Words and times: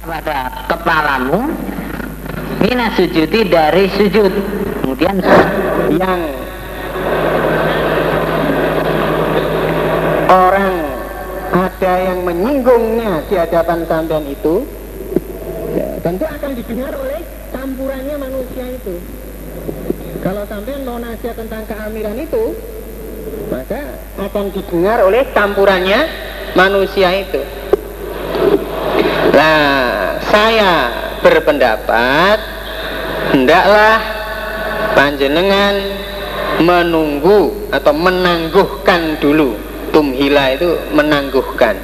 pada 0.00 0.48
kepalamu 0.64 1.52
mina 2.60 2.88
sujudi 2.96 3.48
dari 3.48 3.84
sujud. 3.92 4.32
Kemudian 4.80 5.16
yang 5.96 6.20
orang 10.28 10.74
ada 11.52 11.92
yang 12.00 12.18
menyinggungnya 12.24 13.28
di 13.28 13.34
hadapan 13.36 13.84
sampean 13.84 14.24
itu 14.24 14.64
ya, 15.76 15.88
tentu 16.00 16.24
akan 16.24 16.50
didengar 16.56 16.92
oleh 16.96 17.20
campurannya 17.52 18.16
manusia 18.16 18.64
itu. 18.72 18.94
Kalau 20.20 20.44
sampean 20.48 20.84
mau 20.84 21.00
nasihat 21.00 21.36
tentang 21.36 21.64
keamiran 21.68 22.16
itu 22.16 22.56
maka 23.52 24.00
akan 24.16 24.46
didengar 24.52 25.04
oleh 25.04 25.28
campurannya 25.32 26.00
manusia 26.56 27.08
itu 27.20 27.59
nah 29.30 30.18
saya 30.30 30.72
berpendapat 31.20 32.38
hendaklah 33.32 34.00
panjenengan 34.94 35.74
menunggu 36.60 37.70
atau 37.72 37.92
menangguhkan 37.94 39.16
dulu. 39.18 39.56
Tumhila 39.90 40.54
itu 40.54 40.70
menangguhkan. 40.94 41.74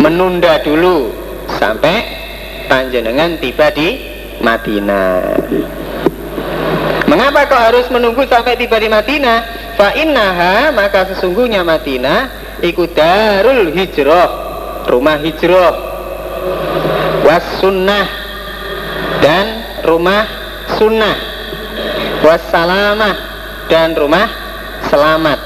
Menunda 0.00 0.56
dulu 0.64 1.12
sampai 1.60 2.00
panjenengan 2.70 3.36
tiba 3.38 3.68
di 3.74 4.00
Madinah. 4.40 5.36
Mengapa 7.04 7.44
kau 7.44 7.60
harus 7.60 7.86
menunggu 7.92 8.24
sampai 8.24 8.56
tiba 8.56 8.80
di 8.80 8.88
Madinah? 8.88 9.38
Fa 9.76 9.92
innaha 9.92 10.72
maka 10.72 11.12
sesungguhnya 11.12 11.60
Madinah 11.60 12.30
ikut 12.64 12.96
darul 12.96 13.74
hijrah 13.74 14.30
rumah 14.88 15.18
hijrah 15.20 15.93
was 17.24 17.44
sunnah 17.58 18.06
dan 19.24 19.64
rumah 19.88 20.28
sunnah. 20.76 21.16
Wassalamah 22.24 23.16
dan 23.68 23.92
rumah 23.96 24.28
selamat. 24.88 25.38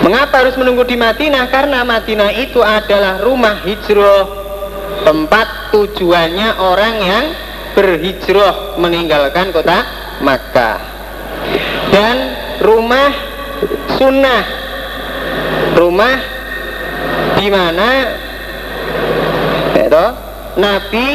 Mengapa 0.00 0.44
harus 0.44 0.56
menunggu 0.56 0.84
di 0.88 0.96
Madinah? 0.96 1.48
Karena 1.52 1.84
Madinah 1.84 2.32
itu 2.36 2.60
adalah 2.64 3.20
rumah 3.20 3.60
hijrah. 3.64 4.40
Tempat 5.00 5.72
tujuannya 5.72 6.60
orang 6.60 6.94
yang 7.00 7.24
berhijrah 7.72 8.76
meninggalkan 8.76 9.52
kota 9.52 9.84
Makkah. 10.20 10.80
Dan 11.92 12.16
rumah 12.60 13.08
sunnah. 13.96 14.44
Rumah 15.76 16.14
di 17.40 17.48
mana 17.48 17.88
ya 19.90 20.06
Nabi 20.54 21.08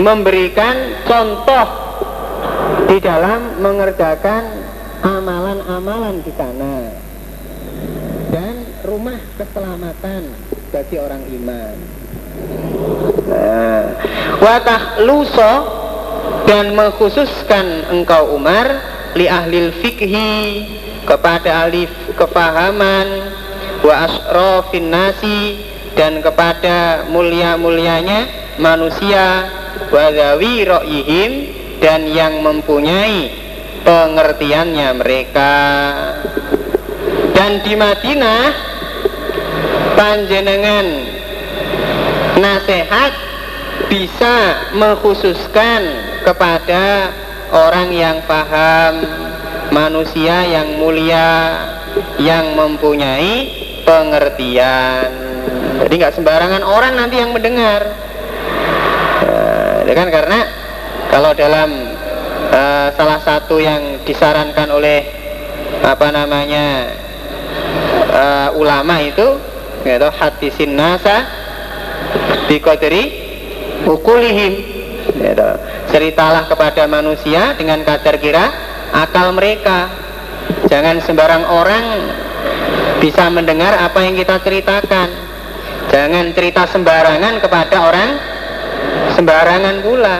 memberikan 0.00 0.76
contoh 1.08 1.66
di 2.88 3.00
dalam 3.00 3.60
mengerjakan 3.60 4.44
amalan-amalan 5.04 6.20
di 6.24 6.32
sana 6.36 6.92
dan 8.32 8.54
rumah 8.84 9.20
keselamatan 9.36 10.32
bagi 10.68 10.96
orang 11.00 11.24
iman. 11.40 11.74
Nah, 13.28 13.84
watah 14.40 14.82
luso 15.04 15.54
dan 16.44 16.72
mengkhususkan 16.72 17.92
engkau 17.92 18.36
Umar 18.36 18.68
li 19.16 19.28
ahlil 19.28 19.72
fikhi 19.80 20.64
kepada 21.04 21.68
alif 21.68 21.92
kefahaman 22.16 23.32
wa 23.80 23.94
asrofin 24.04 24.88
nasi 24.92 25.60
dan 25.98 26.22
kepada 26.22 27.10
mulia-mulianya 27.10 28.54
manusia 28.62 29.50
wa 29.90 30.06
zawi 30.14 30.62
ra'yihim 30.62 31.32
dan 31.82 32.06
yang 32.06 32.38
mempunyai 32.38 33.34
pengertiannya 33.82 34.88
mereka. 34.94 35.54
Dan 37.34 37.66
di 37.66 37.74
Madinah 37.74 38.42
panjenengan 39.98 40.86
nasihat 42.38 43.12
bisa 43.90 44.70
mengkhususkan 44.78 45.82
kepada 46.22 47.10
orang 47.50 47.90
yang 47.90 48.22
paham 48.22 49.02
manusia 49.74 50.46
yang 50.46 50.78
mulia 50.78 51.58
yang 52.22 52.54
mempunyai 52.54 53.50
pengertian 53.82 55.37
jadi 55.84 55.94
nggak 55.94 56.14
sembarangan 56.18 56.62
orang 56.66 56.92
nanti 56.98 57.16
yang 57.20 57.30
mendengar. 57.32 58.08
Ya 59.88 59.96
kan 59.96 60.12
karena 60.12 60.44
kalau 61.08 61.32
dalam 61.32 61.96
uh, 62.52 62.92
salah 62.92 63.24
satu 63.24 63.56
yang 63.56 64.04
disarankan 64.04 64.68
oleh 64.68 65.00
apa 65.80 66.12
namanya 66.12 66.92
uh, 68.12 68.48
ulama 68.60 69.00
itu 69.00 69.40
yaitu 69.88 70.12
hadisin 70.12 70.76
nasa 70.76 71.24
biqadri 72.52 73.16
ukulihim 73.88 74.60
yaitu, 75.24 75.48
ceritalah 75.88 76.44
kepada 76.44 76.84
manusia 76.84 77.56
dengan 77.56 77.80
kadar 77.88 78.20
kira 78.20 78.44
akal 78.92 79.32
mereka. 79.32 79.88
Jangan 80.68 81.00
sembarang 81.00 81.48
orang 81.48 81.84
bisa 83.00 83.32
mendengar 83.32 83.72
apa 83.72 84.04
yang 84.04 84.20
kita 84.20 84.36
ceritakan 84.44 85.27
jangan 85.88 86.30
cerita 86.36 86.68
sembarangan 86.68 87.34
kepada 87.40 87.76
orang 87.80 88.10
sembarangan 89.16 89.76
pula. 89.82 90.18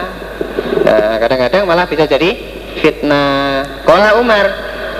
Nah, 0.83 1.15
kadang-kadang 1.21 1.63
malah 1.69 1.85
bisa 1.85 2.03
jadi 2.09 2.35
fitnah. 2.81 3.85
Kala 3.85 4.19
Umar 4.19 4.45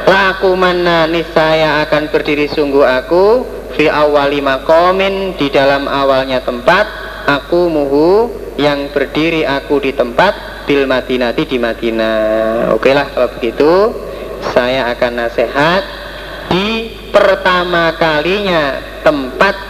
laku 0.05 0.55
mana 0.55 1.05
nisaya 1.05 1.83
akan 1.85 2.09
berdiri 2.09 2.49
sungguh 2.49 2.85
aku 2.85 3.25
fi 3.77 3.91
awali 3.91 4.41
makomin 4.41 5.35
di 5.35 5.51
dalam 5.51 5.85
awalnya 5.85 6.41
tempat. 6.41 7.11
Aku 7.29 7.69
muhu 7.69 8.33
yang 8.57 8.89
berdiri 8.89 9.45
aku 9.45 9.77
di 9.77 9.93
tempat 9.93 10.65
bil 10.65 10.89
madinati 10.89 11.45
di 11.45 11.61
Madinah. 11.61 12.73
Oke 12.73 12.89
lah 12.93 13.05
kalau 13.13 13.29
begitu. 13.37 13.93
Saya 14.39 14.87
akan 14.95 15.19
nasihat 15.19 15.83
di 16.47 16.95
pertama 17.11 17.91
kalinya 17.99 18.79
tempat 19.03 19.68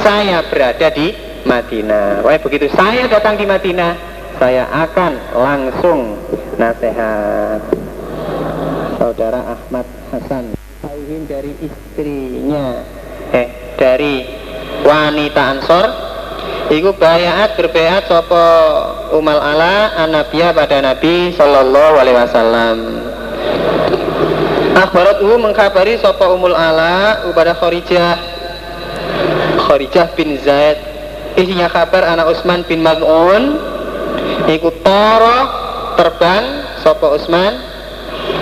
saya 0.00 0.44
berada 0.48 0.88
di 0.92 1.12
Madinah. 1.44 2.24
Wah 2.24 2.38
begitu 2.40 2.68
saya 2.72 3.08
datang 3.08 3.36
di 3.36 3.44
Madinah, 3.48 3.96
saya 4.36 4.68
akan 4.68 5.12
langsung 5.36 6.16
nasihat. 6.56 7.60
Saudara 9.00 9.56
Ahmad 9.56 9.88
Hasan 10.12 10.52
Tauhin 10.84 11.24
dari 11.24 11.56
istrinya, 11.64 12.84
eh 13.32 13.48
dari 13.80 14.28
wanita 14.84 15.56
Ansor, 15.56 16.10
Iku 16.70 16.94
bayaat 16.94 17.58
berbayat 17.58 18.06
sopo 18.06 18.46
umal 19.18 19.42
ala 19.42 19.90
anabia 20.06 20.54
pada 20.54 20.78
Nabi 20.78 21.34
Sallallahu 21.34 21.94
Alaihi 21.98 22.14
Wasallam. 22.14 22.76
Akhbarat 24.78 25.18
mengkabari 25.18 25.98
sopo 25.98 26.30
umul 26.30 26.54
ala 26.54 27.26
kepada 27.26 27.58
Kharijah 27.58 28.29
Kharijah 29.70 30.18
bin 30.18 30.34
Zaid. 30.42 30.82
Isinya 31.38 31.70
kabar 31.70 32.02
anak 32.02 32.34
Utsman 32.34 32.66
bin 32.66 32.82
Maz'un 32.82 33.54
ikut 34.50 34.82
toro 34.82 35.38
terbang 35.94 36.66
sopo 36.82 37.14
Utsman? 37.14 37.54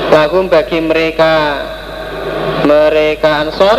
Lagu 0.09 0.41
bagi 0.49 0.81
mereka 0.81 1.61
mereka 2.65 3.45
ansor 3.45 3.77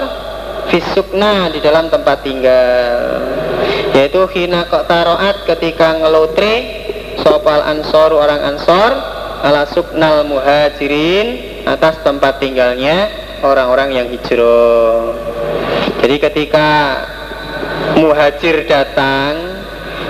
fisukna 0.70 1.50
di 1.50 1.58
dalam 1.58 1.90
tempat 1.90 2.22
tinggal. 2.22 3.18
Yaitu 3.98 4.30
hina 4.30 4.70
kok 4.70 4.86
taroat 4.86 5.50
ketika 5.50 5.98
ngelotre 5.98 6.86
sopal 7.26 7.66
ansor 7.66 8.14
orang 8.14 8.46
ansor 8.46 8.94
ala 9.42 9.66
suknal 9.74 10.22
muhajirin 10.22 11.58
atas 11.66 11.98
tempat 12.06 12.38
tinggalnya 12.38 13.10
orang-orang 13.42 13.90
yang 13.98 14.08
hijrah. 14.14 15.18
Jadi 15.98 16.16
ketika 16.22 16.68
muhajir 18.00 18.64
datang 18.66 19.60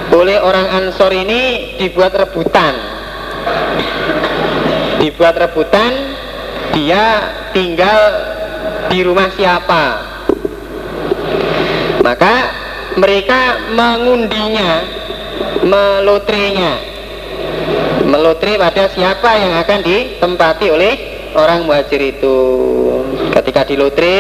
oleh 0.10 0.42
orang 0.42 0.68
Ansor 0.82 1.14
ini 1.14 1.76
dibuat 1.78 2.14
rebutan. 2.18 2.74
Dibuat 5.00 5.36
rebutan 5.38 5.92
dia 6.74 7.34
tinggal 7.54 8.00
di 8.90 9.00
rumah 9.06 9.30
siapa. 9.34 9.84
Maka 12.02 12.36
mereka 12.98 13.72
mengundinya 13.76 14.82
melotrenya 15.62 16.74
melotre 18.10 18.58
pada 18.58 18.90
siapa 18.90 19.30
yang 19.38 19.54
akan 19.62 19.80
ditempati 19.86 20.68
oleh 20.74 20.94
orang 21.38 21.70
muhajir 21.70 22.02
itu. 22.02 22.38
Ketika 23.30 23.62
dilotre 23.70 24.18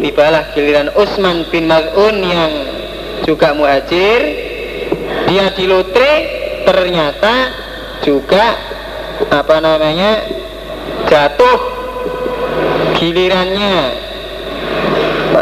tibalah 0.00 0.50
giliran 0.56 0.88
Utsman 0.96 1.46
bin 1.52 1.68
Mal'un 1.68 2.16
yang 2.24 2.52
juga 3.24 3.52
muhajir. 3.52 4.48
Dia 5.28 5.54
di 5.54 5.64
lotre 5.70 6.12
ternyata 6.66 7.34
juga 8.02 8.56
apa 9.30 9.56
namanya 9.62 10.24
jatuh 11.06 11.58
gilirannya. 12.98 13.78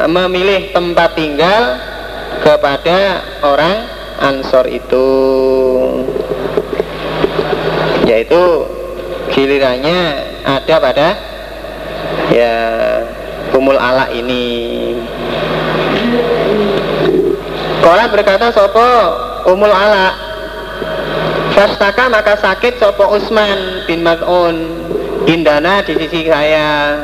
Memilih 0.08 0.72
tempat 0.76 1.16
tinggal 1.16 1.80
kepada 2.44 3.24
orang 3.40 3.88
Ansor 4.18 4.66
itu. 4.68 5.08
Yaitu 8.04 8.42
gilirannya 9.30 10.00
ada 10.42 10.74
pada 10.80 11.08
ya 12.32 12.56
Umul 13.58 13.74
Ala 13.74 14.06
ini. 14.14 14.94
Kola 17.82 18.06
berkata 18.06 18.54
Sopo 18.54 18.86
Umul 19.50 19.74
Ala? 19.74 20.14
Fastaka 21.58 22.06
maka 22.06 22.38
sakit 22.38 22.78
Sopo 22.78 23.10
Usman 23.18 23.82
bin 23.90 24.06
Mad'un. 24.06 24.86
Indana 25.26 25.82
di 25.82 25.98
sisi 25.98 26.30
saya. 26.30 27.02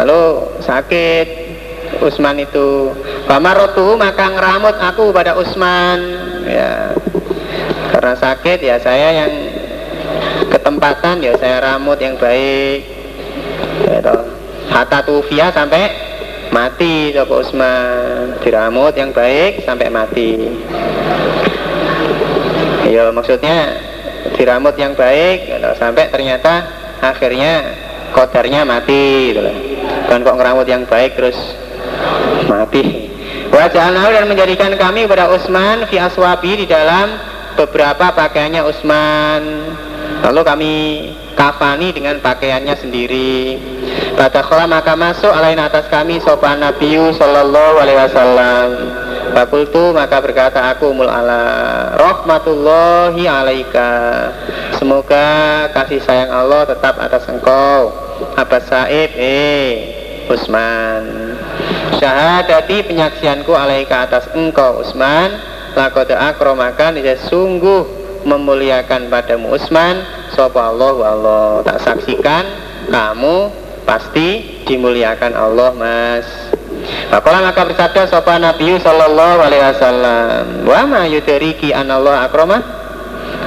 Lalu 0.00 0.56
sakit 0.64 1.26
Usman 2.00 2.40
itu. 2.40 2.96
Bamarotu 3.28 4.00
maka 4.00 4.32
ngeramut 4.32 4.80
aku 4.80 5.12
pada 5.12 5.36
Usman. 5.36 6.00
Ya. 6.48 6.96
Karena 7.92 8.16
sakit 8.16 8.64
ya 8.64 8.80
saya 8.80 9.28
yang 9.28 9.32
ketempatan 10.48 11.20
ya 11.20 11.36
saya 11.36 11.60
ramut 11.60 12.00
yang 12.00 12.16
baik. 12.16 12.80
Gitu. 13.84 14.41
Hatta 14.70 15.02
tufia 15.02 15.50
sampai 15.50 15.90
mati 16.52 17.10
Sopo 17.16 17.40
Usman. 17.42 18.38
Diramut 18.44 18.94
yang 18.94 19.10
baik 19.10 19.66
sampai 19.66 19.88
mati. 19.88 20.52
Ya 22.92 23.08
maksudnya 23.08 23.80
diramut 24.36 24.76
yang 24.76 24.92
baik 24.92 25.48
sampai 25.80 26.12
ternyata 26.12 26.66
akhirnya 27.02 27.74
kodarnya 28.12 28.62
mati 28.62 29.32
gitu. 29.32 29.40
dan 30.06 30.20
kok 30.20 30.36
ngeramut 30.36 30.68
yang 30.68 30.84
baik 30.84 31.16
terus 31.16 31.38
mati. 32.46 33.08
Wajah 33.52 33.92
dan 33.92 34.28
menjadikan 34.28 34.72
kami 34.76 35.04
kepada 35.04 35.28
Usman 35.32 35.84
fi 35.88 36.00
aswabi 36.00 36.64
di 36.64 36.66
dalam 36.68 37.16
beberapa 37.56 38.12
pakaiannya 38.12 38.62
Usman 38.64 39.42
lalu 40.22 40.40
kami 40.46 40.74
kafani 41.34 41.90
dengan 41.90 42.22
pakaiannya 42.22 42.74
sendiri. 42.78 43.58
Badakhola 44.14 44.70
maka 44.70 44.94
masuk 44.94 45.30
alain 45.32 45.58
atas 45.58 45.90
kami 45.90 46.22
sopan 46.22 46.62
Nabi 46.62 46.94
Sallallahu 46.94 47.74
Alaihi 47.82 47.98
Wasallam. 47.98 48.68
Fakultu 49.32 49.96
maka 49.96 50.20
berkata 50.20 50.60
aku 50.76 50.92
mul 50.92 51.08
ala 51.08 51.42
Rahmatullahi 51.96 53.24
alaika. 53.24 53.90
Semoga 54.76 55.66
kasih 55.72 56.04
sayang 56.04 56.28
Allah 56.28 56.68
tetap 56.68 57.00
atas 57.00 57.24
engkau 57.32 57.90
Abbas 58.36 58.68
Said. 58.68 59.10
Eh 59.16 59.70
Usman. 60.28 61.34
Syahadati 61.96 62.84
penyaksianku 62.86 63.56
alaika 63.56 64.04
atas 64.04 64.28
engkau 64.36 64.84
Usman. 64.84 65.50
Lakoda 65.72 66.20
akromakan 66.28 67.00
Dia 67.00 67.16
sungguh 67.16 68.01
memuliakan 68.24 69.08
padamu 69.12 69.54
Usman. 69.54 70.02
Sopa 70.32 70.72
Allah? 70.72 70.94
Allah 71.12 71.44
Tak 71.60 71.78
saksikan 71.84 72.44
kamu 72.88 73.52
pasti 73.84 74.62
dimuliakan 74.66 75.32
Allah 75.36 75.70
mas. 75.76 76.26
Pakola 77.12 77.44
maka 77.44 77.62
bersabda 77.62 78.10
sopan 78.10 78.42
Nabi 78.42 78.74
Sallallahu 78.80 79.38
Alaihi 79.38 79.62
Wasallam 79.70 80.66
Wa 80.66 80.82
ma 80.82 81.06
yudariki 81.06 81.70
Allah 81.70 82.26
akromah 82.26 82.58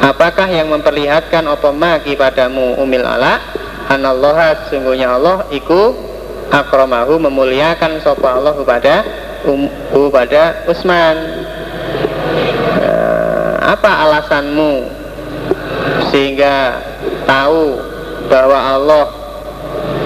Apakah 0.05 0.47
yang 0.47 0.71
memperlihatkan 0.71 1.43
apa 1.43 1.69
magi 1.73 2.15
padamu 2.15 2.79
umil 2.79 3.03
ala? 3.03 3.41
Anallah 3.89 4.65
sesungguhnya 4.65 5.13
Allah 5.13 5.49
iku 5.51 5.93
akromahu 6.51 7.17
memuliakan 7.21 8.01
sopa 8.03 8.37
Allah 8.37 8.53
kepada 8.53 9.01
um, 9.47 9.65
kepada 9.89 10.67
Usman 10.69 11.15
apa 13.65 13.91
alasanmu? 14.05 14.73
Sehingga 16.13 16.79
tahu 17.25 17.81
bahwa 18.29 18.57
Allah 18.57 19.05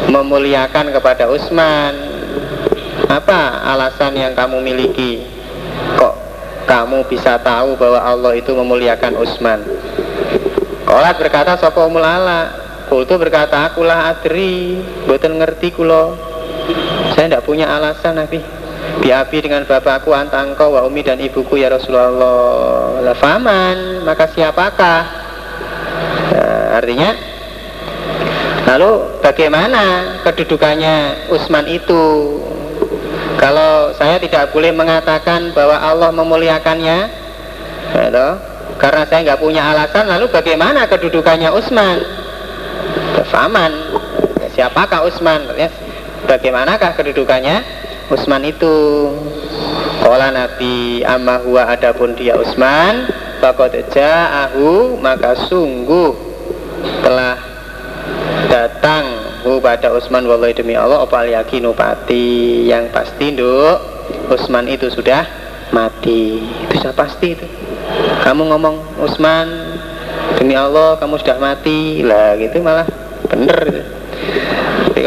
memuliakan 0.08 0.96
kepada 0.96 1.28
Utsman 1.28 1.94
apa 3.12 3.68
alasan 3.68 4.16
yang 4.16 4.32
kamu 4.32 4.64
miliki? 4.64 5.28
Kok 6.00 6.16
kamu 6.66 7.04
bisa 7.12 7.36
tahu 7.44 7.76
bahwa 7.76 8.00
Allah 8.00 8.32
itu 8.40 8.56
memuliakan 8.56 9.20
Utsman 9.20 9.60
Kolat 10.90 11.22
berkata 11.22 11.54
Sopo 11.60 11.86
umul 11.86 12.02
ala. 12.02 12.50
Kultu 12.90 13.22
berkata 13.22 13.70
akulah 13.70 14.10
adri. 14.10 14.82
Buatan 15.06 15.38
ngerti 15.38 15.70
kulo 15.70 16.18
Saya 17.14 17.30
tidak 17.30 17.46
punya 17.46 17.70
alasan 17.70 18.18
Nabi 18.18 18.59
Biabi 18.98 19.38
dengan 19.46 19.64
bapakku 19.70 20.10
antangko 20.12 20.74
wa 20.74 20.82
umi 20.84 21.06
dan 21.06 21.22
ibuku 21.22 21.62
ya 21.62 21.70
Rasulullah 21.70 23.00
Lafaman 23.06 24.02
maka 24.04 24.28
siapakah 24.34 25.02
nah, 26.34 26.82
Artinya 26.82 27.30
Lalu 28.70 29.18
bagaimana 29.26 30.18
kedudukannya 30.22 31.26
Utsman 31.34 31.66
itu? 31.66 32.38
Kalau 33.42 33.96
saya 33.98 34.22
tidak 34.22 34.54
boleh 34.54 34.70
mengatakan 34.70 35.50
bahwa 35.58 35.80
Allah 35.82 36.14
memuliakannya, 36.14 37.00
gitu, 37.98 38.28
karena 38.78 39.04
saya 39.10 39.20
nggak 39.26 39.42
punya 39.42 39.64
alasan, 39.74 40.06
lalu 40.06 40.30
bagaimana 40.30 40.86
kedudukannya 40.86 41.50
Utsman? 41.50 41.98
Kefaman, 43.18 43.74
siapakah 44.54 45.08
Utsman? 45.08 45.50
Ya, 45.58 45.74
bagaimanakah 46.30 46.94
kedudukannya 46.94 47.79
Utsman 48.10 48.42
itu? 48.42 48.76
Kala 50.02 50.34
Nabi 50.34 51.06
amma 51.06 51.38
huwa 51.46 51.70
adapun 51.70 52.18
dia 52.18 52.34
Utsman, 52.34 53.06
Fakot 53.40 53.72
ja'ahu 53.72 55.00
maka 55.00 55.32
sungguh 55.48 56.12
telah 57.00 57.40
datang 58.52 59.08
kepada 59.40 59.96
Utsman 59.96 60.28
wallahi 60.28 60.52
demi 60.52 60.76
Allah 60.76 61.06
opal 61.06 61.24
yakin 61.24 61.72
pati. 61.72 62.68
Yang 62.68 62.92
pasti 62.92 63.26
nduk 63.32 63.78
Utsman 64.28 64.68
itu 64.68 64.92
sudah 64.92 65.24
mati. 65.72 66.44
Sudah 66.76 66.92
pasti 66.92 67.38
itu. 67.38 67.48
Kamu 68.28 68.52
ngomong 68.52 69.00
Utsman 69.00 69.48
demi 70.36 70.60
Allah 70.60 71.00
kamu 71.00 71.16
sudah 71.22 71.40
mati. 71.40 72.04
Lah 72.04 72.36
gitu 72.36 72.60
malah. 72.60 72.90
Bener 73.32 73.60
gitu. 73.70 73.99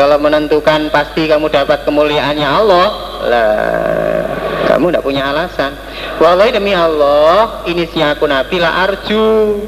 Kalau 0.03 0.19
menentukan 0.19 0.91
pasti 0.91 1.31
kamu 1.31 1.47
dapat 1.47 1.87
kemuliaannya 1.87 2.43
Allah. 2.43 2.87
Lah 3.23 4.23
kamu 4.67 4.91
tidak 4.91 5.07
punya 5.07 5.31
alasan. 5.31 5.79
Wallahi 6.19 6.59
demi 6.59 6.75
Allah 6.75 7.63
ini 7.71 7.87
si 7.87 8.03
aku 8.03 8.27
nabi 8.27 8.59
lah 8.59 8.91
arju. 8.91 9.63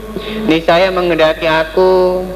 Ini 0.50 0.59
saya 0.67 0.91
mengendaki 0.91 1.47
aku. 1.47 2.26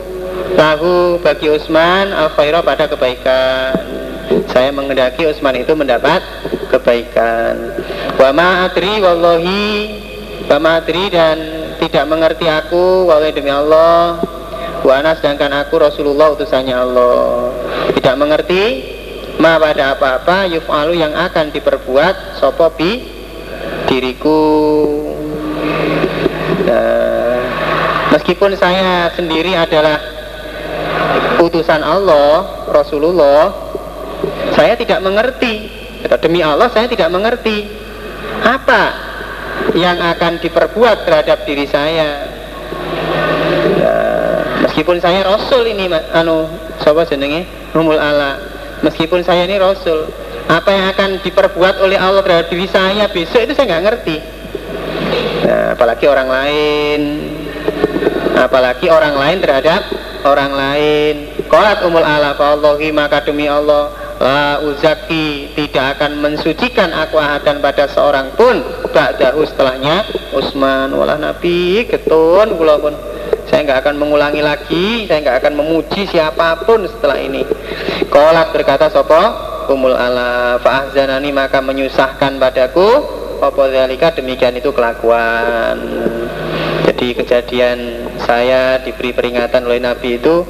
Lahu 0.55 1.19
bagi 1.19 1.50
Utsman 1.50 2.14
al 2.14 2.31
khairah 2.38 2.62
pada 2.62 2.87
kebaikan. 2.87 3.75
Saya 4.55 4.71
mengendaki 4.71 5.26
Utsman 5.26 5.59
itu 5.59 5.75
mendapat 5.75 6.23
kebaikan. 6.71 7.83
Wa 8.14 8.31
ma 8.31 8.71
adri 8.71 9.02
wallahi. 9.02 9.67
Wa 10.47 10.62
ma 10.62 10.78
adri 10.78 11.11
dan 11.11 11.35
tidak 11.83 12.07
mengerti 12.07 12.47
aku 12.47 13.11
wallahi 13.11 13.35
demi 13.35 13.50
Allah. 13.50 14.23
Wa 14.87 15.02
ana 15.02 15.19
sedangkan 15.19 15.50
aku 15.67 15.83
Rasulullah 15.83 16.31
utusannya 16.38 16.78
Allah 16.78 17.67
tidak 17.97 18.14
mengerti? 18.21 18.62
Ma 19.38 19.54
pada 19.54 19.95
apa-apa 19.95 20.50
yuf'alu 20.50 20.99
yang 20.99 21.14
akan 21.14 21.54
diperbuat 21.54 22.42
sopo 22.42 22.66
bi? 22.75 23.07
Diriku. 23.87 24.42
Nah, 26.66 27.40
meskipun 28.12 28.59
saya 28.59 29.14
sendiri 29.14 29.54
adalah 29.54 30.02
utusan 31.38 31.80
Allah, 31.87 32.66
Rasulullah, 32.66 33.54
saya 34.59 34.75
tidak 34.75 35.00
mengerti. 35.07 35.71
Demi 36.18 36.42
Allah 36.42 36.66
saya 36.75 36.90
tidak 36.90 37.09
mengerti. 37.14 37.64
Apa 38.42 38.83
yang 39.78 40.02
akan 40.02 40.42
diperbuat 40.42 41.07
terhadap 41.07 41.47
diri 41.47 41.66
saya. 41.71 42.26
Ya, 43.78 43.95
meskipun 44.66 44.99
saya 44.99 45.23
Rasul 45.23 45.71
ini, 45.71 45.87
anu, 46.11 46.50
coba 46.83 47.07
jenenge 47.07 47.58
Rumul 47.72 48.00
Allah. 48.00 48.40
Meskipun 48.78 49.26
saya 49.26 49.42
ini 49.44 49.58
Rasul, 49.58 50.06
apa 50.46 50.70
yang 50.70 50.87
akan 50.94 51.10
diperbuat 51.26 51.82
oleh 51.82 51.98
Allah 51.98 52.22
terhadap 52.22 52.46
diri 52.46 52.70
saya 52.70 53.10
besok 53.10 53.42
itu 53.42 53.52
saya 53.58 53.75
nggak 53.75 53.84
ngerti. 53.90 54.16
Nah, 55.42 55.75
apalagi 55.75 56.06
orang 56.06 56.28
lain, 56.30 57.00
apalagi 58.38 58.87
orang 58.87 59.18
lain 59.18 59.38
terhadap 59.42 59.82
orang 60.22 60.52
lain 60.54 61.14
Kolat 61.50 61.82
umul 61.82 62.06
ala 62.06 62.38
Allahi 62.38 62.94
maka 62.94 63.25
demi 63.26 63.50
Allah 63.50 63.90
La 64.18 64.58
uzaki 64.66 65.54
tidak 65.54 65.98
akan 65.98 66.18
mensucikan 66.18 66.90
aku 66.90 67.22
ahadan 67.22 67.62
pada 67.62 67.87
seorang 67.87 68.34
pun 68.34 68.66
Ba'dahu 68.90 69.46
setelahnya 69.46 70.02
Usman 70.34 70.90
wala 70.90 71.14
Nabi 71.14 71.87
ketun 71.87 72.58
kula 72.58 72.82
saya 73.49 73.64
nggak 73.64 73.81
akan 73.85 73.95
mengulangi 73.97 74.45
lagi 74.45 75.09
saya 75.09 75.25
nggak 75.25 75.38
akan 75.45 75.55
memuji 75.59 76.05
siapa 76.09 76.62
pun 76.69 76.85
setelah 76.87 77.19
ini. 77.19 77.43
Kolak 78.09 78.55
berkata 78.55 78.93
sopo 78.93 79.49
Umul 79.69 79.93
ala 79.93 80.57
fa'ahzanani 80.64 81.28
maka 81.28 81.61
menyusahkan 81.61 82.40
padaku. 82.40 83.19
Zalika 83.38 84.17
demikian 84.17 84.57
itu 84.57 84.73
kelakuan. 84.73 85.76
Jadi 86.88 87.14
kejadian 87.14 87.78
saya 88.19 88.83
diberi 88.83 89.14
peringatan 89.14 89.62
oleh 89.69 89.78
Nabi 89.78 90.19
itu 90.19 90.43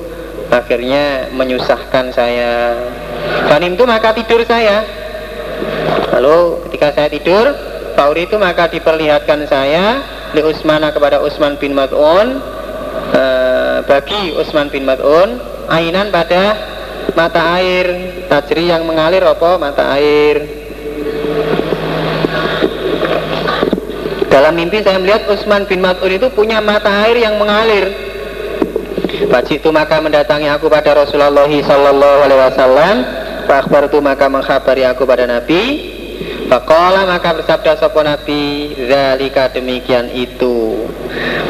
Akhirnya 0.49 1.29
menyusahkan 1.37 2.09
saya. 2.09 2.73
Fanim 3.53 3.77
itu 3.77 3.85
maka 3.85 4.17
tidur 4.17 4.41
saya. 4.49 4.81
Lalu 6.17 6.65
ketika 6.69 6.89
saya 6.97 7.09
tidur 7.13 7.47
Fauri 7.93 8.25
itu 8.25 8.41
maka 8.41 8.71
diperlihatkan 8.71 9.45
saya 9.51 10.01
Li 10.33 10.41
Usmana 10.41 10.95
kepada 10.95 11.21
Usman 11.21 11.59
bin 11.61 11.77
Mad'un 11.77 12.39
eh, 13.15 13.77
Bagi 13.87 14.35
Usman 14.37 14.69
bin 14.69 14.85
Mad'un 14.85 15.39
Ainan 15.69 16.11
pada 16.11 16.57
mata 17.15 17.57
air 17.57 17.87
Tajri 18.29 18.69
yang 18.69 18.85
mengalir 18.85 19.25
apa 19.25 19.57
mata 19.57 19.95
air 19.97 20.45
Dalam 24.29 24.55
mimpi 24.55 24.85
saya 24.85 25.01
melihat 25.01 25.27
Usman 25.27 25.67
bin 25.67 25.81
Mad'un 25.81 26.13
itu 26.13 26.29
punya 26.31 26.61
mata 26.61 27.09
air 27.09 27.19
yang 27.19 27.41
mengalir 27.41 28.09
Baci 29.29 29.59
itu 29.59 29.69
maka 29.75 29.99
mendatangi 29.99 30.47
aku 30.47 30.71
pada 30.71 30.95
Rasulullah 30.95 31.51
Sallallahu 31.51 32.19
Alaihi 32.23 32.41
Wasallam. 32.41 32.97
Fakbar 33.51 33.91
itu 33.91 33.99
maka 33.99 34.31
mengkhabari 34.31 34.87
aku 34.87 35.03
pada 35.05 35.27
Nabi. 35.27 35.91
Fakola 36.49 37.05
maka 37.05 37.37
bersabda 37.37 37.77
sopo 37.77 38.01
Nabi, 38.01 38.73
Zalika 38.89 39.53
demikian 39.53 40.09
itu 40.17 40.89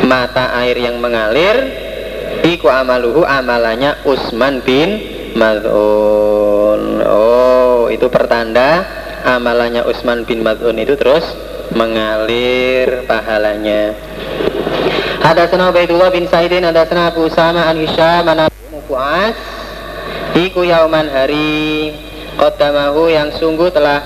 mata 0.09 0.57
air 0.65 0.81
yang 0.81 0.97
mengalir. 0.97 1.85
Iku 2.41 2.73
amaluhu 2.73 3.29
amalannya 3.29 4.09
Usman 4.09 4.65
bin 4.65 5.05
Mad'un. 5.37 7.05
Oh, 7.05 7.93
itu 7.93 8.09
pertanda 8.09 8.88
amalannya 9.29 9.85
Usman 9.85 10.25
bin 10.25 10.41
Mad'un 10.41 10.81
itu 10.81 10.97
terus 10.97 11.29
mengalir 11.77 13.05
pahalanya. 13.05 13.93
Hadatsana 15.21 15.69
Ubaidullah 15.69 16.09
bin 16.09 16.25
Saidin 16.25 16.65
hadatsana 16.65 17.12
Abu 17.12 17.29
Sama 17.29 17.69
an 17.69 17.77
Hisham 17.77 18.25
an 18.25 18.49
Mu'az 18.73 19.37
Iku 20.38 20.62
yauman 20.62 21.11
hari 21.11 21.93
Qadamahu 22.38 23.11
yang 23.11 23.35
sungguh 23.35 23.69
telah 23.75 23.99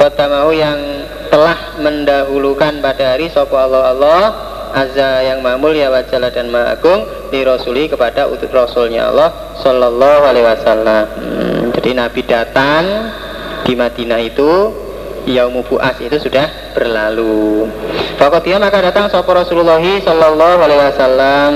Qadamahu 0.00 0.56
yang 0.56 1.04
telah 1.28 1.76
mendahulukan 1.76 2.80
pada 2.80 3.14
hari 3.14 3.28
Sopo 3.28 3.58
Allah 3.60 3.92
Allah 3.92 4.20
Azza 4.74 5.22
yang 5.22 5.38
mamul 5.38 5.70
ya 5.70 5.86
wajalla 5.86 6.34
dan 6.34 6.50
ma'agung 6.50 7.30
Di 7.30 7.46
Rasuli 7.46 7.86
kepada 7.86 8.26
utuh 8.26 8.50
Rasulnya 8.50 9.14
Allah 9.14 9.54
Sallallahu 9.62 10.22
alaihi 10.26 10.46
wasallam 10.50 11.04
hmm, 11.14 11.62
Jadi 11.78 11.90
Nabi 11.94 12.20
datang 12.26 12.84
di 13.64 13.72
Madinah 13.72 14.20
itu 14.20 14.50
Yaumu 15.24 15.64
Bu'as 15.64 15.96
itu 16.04 16.20
sudah 16.20 16.76
berlalu. 16.76 17.64
Fakotia 18.20 18.60
maka 18.60 18.84
datang 18.84 19.08
sopo 19.08 19.32
Rasulullah 19.32 19.80
Sallallahu 19.80 20.58
Alaihi 20.60 20.80
Wasallam 20.84 21.52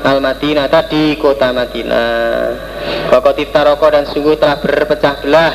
al 0.00 0.18
Madinah 0.24 0.72
tadi 0.72 1.20
kota 1.20 1.52
Madinah. 1.52 2.56
Fakotif 3.12 3.52
taroko 3.52 3.92
dan 3.92 4.08
sungguh 4.08 4.40
telah 4.40 4.56
berpecah 4.64 5.20
belah 5.20 5.52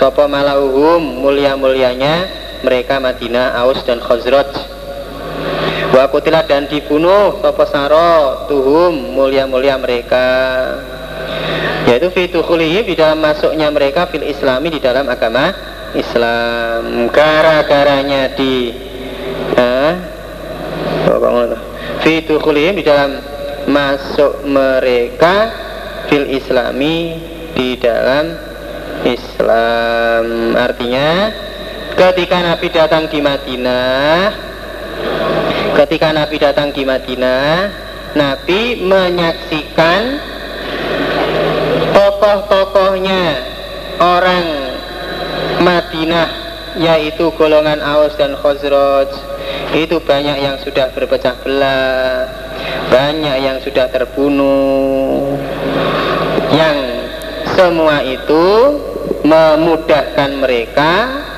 sopo 0.00 0.24
malauhum 0.24 1.20
mulia 1.20 1.52
mulianya 1.60 2.24
mereka 2.64 2.96
Madinah 2.96 3.52
Aus 3.60 3.84
dan 3.84 4.00
Khazraj. 4.00 4.73
Wakutilah 5.94 6.50
dan 6.50 6.66
dibunuh 6.66 7.38
sopo 7.38 7.62
saro 7.70 8.50
tuhum 8.50 9.14
mulia 9.14 9.46
mulia 9.46 9.78
mereka. 9.78 10.26
Yaitu 11.86 12.10
fitukulihi 12.10 12.82
di 12.82 12.98
dalam 12.98 13.22
masuknya 13.22 13.70
mereka 13.70 14.10
fil 14.10 14.26
islami 14.26 14.74
di 14.74 14.82
dalam 14.82 15.06
agama 15.06 15.54
Islam. 15.94 17.06
Gara-garanya 17.14 18.34
di 18.34 18.74
eh, 19.54 19.92
fitu 22.02 22.42
di 22.42 22.82
dalam 22.82 23.10
masuk 23.70 24.42
mereka 24.50 25.54
fil 26.10 26.26
islami 26.26 27.22
di 27.54 27.78
dalam 27.78 28.34
Islam. 29.06 30.58
Artinya 30.58 31.30
ketika 31.94 32.36
Nabi 32.42 32.66
datang 32.74 33.06
di 33.06 33.18
Madinah 33.22 34.44
ketika 35.74 36.14
Nabi 36.14 36.38
datang 36.38 36.70
di 36.70 36.86
Madinah 36.86 37.70
Nabi 38.14 38.78
menyaksikan 38.86 40.22
tokoh-tokohnya 41.90 43.42
orang 43.98 44.46
Madinah 45.66 46.30
yaitu 46.78 47.30
golongan 47.34 47.82
Aus 47.82 48.14
dan 48.18 48.38
Khazraj. 48.38 49.10
Itu 49.74 49.98
banyak 49.98 50.38
yang 50.38 50.56
sudah 50.62 50.94
berpecah 50.94 51.34
belah 51.42 52.30
banyak 52.90 53.36
yang 53.42 53.58
sudah 53.58 53.90
terbunuh 53.90 55.34
yang 56.54 56.78
semua 57.58 58.02
itu 58.06 58.46
memudahkan 59.26 60.30
mereka 60.38 60.90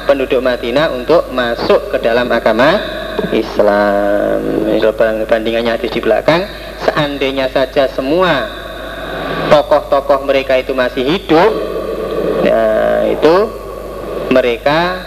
penduduk 0.05 0.45
Madinah 0.45 0.93
untuk 0.93 1.33
masuk 1.33 1.89
ke 1.89 1.97
dalam 2.05 2.29
agama 2.29 2.77
Islam 3.35 4.39
bandingannya 5.27 5.73
ada 5.75 5.89
di 5.89 6.01
belakang 6.03 6.47
seandainya 6.83 7.51
saja 7.51 7.91
semua 7.91 8.47
tokoh-tokoh 9.51 10.27
mereka 10.27 10.59
itu 10.61 10.77
masih 10.77 11.03
hidup 11.03 11.53
nah 12.47 13.03
itu 13.11 13.37
mereka 14.31 15.01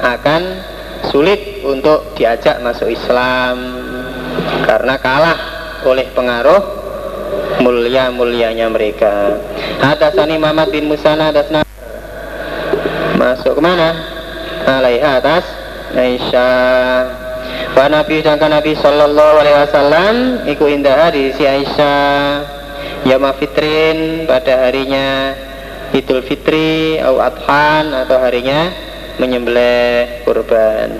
akan 0.00 0.42
sulit 1.08 1.64
untuk 1.64 2.16
diajak 2.16 2.60
masuk 2.60 2.92
Islam 2.92 3.56
karena 4.64 4.94
kalah 5.00 5.38
oleh 5.86 6.06
pengaruh 6.12 6.62
mulia-mulianya 7.60 8.66
mereka. 8.68 9.38
Hadasani 9.80 10.36
Muhammad 10.36 10.68
bin 10.72 10.90
Musana 10.90 11.30
hadasna 11.30 11.62
masuk 13.16 13.56
ke 13.56 13.62
mana? 13.62 13.96
Alaiha 14.66 15.22
atas 15.22 15.44
Aisyah. 15.94 17.25
Wa 17.76 17.86
Nabi 17.92 18.24
dan 18.24 18.40
Nabi 18.40 18.72
Sallallahu 18.76 19.34
Alaihi 19.42 19.58
Wasallam 19.68 20.14
iku 20.48 20.64
indah 20.68 21.12
di 21.12 21.32
si 21.36 21.44
Aisyah 21.44 22.42
Yama 23.04 23.36
Fitrin 23.36 24.24
pada 24.24 24.66
harinya 24.66 25.36
Idul 25.94 26.24
Fitri 26.24 26.98
atau 26.98 27.22
Adhan 27.22 27.94
atau 27.94 28.16
harinya 28.18 28.72
menyembelih 29.16 30.26
kurban. 30.26 30.92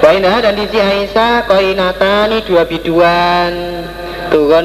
Wainah 0.00 0.36
dan 0.40 0.56
di 0.56 0.66
Aisyah 0.68 1.44
koinatani 1.44 2.44
dua 2.46 2.64
biduan 2.64 3.52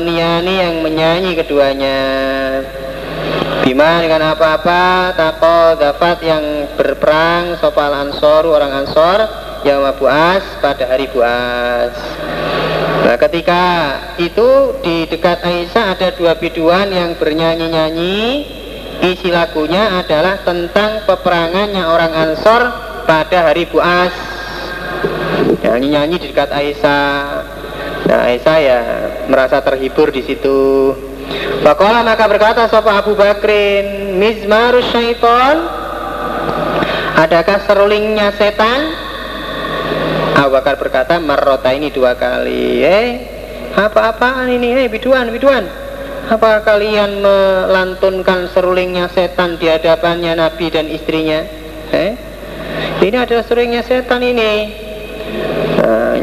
niani 0.06 0.54
yang 0.62 0.76
menyanyi 0.86 1.34
keduanya 1.34 2.00
Bima 3.66 3.98
dengan 3.98 4.38
apa-apa 4.38 5.18
Tako 5.18 5.82
dapat 5.82 6.22
yang 6.22 6.70
berperang 6.78 7.58
Sopal 7.58 7.90
ansor 7.98 8.46
orang 8.46 8.86
ansor 8.86 9.26
Yang 9.66 9.98
buas 9.98 10.46
pada 10.62 10.86
hari 10.86 11.10
buas. 11.10 11.90
Nah 13.02 13.18
ketika 13.18 13.64
itu 14.22 14.78
di 14.86 15.10
dekat 15.10 15.42
Aisyah 15.42 15.98
ada 15.98 16.14
dua 16.14 16.38
biduan 16.38 16.94
yang 16.94 17.18
bernyanyi-nyanyi. 17.18 18.46
Isi 19.02 19.34
lagunya 19.34 20.06
adalah 20.06 20.46
tentang 20.46 21.04
peperangannya 21.10 21.82
orang 21.82 22.14
Ansor 22.14 22.62
pada 23.10 23.50
hari 23.50 23.66
Buas. 23.66 24.14
Nyanyi-nyanyi 25.66 26.16
di 26.22 26.28
dekat 26.30 26.54
Aisyah. 26.54 27.14
Nah 28.06 28.20
Aisyah 28.30 28.58
ya 28.62 28.80
merasa 29.26 29.66
terhibur 29.66 30.14
di 30.14 30.22
situ. 30.22 30.94
Bakola 31.66 32.06
maka 32.06 32.30
berkata 32.30 32.70
Sopa 32.70 33.02
Abu 33.02 33.18
Bakrin 33.18 34.14
Mizmarus 34.22 34.86
syaiton 34.94 35.86
Adakah 37.16 37.64
serulingnya 37.64 38.36
setan 38.36 39.05
Abu 40.36 40.52
Bakar 40.52 40.76
berkata 40.76 41.18
Merota 41.18 41.72
ini 41.72 41.90
dua 41.90 42.14
kali 42.20 42.84
Eh 42.84 43.10
apa-apaan 43.76 44.52
ini 44.52 44.86
Eh 44.86 44.88
biduan 44.92 45.32
biduan 45.32 45.86
apa 46.26 46.66
kalian 46.66 47.22
melantunkan 47.22 48.50
serulingnya 48.50 49.14
setan 49.14 49.62
di 49.62 49.70
hadapannya 49.70 50.34
Nabi 50.34 50.74
dan 50.74 50.90
istrinya? 50.90 51.46
Eh? 51.94 52.18
Ini 52.98 53.14
adalah 53.14 53.46
serulingnya 53.46 53.86
setan 53.86 54.26
ini. 54.26 54.74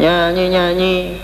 Nyanyi-nyanyi. 0.02 1.14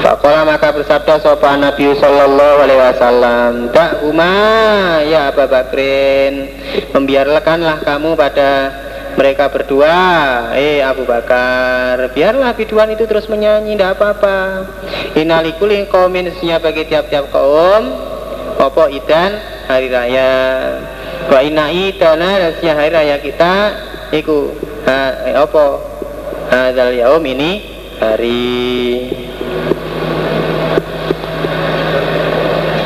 Fakola 0.00 0.48
maka 0.48 0.72
bersabda 0.72 1.20
sopan 1.20 1.60
Nabi 1.60 1.92
Sallallahu 1.92 2.64
Alaihi 2.64 2.80
Wasallam 2.80 3.68
Tak 3.68 4.00
huma 4.00 4.32
ya 5.04 5.28
Abu 5.28 5.44
Bakrin 5.44 6.48
Membiarkanlah 6.96 7.84
kamu 7.84 8.16
pada 8.16 8.50
mereka 9.20 9.52
berdua. 9.52 9.92
Eh 10.56 10.80
Abu 10.80 11.04
Bakar 11.04 12.00
Biarlah 12.16 12.56
biduan 12.56 12.88
itu 12.88 13.04
terus 13.04 13.28
menyanyi 13.28 13.76
Tidak 13.76 14.00
apa-apa. 14.00 14.64
Inalikuli 15.12 15.84
kominsnya 15.92 16.56
bagi 16.56 16.88
tiap-tiap 16.88 17.28
kaum 17.28 18.08
Popo 18.56 18.88
idan 18.88 19.36
hari 19.68 19.92
raya. 19.92 20.32
Wa 21.28 21.44
inna 21.44 21.68
idana 21.68 22.48
dan 22.48 22.56
hari 22.56 22.90
raya 22.96 23.16
kita 23.20 23.52
Iku 24.08 24.56
ha, 24.88 25.28
eh, 25.28 25.36
Opo 25.36 25.84
Hadal 26.50 26.98
yaum 26.98 27.22
ini 27.22 27.62
hari. 28.02 29.06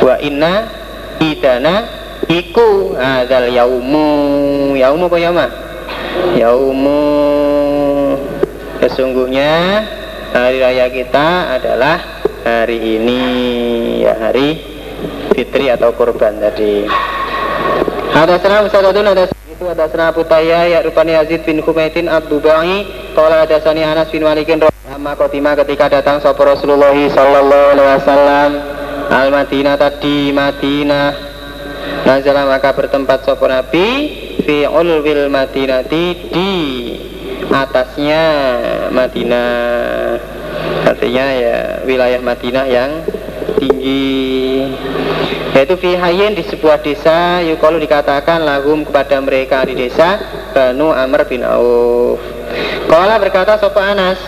Wa 0.05 0.21
inna 0.21 0.69
idana 1.17 1.89
iku 2.29 2.93
hadzal 2.93 3.49
yaumu. 3.49 4.77
Yaumu 4.77 5.09
apa 5.09 5.17
yauma 5.17 5.47
yaumu. 6.39 7.03
Sesungguhnya 8.83 9.85
hari 10.35 10.61
raya 10.61 10.87
kita 10.91 11.57
adalah 11.57 12.25
hari 12.45 13.01
ini 13.01 13.21
ya 14.05 14.19
hari 14.19 14.61
fitri 15.33 15.73
atau 15.73 15.95
kurban 15.97 16.37
tadi. 16.39 16.85
Ada 18.15 18.39
serang 18.39 18.71
Ustazadun 18.71 19.11
ada 19.11 19.27
itu 19.27 19.65
ada 19.67 19.91
serang 19.91 20.15
Abu 20.15 20.23
Tayya 20.23 20.71
ya 20.71 20.79
rupani 20.87 21.19
Yazid 21.19 21.43
bin 21.43 21.59
Humaitin 21.63 22.07
Abdubai 22.07 22.87
Kala 23.15 23.43
ada 23.47 23.59
sani 23.59 23.83
Anas 23.83 24.11
bin 24.11 24.23
Malikin 24.23 24.63
Amma 24.87 25.19
kotima 25.19 25.59
ketika 25.59 25.91
datang 25.91 26.23
Sopo 26.23 26.47
Rasulullah 26.47 26.95
Sallallahu 26.95 27.67
Alaihi 27.75 27.89
Wasallam. 27.99 28.51
Al 29.11 29.29
Madinah 29.35 29.75
tadi 29.75 30.31
Madinah. 30.31 31.35
Nazala 32.05 32.45
maka 32.45 32.77
bertempat 32.77 33.25
sopo 33.25 33.49
Nabi 33.49 34.13
Fi 34.45 34.69
ulwil 34.69 35.33
Madinati 35.33 36.05
di 36.29 36.51
atasnya 37.49 38.25
Madinah. 38.93 40.21
Artinya 40.85 41.27
ya 41.33 41.57
wilayah 41.89 42.21
Madinah 42.21 42.67
yang 42.69 42.93
tinggi. 43.57 44.69
Yaitu 45.57 45.81
fi 45.81 45.97
hayin 45.97 46.37
di 46.37 46.45
sebuah 46.45 46.83
desa 46.85 47.41
yukalu 47.41 47.81
dikatakan 47.89 48.43
lagum 48.43 48.85
kepada 48.85 49.23
mereka 49.23 49.65
di 49.65 49.79
desa 49.79 50.21
Banu 50.53 50.93
Amr 50.93 51.25
bin 51.25 51.41
Auf. 51.47 52.19
Kala 52.91 53.17
berkata 53.17 53.57
sopo 53.57 53.81
Anas 53.81 54.21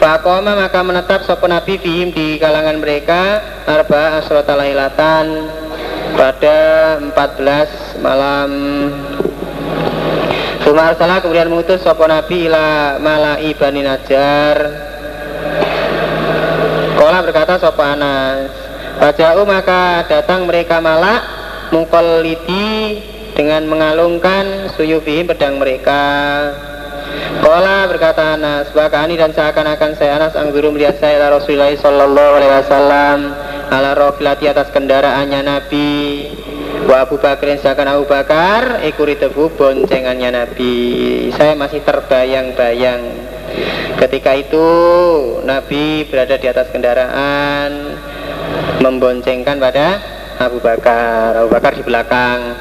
Fakoma 0.00 0.56
maka 0.56 0.80
menetap 0.80 1.26
sopo 1.28 1.44
Nabi 1.44 1.76
fihim 1.76 2.14
di 2.14 2.40
kalangan 2.40 2.80
mereka 2.80 3.42
Arba 3.68 4.22
asrota 4.22 4.56
lailatan 4.56 5.50
Pada 6.16 6.58
14 7.02 8.00
malam 8.00 8.50
Sumar 10.60 10.92
salah 11.00 11.24
kemudian 11.24 11.48
mengutus 11.48 11.80
sopo 11.80 12.04
Nabi 12.04 12.46
ila 12.46 13.00
malai 13.00 13.52
bani 13.56 13.80
Najar. 13.80 14.56
Kola 17.00 17.24
berkata 17.24 17.56
sopo 17.56 17.80
Anas 17.80 18.52
Bajau 19.00 19.48
maka 19.48 20.04
datang 20.04 20.44
mereka 20.44 20.84
malak 20.84 21.24
Mungkoliti 21.72 23.00
dengan 23.32 23.64
mengalungkan 23.70 24.74
suyufihim 24.74 25.30
pedang 25.30 25.56
mereka. 25.56 26.02
Kola 27.40 27.86
berkata 27.86 28.34
Anas, 28.36 28.68
Bakani 28.74 29.16
dan 29.16 29.30
seakan-akan 29.32 29.96
saya 29.96 30.18
Anas 30.18 30.34
angguru 30.34 30.74
melihat 30.74 30.98
saya 30.98 31.22
ala 31.22 31.38
Rasulullah 31.38 31.72
Sallallahu 31.72 32.32
Alaihi 32.36 32.52
Wasallam 32.52 33.18
ala 33.70 33.90
rofilati 33.94 34.50
atas 34.50 34.68
kendaraannya 34.74 35.40
Nabi 35.46 35.94
Wa 36.88 37.04
Abu 37.04 37.20
Bakar 37.20 37.52
seakan 37.60 37.98
Abu 37.98 38.04
Bakar 38.08 38.80
ikuri 38.86 39.20
tebu 39.20 39.52
boncengannya 39.52 40.32
Nabi. 40.32 40.76
Saya 41.36 41.52
masih 41.52 41.84
terbayang-bayang. 41.84 43.28
Ketika 44.00 44.32
itu 44.38 44.66
Nabi 45.44 46.06
berada 46.06 46.38
di 46.38 46.46
atas 46.46 46.70
kendaraan 46.70 47.98
Memboncengkan 48.80 49.60
pada 49.60 50.00
Abu 50.40 50.56
Bakar. 50.62 51.36
Abu 51.44 51.48
Bakar 51.52 51.76
di 51.76 51.84
belakang. 51.84 52.56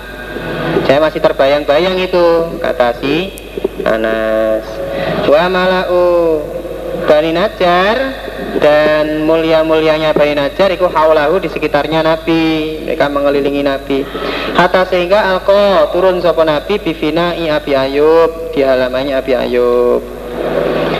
Saya 0.84 1.00
masih 1.00 1.24
terbayang-bayang 1.24 1.96
itu 1.96 2.60
Kata 2.60 3.00
si 3.00 3.32
Anas. 3.88 4.68
Wa 5.30 5.48
malau 5.48 6.44
Bani 7.10 7.34
Najjar 7.34 7.98
dan 8.62 9.26
mulia-mulianya 9.26 10.14
Bani 10.14 10.38
Najjar 10.38 10.70
itu 10.70 10.86
haulahu 10.86 11.42
di 11.42 11.50
sekitarnya 11.50 12.06
Nabi. 12.06 12.78
Mereka 12.86 13.10
mengelilingi 13.10 13.66
Nabi. 13.66 14.06
Hatta 14.54 14.86
sehingga 14.86 15.26
alko 15.34 15.90
turun 15.90 16.22
sopo 16.22 16.46
Nabi 16.46 16.78
bivina 16.78 17.34
i 17.34 17.50
Abi 17.50 17.74
Ayub 17.74 18.54
di 18.54 18.62
halamannya 18.62 19.18
Abi 19.18 19.34
Ayub. 19.34 20.06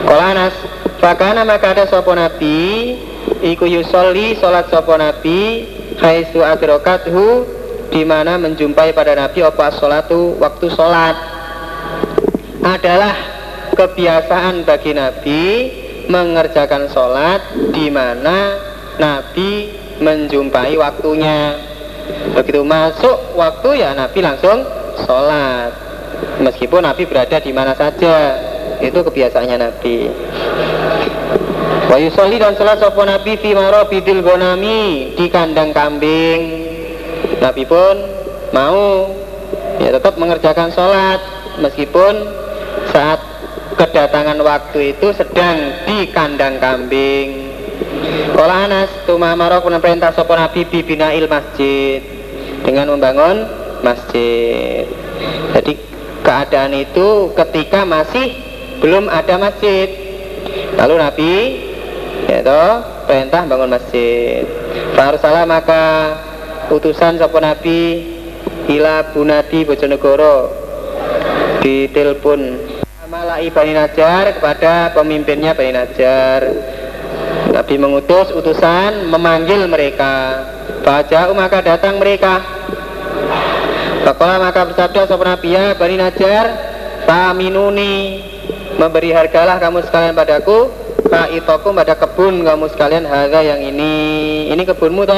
Kola 0.10 0.34
Anas 0.34 0.58
Fakana 0.98 1.46
maka 1.46 1.78
ada 1.78 1.86
sopo 1.86 2.18
Nabi 2.18 2.98
Iku 3.46 3.70
yusolli 3.70 4.34
sholat 4.42 4.74
sopo 4.74 4.98
Nabi 4.98 5.70
Haisu 6.02 6.42
adrokathu 6.42 7.46
di 7.94 8.02
mana 8.02 8.42
menjumpai 8.42 8.98
pada 8.98 9.14
Nabi 9.14 9.46
apa 9.46 9.70
sholatu 9.78 10.42
waktu 10.42 10.74
sholat 10.74 11.16
adalah 12.66 13.14
kebiasaan 13.78 14.66
bagi 14.68 14.92
Nabi 14.92 15.42
mengerjakan 16.10 16.90
sholat 16.90 17.40
di 17.70 17.88
mana 17.94 18.58
Nabi 18.98 19.70
menjumpai 20.02 20.74
waktunya. 20.76 21.56
Begitu 22.34 22.66
masuk 22.66 23.38
waktu 23.38 23.86
ya 23.86 23.94
Nabi 23.94 24.20
langsung 24.26 24.66
sholat. 25.06 25.72
Meskipun 26.42 26.84
Nabi 26.84 27.06
berada 27.06 27.38
di 27.40 27.54
mana 27.54 27.78
saja, 27.78 28.36
itu 28.82 29.00
kebiasaannya 29.00 29.58
Nabi. 29.62 29.98
Wa 31.88 31.98
yusolli 32.02 32.42
dan 32.42 32.58
sholat 32.58 32.82
sopo 32.82 33.06
Nabi 33.06 33.38
fi 33.38 33.54
bidil 33.88 34.26
gonami 34.26 35.14
di 35.14 35.26
kandang 35.30 35.72
kambing. 35.72 36.68
Nabi 37.40 37.64
pun 37.64 37.96
mau 38.52 39.08
ya 39.80 39.96
tetap 39.96 40.18
mengerjakan 40.20 40.74
sholat 40.74 41.22
meskipun 41.62 42.14
saat 42.92 43.39
kedatangan 43.80 44.36
waktu 44.44 44.92
itu 44.92 45.16
sedang 45.16 45.88
di 45.88 46.12
kandang 46.12 46.60
kambing. 46.60 47.48
Kalau 48.36 48.52
Anas 48.52 48.92
tuma 49.08 49.32
marok 49.40 49.72
perintah 49.80 50.12
sopo 50.12 50.36
Nabi 50.36 50.68
il 51.16 51.28
masjid 51.32 52.04
dengan 52.68 52.92
membangun 52.92 53.48
masjid. 53.80 54.84
Jadi 55.56 55.80
keadaan 56.28 56.76
itu 56.76 57.32
ketika 57.40 57.88
masih 57.88 58.36
belum 58.84 59.08
ada 59.08 59.40
masjid. 59.40 59.88
Lalu 60.76 60.96
Nabi 61.00 61.32
yaitu 62.28 62.64
perintah 63.08 63.48
bangun 63.48 63.80
masjid. 63.80 64.44
Farsalah 64.92 65.48
maka 65.48 66.20
utusan 66.68 67.16
sopo 67.16 67.40
Nabi 67.40 68.04
ila 68.68 69.16
Bunadi 69.16 69.64
Bojonegoro 69.64 70.52
ditelepon 71.64 72.69
Malai 73.10 73.50
Bani 73.50 73.74
Najar 73.74 74.38
kepada 74.38 74.94
pemimpinnya 74.94 75.58
Bani 75.58 75.74
Najar. 75.74 76.46
Nabi 77.50 77.76
mengutus 77.82 78.30
utusan 78.30 79.10
memanggil 79.10 79.66
mereka. 79.66 80.46
Baca 80.86 81.34
maka 81.34 81.58
datang 81.66 81.98
mereka. 81.98 82.38
Bakola 84.06 84.38
maka 84.38 84.62
bersabda 84.70 85.10
sopan 85.10 85.34
Nabi 85.34 85.58
ya 85.58 85.74
Bani 85.74 85.98
Najar 85.98 86.46
Faminuni 87.10 88.22
Memberi 88.78 89.10
hargalah 89.10 89.58
kamu 89.58 89.90
sekalian 89.90 90.14
padaku 90.14 90.70
Fa'itokum 91.10 91.74
pada 91.74 91.98
kebun 91.98 92.46
kamu 92.46 92.70
sekalian 92.70 93.10
harga 93.10 93.42
yang 93.42 93.66
ini. 93.66 93.94
Ini 94.54 94.62
kebunmu 94.70 95.10
toh? 95.10 95.18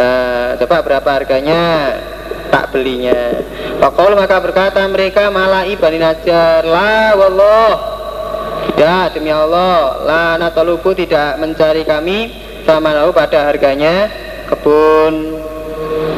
Nah 0.00 0.56
coba 0.56 0.80
berapa 0.80 1.08
harganya 1.12 1.92
tak 2.50 2.74
belinya. 2.74 3.42
Fakol 3.82 4.16
maka 4.16 4.40
berkata 4.40 4.82
mereka 4.88 5.28
malai 5.28 5.76
bani 5.76 5.98
najar 6.00 6.64
La 6.64 7.14
wallah. 7.18 7.74
Tidak 8.66 9.16
demi 9.16 9.30
Allah 9.30 10.04
La 10.04 10.24
natalubu 10.36 10.90
tidak 10.92 11.38
mencari 11.38 11.86
kami 11.86 12.34
Sama 12.66 12.92
lalu 12.92 13.14
pada 13.14 13.46
harganya 13.46 14.10
Kebun. 14.46 15.38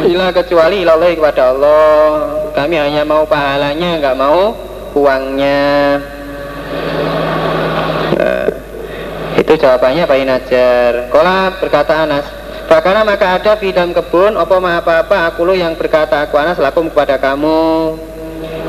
Ila 0.09 0.33
kecuali 0.33 0.85
ilallah 0.85 1.13
kepada 1.17 1.53
Allah. 1.53 2.05
Kami 2.53 2.75
hanya 2.77 3.03
mau 3.05 3.25
pahalanya 3.29 4.01
nggak 4.01 4.17
mau 4.17 4.57
uangnya. 4.97 6.01
Nah, 8.19 8.49
Itu 9.39 9.53
jawabannya 9.55 10.05
Bani 10.05 10.25
Najar 10.27 11.07
Kola 11.15 11.55
berkata 11.63 12.05
Anas 12.05 12.27
Fakana 12.69 13.01
maka 13.01 13.41
ada 13.41 13.57
di 13.57 13.73
dalam 13.73 13.97
kebun 13.97 14.37
apa 14.37 14.61
ma 14.61 14.77
apa 14.77 15.01
apa 15.01 15.33
aku 15.33 15.57
yang 15.57 15.73
berkata 15.73 16.29
aku 16.29 16.37
anak 16.37 16.61
selaku 16.61 16.93
kepada 16.93 17.17
kamu. 17.17 17.97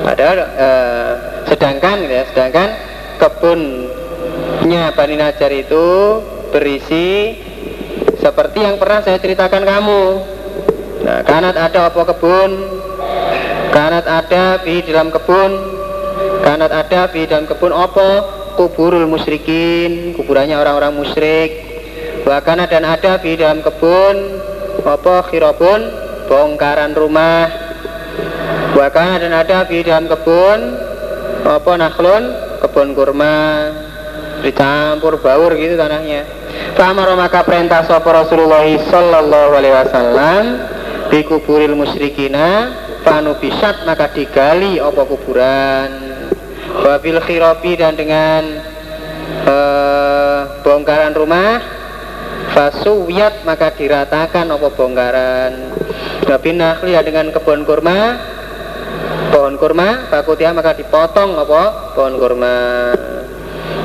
Padahal 0.08 0.40
eh, 0.56 1.12
sedangkan 1.52 2.08
ya 2.08 2.24
sedangkan 2.32 2.80
kebunnya 3.20 4.96
Bani 4.96 5.20
Najar 5.20 5.52
itu 5.52 5.86
berisi 6.48 7.36
seperti 8.24 8.64
yang 8.64 8.80
pernah 8.80 9.04
saya 9.04 9.20
ceritakan 9.20 9.68
kamu. 9.68 10.04
Nah 11.04 11.20
kanat 11.28 11.60
ada 11.60 11.92
apa 11.92 12.02
kebun? 12.16 12.52
Kanat 13.76 14.08
ada 14.08 14.64
di 14.64 14.80
dalam 14.88 15.12
kebun. 15.12 15.52
Kanat 16.48 16.72
ada 16.72 17.12
di 17.12 17.28
dalam 17.28 17.52
kebun 17.52 17.76
apa? 17.76 18.40
Kuburul 18.56 19.12
musyrikin 19.12 20.16
kuburannya 20.16 20.56
orang-orang 20.56 20.96
musyrik 20.96 21.69
bahkan 22.30 22.62
dan 22.70 22.86
ada 22.86 23.18
di 23.18 23.34
dalam 23.34 23.66
kebun 23.66 24.38
apa 24.86 25.26
khirabun 25.34 25.82
bongkaran 26.30 26.94
rumah. 26.94 27.50
Bahkan 28.78 29.26
dan 29.26 29.34
ada 29.34 29.66
di 29.66 29.82
dalam 29.82 30.06
kebun 30.06 30.60
apa 31.42 31.72
nakhlun 31.74 32.24
kebun 32.62 32.94
kurma. 32.94 33.38
Dicampur 34.46 35.20
baur 35.20 35.58
gitu 35.58 35.74
tanahnya. 35.74 36.24
Fa'amara 36.78 37.18
maka 37.18 37.44
perintah 37.44 37.84
sapa 37.84 38.08
Rasulullah 38.08 38.64
sallallahu 38.64 39.52
alaihi 39.52 39.76
wasallam 39.76 40.44
di 41.12 41.20
kuburil 41.28 41.76
musyrikina 41.76 42.72
panu 43.04 43.36
bisat 43.42 43.84
maka 43.90 44.08
digali 44.14 44.78
apa 44.78 45.02
kuburan. 45.02 45.90
Wabil 46.70 47.20
khirabi 47.26 47.74
dan 47.76 47.98
dengan 47.98 48.64
uh, 49.44 50.62
bongkaran 50.64 51.18
rumah 51.18 51.79
fasuyat 52.54 53.46
maka 53.46 53.74
diratakan 53.74 54.50
apa 54.50 54.68
bongkaran. 54.74 55.54
Nabi 56.26 56.50
nakhli 56.54 56.94
dengan 57.06 57.34
kebun 57.34 57.64
kurma. 57.64 58.00
Pohon 59.30 59.62
kurma 59.62 60.10
fakutia 60.10 60.52
maka 60.52 60.74
dipotong 60.74 61.38
apa 61.38 61.94
pohon 61.94 62.18
kurma. 62.18 62.58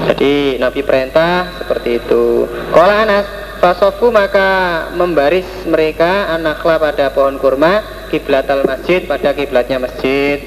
Jadi 0.08 0.56
Nabi 0.60 0.80
perintah 0.84 1.60
seperti 1.60 2.00
itu. 2.00 2.48
Kalau 2.72 2.94
Anas 2.94 3.26
Fasofu 3.60 4.12
maka 4.12 4.88
membaris 4.92 5.46
mereka 5.64 6.28
anaklah 6.28 6.76
pada 6.76 7.08
pohon 7.16 7.40
kurma 7.40 7.80
kiblat 8.12 8.44
al 8.52 8.64
masjid 8.68 9.04
pada 9.08 9.32
kiblatnya 9.32 9.80
masjid. 9.80 10.40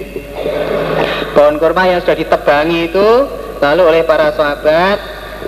Pohon 1.33 1.57
kurma 1.57 1.89
yang 1.89 2.01
sudah 2.05 2.17
ditebangi 2.17 2.93
itu 2.93 3.09
lalu 3.57 3.81
oleh 3.89 4.01
para 4.05 4.33
sahabat 4.37 4.97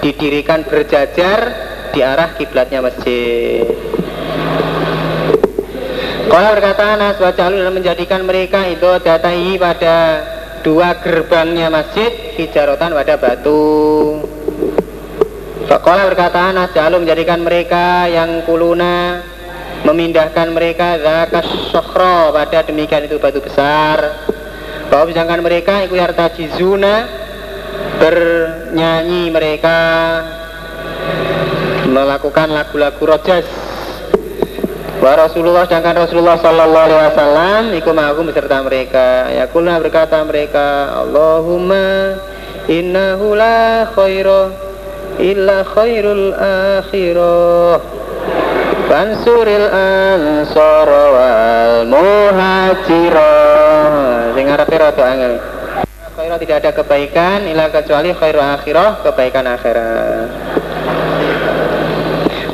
didirikan 0.02 0.66
berjajar 0.66 1.69
di 1.92 2.00
arah 2.06 2.36
kiblatnya 2.38 2.80
masjid 2.82 3.66
kalau 6.30 6.54
berkata 6.54 6.94
Anas 6.94 7.18
dan 7.34 7.58
menjadikan 7.74 8.22
mereka 8.22 8.62
itu 8.70 8.86
datai 9.02 9.58
pada 9.58 9.98
dua 10.62 11.02
gerbangnya 11.02 11.74
masjid 11.74 12.38
hijarotan 12.38 12.94
pada 12.94 13.18
batu. 13.18 14.22
Fakola 15.66 16.06
berkata 16.06 16.54
Anas 16.54 16.70
Jalu 16.78 17.02
menjadikan 17.02 17.42
mereka 17.42 18.06
yang 18.06 18.46
kuluna 18.46 19.26
memindahkan 19.90 20.54
mereka 20.54 21.02
zakas 21.02 21.50
sokro 21.74 22.30
pada 22.30 22.62
demikian 22.62 23.10
itu 23.10 23.18
batu 23.18 23.42
besar. 23.42 24.30
Bahwa 24.94 25.10
sedangkan 25.10 25.42
mereka 25.42 25.82
ikut 25.90 25.98
harta 25.98 26.30
jizuna 26.38 27.10
bernyanyi 27.98 29.34
mereka 29.34 29.78
melakukan 31.90 32.54
lagu-lagu 32.54 33.04
rojas 33.04 33.46
Wa 35.00 35.16
Rasulullah 35.16 35.64
sedangkan 35.64 35.96
Rasulullah 35.96 36.36
Sallallahu 36.44 36.92
Alaihi 36.92 37.08
Wasallam 37.16 37.72
ikut 37.72 37.94
ma'akum 37.96 38.28
beserta 38.28 38.60
mereka. 38.60 39.32
Ya 39.32 39.48
kulna 39.48 39.80
berkata 39.80 40.20
mereka, 40.28 40.92
Allahumma 40.92 42.20
innahu 42.68 43.32
la 43.32 43.88
khaira 43.96 44.52
illa 45.24 45.64
khairul 45.72 46.36
akhirah. 46.84 47.80
Fansuril 48.92 49.72
ansar 49.72 50.90
wal 50.92 51.88
muhajirah. 51.88 53.24
Sing 54.36 54.52
arepe 54.52 54.76
rada 54.76 55.04
angel. 55.16 55.40
Khairah 56.20 56.36
tidak 56.44 56.60
ada 56.60 56.76
kebaikan 56.76 57.48
illa 57.48 57.72
kecuali 57.72 58.12
khairul 58.12 58.44
akhirah, 58.44 59.00
kebaikan 59.08 59.48
akhirat. 59.48 60.49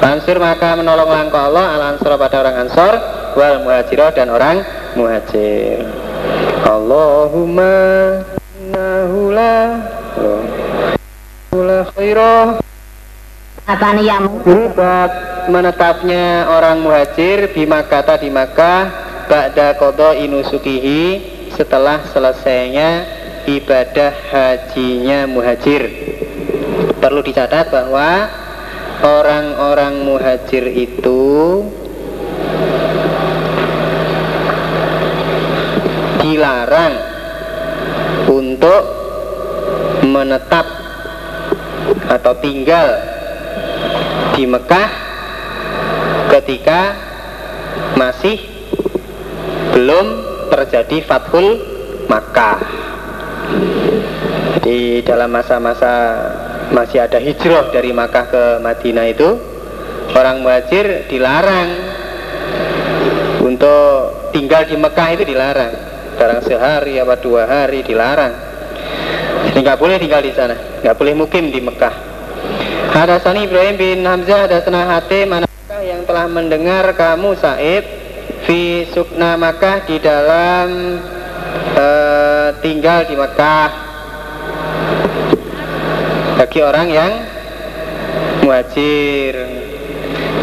Ansur 0.06 0.38
maka 0.38 0.78
menolong 0.78 1.10
langkah 1.10 1.50
Allah 1.50 1.82
al 1.82 1.84
ansur 1.98 2.14
pada 2.14 2.46
orang 2.46 2.70
ansor 2.70 2.94
wal 3.34 3.66
muhajirah 3.66 4.14
dan 4.14 4.30
orang 4.30 4.62
muhajir. 4.94 5.82
Allahumma 6.62 7.74
nahula 8.70 9.82
la 11.58 11.82
khairah 11.90 12.62
apa 13.66 13.88
niyamu 13.98 14.46
Berubah 14.46 15.10
menetapnya 15.50 16.54
orang 16.54 16.86
muhajir 16.86 17.50
di 17.58 17.66
Makkah 17.66 18.22
di 18.22 18.30
Makkah 18.30 18.82
Ba'da 19.26 19.74
kodo 19.74 20.14
inusukihi 20.14 21.34
setelah 21.50 22.06
selesainya 22.14 23.10
ibadah 23.50 24.14
hajinya 24.30 25.26
muhajir. 25.26 25.90
Perlu 27.02 27.26
dicatat 27.26 27.74
bahwa 27.74 28.45
orang-orang 29.06 30.02
muhajir 30.02 30.66
itu 30.74 31.22
dilarang 36.26 36.94
untuk 38.26 38.84
menetap 40.10 40.66
atau 42.10 42.34
tinggal 42.42 42.98
di 44.34 44.50
Mekah 44.50 44.90
ketika 46.34 46.98
masih 47.94 48.42
belum 49.78 50.06
terjadi 50.50 51.06
Fathul 51.06 51.62
Makkah. 52.10 52.58
Di 54.66 55.06
dalam 55.06 55.30
masa-masa 55.30 55.94
masih 56.72 57.06
ada 57.06 57.22
hijrah 57.22 57.70
dari 57.70 57.92
Makkah 57.92 58.26
ke 58.30 58.44
Madinah 58.64 59.06
itu. 59.12 59.30
Orang 60.16 60.46
muhajir 60.46 61.10
dilarang. 61.12 61.70
Untuk 63.46 64.32
tinggal 64.34 64.66
di 64.66 64.80
Mekah 64.80 65.08
itu 65.14 65.24
dilarang. 65.28 65.74
Barang 66.16 66.42
sehari 66.42 66.98
apa 66.98 67.20
dua 67.20 67.46
hari 67.46 67.84
dilarang. 67.84 68.34
Jadi 69.52 69.58
nggak 69.62 69.80
boleh 69.80 69.98
tinggal 70.00 70.22
di 70.24 70.32
sana. 70.34 70.56
Nggak 70.82 70.96
boleh 70.96 71.14
mukim 71.14 71.52
di 71.52 71.60
Mekah. 71.62 71.96
Hadasani 72.96 73.44
Ibrahim 73.44 73.76
bin 73.76 74.08
Hamzah 74.08 74.48
Hadasana 74.48 74.88
Hatim 74.88 75.28
manakah 75.28 75.82
yang 75.84 76.08
telah 76.08 76.32
mendengar 76.32 76.96
kamu 76.96 77.36
Saib 77.36 77.84
fi 78.48 78.88
sukna 78.88 79.36
Makkah 79.36 79.84
di 79.84 80.00
dalam 80.00 80.96
uh, 81.76 82.50
tinggal 82.64 83.04
di 83.04 83.20
Mekah 83.20 83.95
bagi 86.46 86.62
orang 86.62 86.88
yang 86.94 87.12
muhajir. 88.46 89.34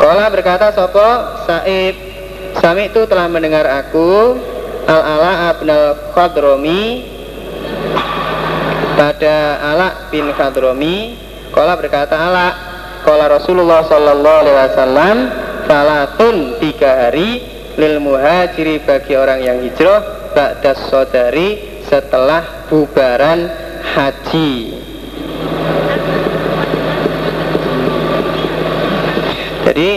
Kola 0.03 0.27
berkata 0.35 0.75
Sopo 0.75 0.99
Said? 1.47 1.95
Sami 2.59 2.91
itu 2.91 3.07
telah 3.07 3.31
mendengar 3.31 3.62
aku 3.71 4.35
Al 4.91 4.99
Ala 4.99 5.33
abnal 5.55 6.11
Khadromi. 6.11 7.07
Pada 8.99 9.62
Ala 9.62 10.11
bin 10.11 10.27
Khadromi 10.35 11.15
Kola 11.55 11.79
berkata 11.79 12.19
Ala. 12.19 12.49
Kola 13.07 13.31
Rasulullah 13.31 13.87
Sallallahu 13.87 14.38
Alaihi 14.43 14.59
Wasallam 14.59 15.17
Salatun 15.71 16.59
tiga 16.59 17.07
hari 17.07 17.47
lil 17.79 18.03
muhajiri 18.03 18.83
bagi 18.83 19.15
orang 19.15 19.38
yang 19.38 19.62
hijrah 19.62 20.35
Ba'das 20.35 20.83
sodari 20.91 21.83
setelah 21.87 22.67
bubaran 22.67 23.47
haji 23.95 24.82
Jadi 29.72 29.92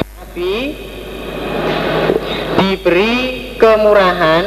Nabi 0.00 0.56
diberi 2.56 3.16
kemurahan 3.60 4.44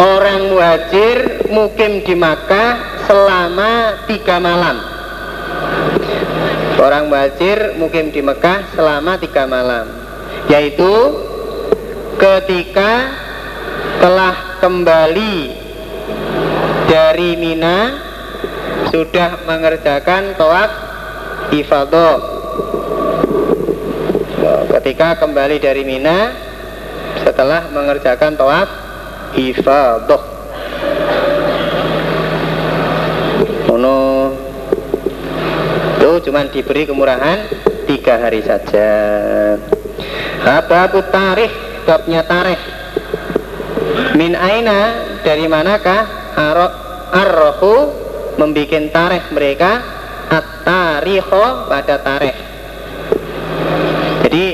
orang 0.00 0.40
muhajir 0.56 1.52
mukim 1.52 2.00
di 2.08 2.16
Makkah 2.16 3.04
selama 3.04 4.00
tiga 4.08 4.40
malam. 4.40 4.80
Orang 6.80 7.12
muhajir 7.12 7.76
mukim 7.76 8.08
di 8.08 8.24
Mekah 8.24 8.72
selama 8.72 9.20
tiga 9.20 9.44
malam 9.44 9.84
yaitu 10.48 11.12
ketika 12.16 13.12
telah 14.00 14.51
kembali 14.62 15.34
dari 16.86 17.34
Mina 17.34 17.98
sudah 18.94 19.42
mengerjakan 19.42 20.38
toaf 20.38 20.70
ifadah 21.50 22.22
ketika 24.78 25.18
kembali 25.18 25.58
dari 25.58 25.82
Mina 25.82 26.30
setelah 27.26 27.74
mengerjakan 27.74 28.38
toaf 28.38 28.70
ifadah 29.34 30.22
Uno 33.66 34.30
itu 35.98 36.30
cuma 36.30 36.46
diberi 36.46 36.86
kemurahan 36.86 37.50
tiga 37.90 38.14
hari 38.20 38.46
saja. 38.46 38.90
Apa 40.44 40.92
tarikh 41.10 41.50
babnya 41.82 42.22
tarikh 42.22 42.71
min 44.16 44.36
aina? 44.36 44.80
Dari 45.22 45.46
manakah? 45.48 46.34
Arrohu 47.12 47.74
membikin 48.36 48.88
tarikh 48.92 49.32
mereka. 49.32 49.80
At-tarikho? 50.32 51.68
Pada 51.68 51.96
tarikh. 52.00 52.38
Jadi 54.24 54.46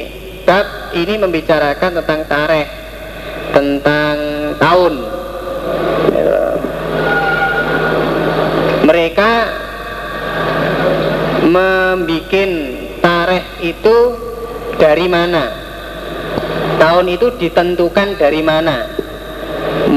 bab 0.43 0.67
ini 0.95 1.15
membicarakan 1.19 1.91
tentang 2.03 2.21
tarikh. 2.27 2.69
Tentang 3.55 4.17
tahun. 4.59 4.95
Mereka 8.89 9.31
membikin 11.49 12.51
tarikh 13.05 13.47
itu 13.61 13.97
dari 14.81 15.07
mana? 15.07 15.45
Tahun 16.79 17.07
itu 17.11 17.35
ditentukan 17.37 18.17
dari 18.17 18.41
mana 18.41 18.98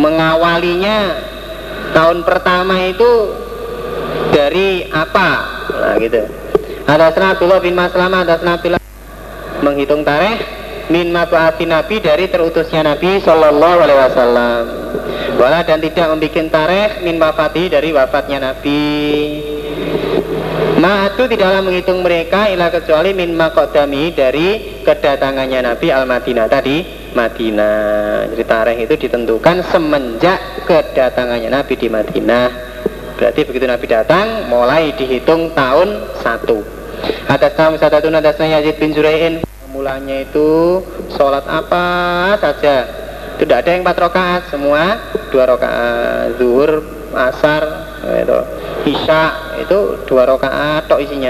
mengawalinya. 0.01 1.29
Tahun 1.91 2.23
pertama 2.25 2.87
itu 2.89 3.11
dari 4.33 4.89
apa? 4.89 5.29
Nah 5.69 5.95
gitu. 6.01 6.23
Ada 6.89 7.13
Abdullah 7.13 7.61
bin 7.61 7.77
Maslamah 7.77 8.25
ada 8.25 8.41
Abdullah 8.41 8.81
menghitung 9.61 10.01
tarikh 10.01 10.41
min 10.89 11.13
mabu'ati 11.13 11.69
Nabi 11.69 12.01
dari 12.01 12.27
terutusnya 12.27 12.83
Nabi 12.83 13.21
Sallallahu 13.21 13.77
Alaihi 13.85 13.99
Wasallam. 14.01 14.63
Wala 15.37 15.63
dan 15.63 15.79
tidak 15.79 16.07
membuat 16.11 16.47
tarikh 16.49 16.91
min 17.05 17.15
wafati 17.21 17.63
dari 17.69 17.89
wafatnya 17.93 18.51
Nabi. 18.51 18.83
Ma'atu 20.81 21.29
tidaklah 21.29 21.61
menghitung 21.61 22.01
mereka 22.01 22.49
ilah 22.49 22.73
kecuali 22.73 23.13
min 23.13 23.37
makodami 23.37 24.17
dari 24.17 24.81
kedatangannya 24.81 25.61
Nabi 25.61 25.87
Al-Madinah 25.93 26.47
tadi 26.49 27.00
Madinah. 27.13 28.27
Jadi 28.31 28.43
tarikh 28.43 28.79
itu 28.87 28.95
ditentukan 29.07 29.63
semenjak 29.67 30.65
kedatangannya 30.65 31.49
Nabi 31.51 31.73
di 31.75 31.87
Madinah. 31.87 32.45
Berarti 33.19 33.41
begitu 33.45 33.65
Nabi 33.69 33.85
datang 33.85 34.49
mulai 34.49 34.97
dihitung 34.97 35.53
tahun 35.53 36.09
1 36.25 37.29
Atas 37.29 37.53
nama 37.53 37.77
sadatun 37.77 38.17
atasnya 38.17 38.57
Yazid 38.57 38.81
bin 38.81 38.97
Zurai'in 38.97 39.45
Mulanya 39.69 40.25
itu 40.25 40.81
sholat 41.13 41.45
apa 41.45 41.85
saja. 42.41 42.89
Tidak 43.37 43.57
ada 43.61 43.69
yang 43.69 43.85
4 43.85 43.93
rakaat 43.93 44.41
Semua 44.49 44.97
2 45.29 45.37
rakaat. 45.37 46.41
Zuhur, 46.41 46.81
Asar, 47.13 47.63
itu. 48.01 48.39
Isya 48.81 49.21
itu 49.61 49.77
dua 50.09 50.25
rakaat 50.25 50.89
tok 50.89 51.05
isinya. 51.05 51.29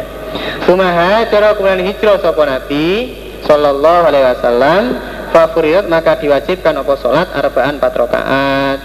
Sumaha 0.63 1.27
cara 1.27 1.51
kemudian 1.51 1.83
hijrah 1.83 2.15
sapa 2.23 2.47
Nabi 2.47 3.11
sallallahu 3.43 4.07
alaihi 4.07 4.25
wasallam 4.31 4.83
fafuriat 5.31 5.87
maka 5.87 6.19
diwajibkan 6.19 6.75
apa 6.75 6.93
salat 6.99 7.27
arbaan 7.31 7.79
empat 7.79 7.93
rakaat. 7.95 8.79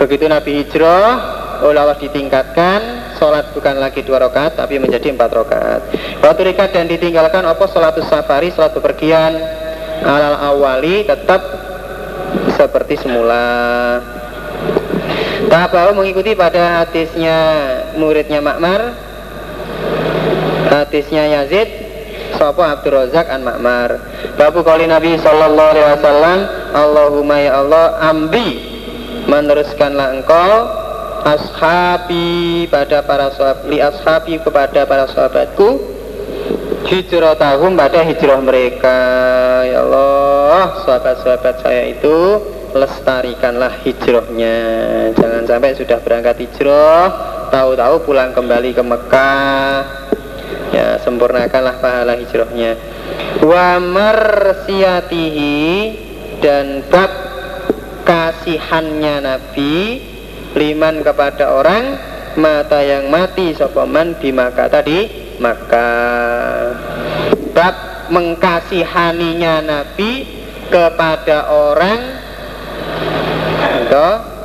Begitu 0.00 0.24
Nabi 0.28 0.64
hijrah 0.64 1.40
oleh 1.60 1.76
Allah 1.76 1.98
ditingkatkan 2.00 2.80
sholat 3.20 3.52
bukan 3.52 3.76
lagi 3.76 4.00
dua 4.00 4.24
rakaat 4.24 4.56
tapi 4.56 4.80
menjadi 4.80 5.12
empat 5.12 5.30
rakaat. 5.32 5.80
Waktu 6.24 6.40
rikat 6.52 6.72
dan 6.72 6.88
ditinggalkan 6.88 7.44
apa 7.44 7.64
sholatus 7.68 8.08
safari 8.08 8.48
sholat 8.52 8.72
bepergian 8.72 9.36
alal 10.04 10.36
awali 10.40 11.04
tetap 11.04 11.42
seperti 12.56 12.96
semula. 13.00 14.00
Tabahu 15.50 15.96
mengikuti 15.98 16.36
pada 16.36 16.84
hadisnya 16.84 17.36
muridnya 17.96 18.44
Makmar 18.44 18.92
Hadisnya 20.70 21.26
Yazid 21.26 21.66
Sopo 22.40 22.64
Abdul 22.64 22.96
Razak 22.96 23.28
an 23.28 23.44
Makmar 23.44 24.00
Babu 24.40 24.64
kali 24.64 24.88
Nabi 24.88 25.20
Sallallahu 25.20 25.70
Alaihi 25.76 25.88
Wasallam 26.00 26.38
Allahumma 26.72 27.36
ya 27.36 27.52
Allah 27.60 28.00
Ambi 28.00 28.48
Meneruskanlah 29.28 30.16
engkau 30.16 30.52
Ashabi 31.20 32.64
pada 32.72 33.04
para 33.04 33.28
sahabat 33.36 33.68
ashabi 33.68 34.40
kepada 34.40 34.88
para 34.88 35.04
sahabatku 35.12 36.00
Hijrah 36.88 37.36
tahun 37.36 37.76
pada 37.76 38.02
hijrah 38.02 38.40
mereka. 38.40 38.98
Ya 39.68 39.84
Allah 39.84 40.80
Sahabat-sahabat 40.82 41.62
saya 41.62 41.92
itu 41.92 42.40
lestarikanlah 42.72 43.84
hijrahnya. 43.84 44.58
Jangan 45.14 45.44
sampai 45.44 45.76
sudah 45.76 46.00
berangkat 46.02 46.40
hijrah 46.40 47.04
tahu-tahu 47.52 47.94
pulang 48.06 48.32
kembali 48.32 48.70
ke 48.74 48.82
Mekah 48.82 50.09
ya 50.70 50.98
sempurnakanlah 51.02 51.78
pahala 51.82 52.14
hijrahnya. 52.18 52.78
Wa 53.42 53.78
marsiatihi 53.82 55.56
dan 56.40 56.82
bab 56.88 57.10
kasihannya 58.06 59.22
Nabi 59.22 60.02
liman 60.56 61.02
kepada 61.06 61.54
orang 61.54 61.98
mata 62.38 62.82
yang 62.82 63.10
mati 63.10 63.54
sopaman 63.54 64.18
di 64.18 64.30
maka 64.34 64.70
tadi 64.70 65.06
maka 65.42 65.88
bab 67.54 67.74
mengkasihaninya 68.10 69.62
Nabi 69.62 70.26
kepada 70.70 71.50
orang 71.50 72.00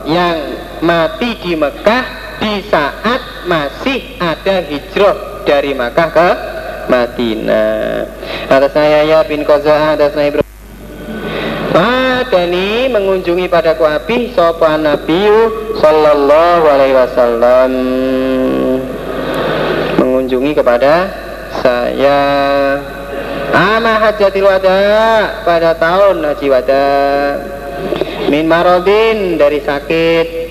yang 0.05 0.37
mati 0.81 1.37
di 1.41 1.53
Mekah 1.57 2.24
di 2.41 2.65
saat 2.67 3.45
masih 3.45 4.17
ada 4.19 4.65
hijrah 4.65 5.45
dari 5.45 5.71
Mekah 5.77 6.09
ke 6.11 6.29
Madinah. 6.89 8.05
Atas 8.49 8.71
saya 8.73 9.05
ya 9.05 9.19
bin 9.25 9.41
Qaza'ah, 9.45 9.97
atas 9.97 10.13
saya 10.13 10.29
Ibrahim. 10.33 10.45
Madani 11.75 12.87
mengunjungi 12.87 13.51
pada 13.51 13.75
kuapi 13.75 14.31
sopan 14.31 14.87
Nabi 14.87 15.27
Sallallahu 15.75 16.65
Alaihi 16.71 16.95
Wasallam 16.95 17.71
mengunjungi 19.99 20.55
kepada 20.55 21.11
saya 21.59 22.19
Ama 23.51 24.03
hajatil 24.07 24.47
wada 24.47 24.79
pada 25.43 25.75
tahun 25.75 26.23
haji 26.23 26.47
wada 26.47 26.87
min 28.31 28.47
marodin 28.47 29.35
dari 29.35 29.59
sakit 29.59 30.44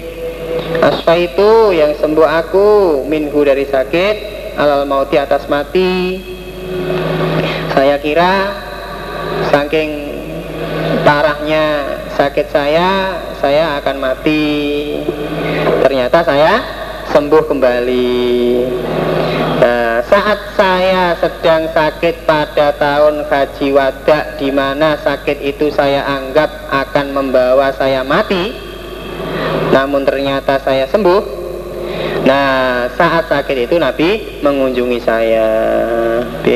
asfa 0.81 1.15
itu 1.19 1.73
yang 1.77 1.93
sembuh 1.99 2.29
aku 2.29 2.69
minhu 3.09 3.45
dari 3.45 3.69
sakit 3.69 4.17
alal 4.57 4.87
mauti 4.87 5.19
atas 5.19 5.47
mati. 5.51 6.23
Saya 7.75 7.99
kira 7.99 8.55
saking 9.51 9.91
parahnya 11.03 11.99
sakit 12.15 12.47
saya 12.49 13.19
saya 13.43 13.77
akan 13.83 13.97
mati. 13.99 14.45
Ternyata 15.83 16.25
saya 16.25 16.53
sembuh 17.13 17.45
kembali. 17.45 18.25
Nah, 19.55 20.03
saat 20.05 20.41
saya 20.59 21.15
sedang 21.21 21.71
sakit 21.71 22.27
pada 22.27 22.75
tahun 22.77 23.25
haji 23.29 23.69
wada 23.73 24.37
di 24.37 24.51
mana 24.51 24.99
sakit 24.99 25.41
itu 25.41 25.71
saya 25.73 26.05
anggap 26.05 26.69
akan 26.69 27.07
membawa 27.15 27.71
saya 27.73 28.03
mati, 28.05 28.53
namun 29.75 30.07
ternyata 30.07 30.63
saya 30.63 30.87
sembuh. 30.87 31.43
Nah, 32.23 32.87
saat 32.95 33.27
sakit 33.27 33.67
itu 33.67 33.75
Nabi 33.75 34.41
mengunjungi 34.41 34.99
saya. 35.03 35.51
B, 36.47 36.49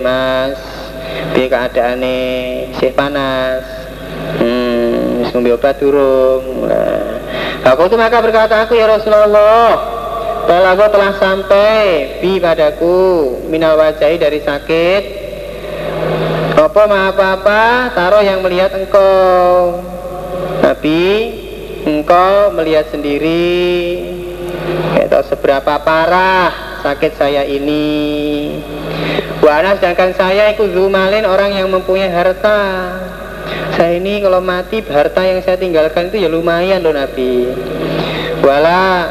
Mas, 0.00 0.56
B 1.36 1.52
keadaan 1.52 2.00
sih 2.80 2.90
panas. 2.96 3.84
Hmm, 4.40 5.28
ngombe 5.28 5.52
obat 5.52 5.76
turung. 5.76 6.64
Nah, 6.64 7.20
aku 7.68 7.92
tuh 7.92 8.00
maka 8.00 8.24
berkata 8.24 8.64
aku 8.64 8.72
ya 8.74 8.88
Rasulullah, 8.88 9.76
Balago 10.42 10.90
telah 10.90 11.14
sampai 11.22 12.18
bi 12.18 12.42
padaku 12.42 13.38
minal 13.46 13.78
wajahi 13.78 14.18
dari 14.18 14.42
sakit 14.42 15.02
Apa 16.58 16.82
ma 16.90 17.14
apa-apa 17.14 17.94
taruh 17.94 18.26
yang 18.26 18.42
melihat 18.42 18.74
engkau 18.74 19.78
Tapi 20.58 20.98
engkau 21.84 22.54
melihat 22.54 22.90
sendiri. 22.90 24.02
Itu 24.98 25.20
seberapa 25.28 25.82
parah 25.82 26.80
sakit 26.82 27.12
saya 27.18 27.42
ini. 27.46 28.58
Wana 29.42 29.74
sedangkan 29.78 30.14
saya 30.14 30.54
ikut 30.54 30.70
zumalin 30.70 31.26
orang 31.26 31.54
yang 31.54 31.68
mempunyai 31.70 32.10
harta. 32.10 32.60
Saya 33.74 33.98
ini 33.98 34.22
kalau 34.22 34.38
mati 34.38 34.78
harta 34.86 35.26
yang 35.26 35.42
saya 35.42 35.58
tinggalkan 35.58 36.12
itu 36.12 36.22
ya 36.22 36.28
lumayan 36.30 36.82
loh 36.84 36.94
Nabi. 36.94 37.50
Wala 38.42 39.10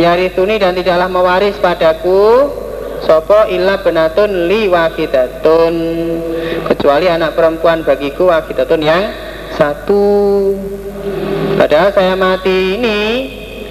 Yarituni 0.00 0.56
dan 0.56 0.72
tidaklah 0.72 1.08
mewaris 1.12 1.56
padaku 1.60 2.48
Sopo 3.04 3.50
illa 3.50 3.82
benatun 3.82 4.48
li 4.48 4.70
wakidatun 4.70 5.74
Kecuali 6.70 7.10
anak 7.10 7.36
perempuan 7.36 7.84
bagiku 7.84 8.32
wakidatun 8.32 8.80
yang 8.80 9.04
satu 9.52 10.04
Padahal 11.62 11.94
saya 11.94 12.18
mati 12.18 12.74
ini 12.74 13.00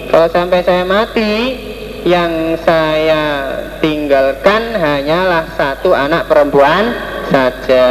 Kalau 0.07 0.31
sampai 0.31 0.63
saya 0.63 0.87
mati 0.87 1.59
yang 2.07 2.55
saya 2.63 3.51
tinggalkan 3.83 4.71
hanyalah 4.79 5.51
satu 5.59 5.91
anak 5.91 6.31
perempuan 6.31 6.95
saja. 7.27 7.87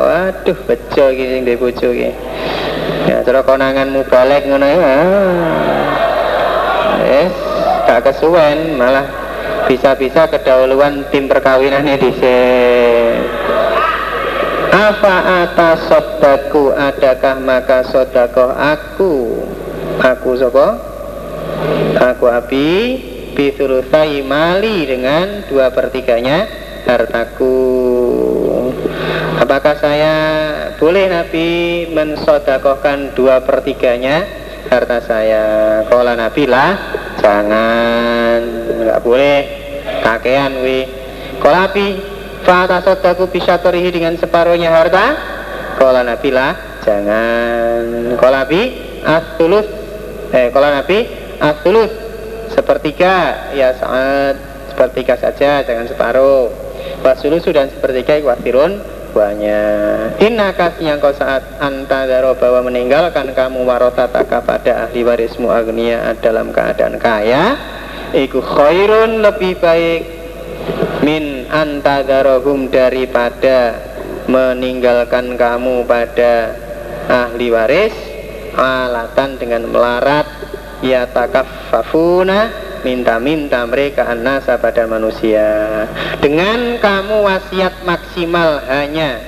Waduh, 0.00 0.58
bejo 0.64 1.04
gini 1.12 1.44
di 1.44 1.54
bojo 1.54 1.92
gini. 1.92 2.16
Ya, 3.06 3.20
cara 3.20 3.44
konanganmu 3.44 4.08
balik 4.08 4.48
ngono 4.48 4.66
ya. 4.66 4.96
Yes, 7.04 7.32
gak 7.86 8.00
kesuwen 8.08 8.80
malah 8.80 9.04
bisa-bisa 9.68 10.32
kedahuluan 10.32 11.06
tim 11.12 11.28
perkawinannya 11.30 11.96
di 12.02 12.10
Apa 12.10 13.69
atas 14.80 15.92
sodaku 15.92 16.72
adakah 16.72 17.36
maka 17.44 17.84
sodakoh 17.84 18.48
aku? 18.48 19.44
Aku 20.00 20.32
sopo 20.40 20.68
Aku 22.00 22.24
api 22.24 22.68
Bisulusai 23.36 24.24
mali 24.26 24.84
dengan 24.84 25.46
dua 25.46 25.70
pertiganya 25.70 26.44
hartaku. 26.84 27.56
Apakah 29.38 29.78
saya 29.78 30.14
boleh 30.76 31.06
Nabi 31.08 31.48
mensodakohkan 31.94 33.14
dua 33.14 33.40
pertiganya 33.46 34.26
harta 34.66 34.98
saya? 35.00 35.44
Kalau 35.86 36.12
Nabi 36.12 36.44
lah 36.50 36.70
jangan 37.22 38.38
nggak 38.82 39.00
boleh. 39.00 39.38
Kakean 40.04 40.60
wi 40.60 40.84
Kalau 41.38 41.56
Nabi 41.64 41.86
Fata 42.42 42.80
sodaku 42.80 43.28
bisa 43.28 43.60
terihi 43.60 43.90
dengan 43.92 44.16
separuhnya 44.16 44.72
harta. 44.72 45.06
Kalau 45.76 46.02
Nabi 46.04 46.28
lah 46.32 46.80
jangan. 46.84 48.16
Kalau 48.16 48.34
Nabi 48.36 48.60
astulus 49.00 49.66
Eh 50.30 50.52
kalau 50.54 50.70
Nabi 50.70 51.08
astulus 51.42 51.90
Sepertiga 52.52 53.48
ya 53.56 53.74
saat 53.74 54.36
Sepertiga 54.70 55.18
saja 55.18 55.60
jangan 55.60 55.86
separuh. 55.90 56.48
Wasulus 57.04 57.44
dan 57.52 57.68
sepertiga 57.68 58.16
ikwasirun 58.16 58.80
banyak. 59.12 60.22
Inna 60.22 60.54
yang 60.80 61.02
kau 61.02 61.12
saat 61.12 61.42
antadaro 61.58 62.38
bahwa 62.38 62.70
meninggalkan 62.70 63.34
kamu 63.34 63.66
warotataka 63.66 64.40
pada 64.44 64.88
ahli 64.88 65.02
warismu 65.02 65.50
agnia 65.50 66.14
dalam 66.22 66.54
keadaan 66.54 66.96
kaya 66.96 67.58
Iku 68.10 68.42
khairun 68.42 69.22
lebih 69.22 69.62
baik 69.62 70.19
min 71.00 71.48
antadarohum 71.48 72.68
daripada 72.68 73.80
meninggalkan 74.28 75.34
kamu 75.34 75.88
pada 75.88 76.54
ahli 77.10 77.50
waris 77.50 77.94
alatan 78.54 79.40
dengan 79.40 79.66
melarat 79.66 80.26
ya 80.84 81.08
takafafuna 81.10 82.52
minta-minta 82.86 83.60
mereka 83.68 84.08
anasa 84.08 84.56
pada 84.56 84.88
manusia. 84.88 85.84
Dengan 86.20 86.80
kamu 86.80 87.16
wasiat 87.24 87.84
maksimal 87.84 88.64
hanya 88.68 89.20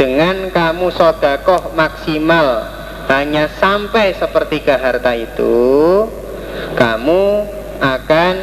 dengan 0.00 0.48
kamu 0.48 0.88
sodakoh 0.90 1.76
maksimal 1.76 2.64
hanya 3.12 3.52
sampai 3.60 4.16
sepertiga 4.16 4.80
harta 4.80 5.12
itu 5.12 6.08
kamu 6.72 7.44
akan 7.84 8.34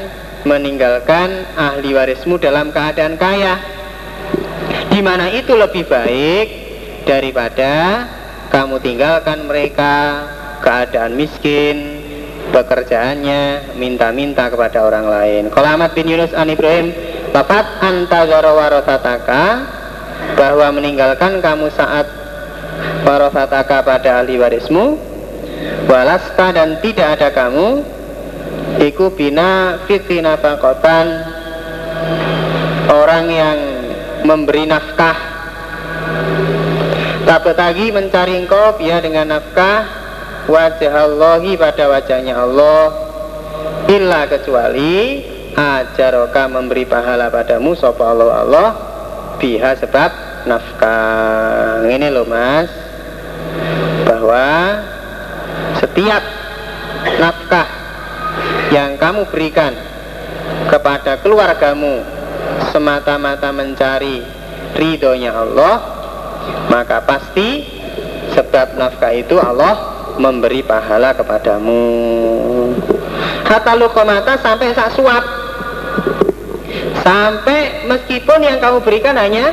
meninggalkan 0.44 1.46
ahli 1.54 1.94
warismu 1.94 2.42
dalam 2.42 2.74
keadaan 2.74 3.16
kaya 3.16 3.62
di 4.92 5.00
mana 5.00 5.32
itu 5.32 5.54
lebih 5.56 5.88
baik 5.88 6.48
daripada 7.06 8.06
kamu 8.52 8.84
tinggalkan 8.84 9.48
mereka 9.48 10.28
keadaan 10.60 11.16
miskin 11.16 12.04
pekerjaannya 12.52 13.74
minta-minta 13.80 14.52
kepada 14.52 14.84
orang 14.84 15.08
lain. 15.08 15.44
Kalau 15.50 15.68
Ahmad 15.72 15.96
bin 15.96 16.12
Yunus 16.12 16.36
an 16.36 16.52
Ibrahim, 16.52 16.92
Bapak 17.32 17.80
anta 17.80 18.28
warosataka 18.28 19.44
bahwa 20.36 20.68
meninggalkan 20.76 21.40
kamu 21.40 21.72
saat 21.72 22.04
warosataka 23.08 23.88
pada 23.88 24.20
ahli 24.20 24.36
warismu, 24.36 25.00
walasta 25.88 26.52
dan 26.52 26.84
tidak 26.84 27.18
ada 27.18 27.32
kamu, 27.32 27.88
iku 28.80 29.12
bina 29.12 29.82
fitina 29.90 30.40
pakotan 30.40 31.08
orang 32.88 33.26
yang 33.28 33.58
memberi 34.24 34.70
nafkah. 34.70 35.18
Tak 37.22 37.40
betagi 37.46 37.94
mencari 37.94 38.44
engkau 38.44 38.76
dia 38.82 39.00
dengan 39.00 39.38
nafkah 39.38 39.88
wajah 40.48 40.94
Allahi 41.10 41.56
pada 41.60 41.88
wajahnya 41.90 42.38
Allah. 42.38 43.10
Illa 43.92 44.26
kecuali 44.30 45.26
ajaroka 45.56 46.48
memberi 46.48 46.88
pahala 46.88 47.28
padamu 47.28 47.76
sopa 47.76 48.08
Allah 48.08 48.30
Allah 48.46 48.70
biha 49.38 49.76
sebab 49.78 50.12
nafkah. 50.48 51.86
Ini 51.88 52.08
loh 52.10 52.26
mas. 52.26 52.70
Bahwa 54.06 54.48
setiap 55.80 56.24
nafkah 57.22 57.81
yang 58.72 58.96
kamu 58.96 59.28
berikan 59.30 59.76
kepada 60.72 61.20
keluargamu 61.20 62.02
semata-mata 62.72 63.52
mencari 63.52 64.24
ridhonya 64.80 65.36
Allah 65.36 65.76
maka 66.72 67.04
pasti 67.04 67.68
sebab 68.32 68.80
nafkah 68.80 69.12
itu 69.12 69.36
Allah 69.38 69.76
memberi 70.16 70.64
pahala 70.64 71.16
kepadamu. 71.16 71.84
Kata 73.46 73.76
lukomata 73.76 74.40
sampai 74.40 74.72
sak 74.72 74.96
suap. 74.96 75.24
Sampai 77.02 77.90
meskipun 77.90 78.40
yang 78.40 78.58
kamu 78.64 78.80
berikan 78.86 79.18
hanya 79.20 79.52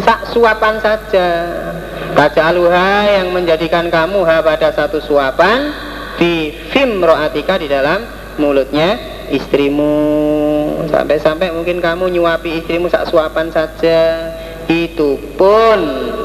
sak 0.00 0.32
suapan 0.32 0.80
saja. 0.80 1.28
Baca 2.14 2.40
aluha 2.46 3.10
yang 3.10 3.34
menjadikan 3.34 3.90
kamu 3.90 4.22
ha 4.22 4.38
pada 4.40 4.70
satu 4.70 5.02
suapan 5.02 5.74
di 6.14 6.54
film 6.70 7.02
roatika 7.02 7.58
di 7.58 7.66
dalam 7.66 8.06
mulutnya 8.38 8.98
istrimu 9.32 9.94
sampai-sampai 10.92 11.50
mungkin 11.54 11.80
kamu 11.80 12.12
nyuapi 12.12 12.60
istrimu 12.60 12.92
sak 12.92 13.08
suapan 13.08 13.48
saja 13.48 14.30
itu 14.68 15.16
pun 15.36 15.78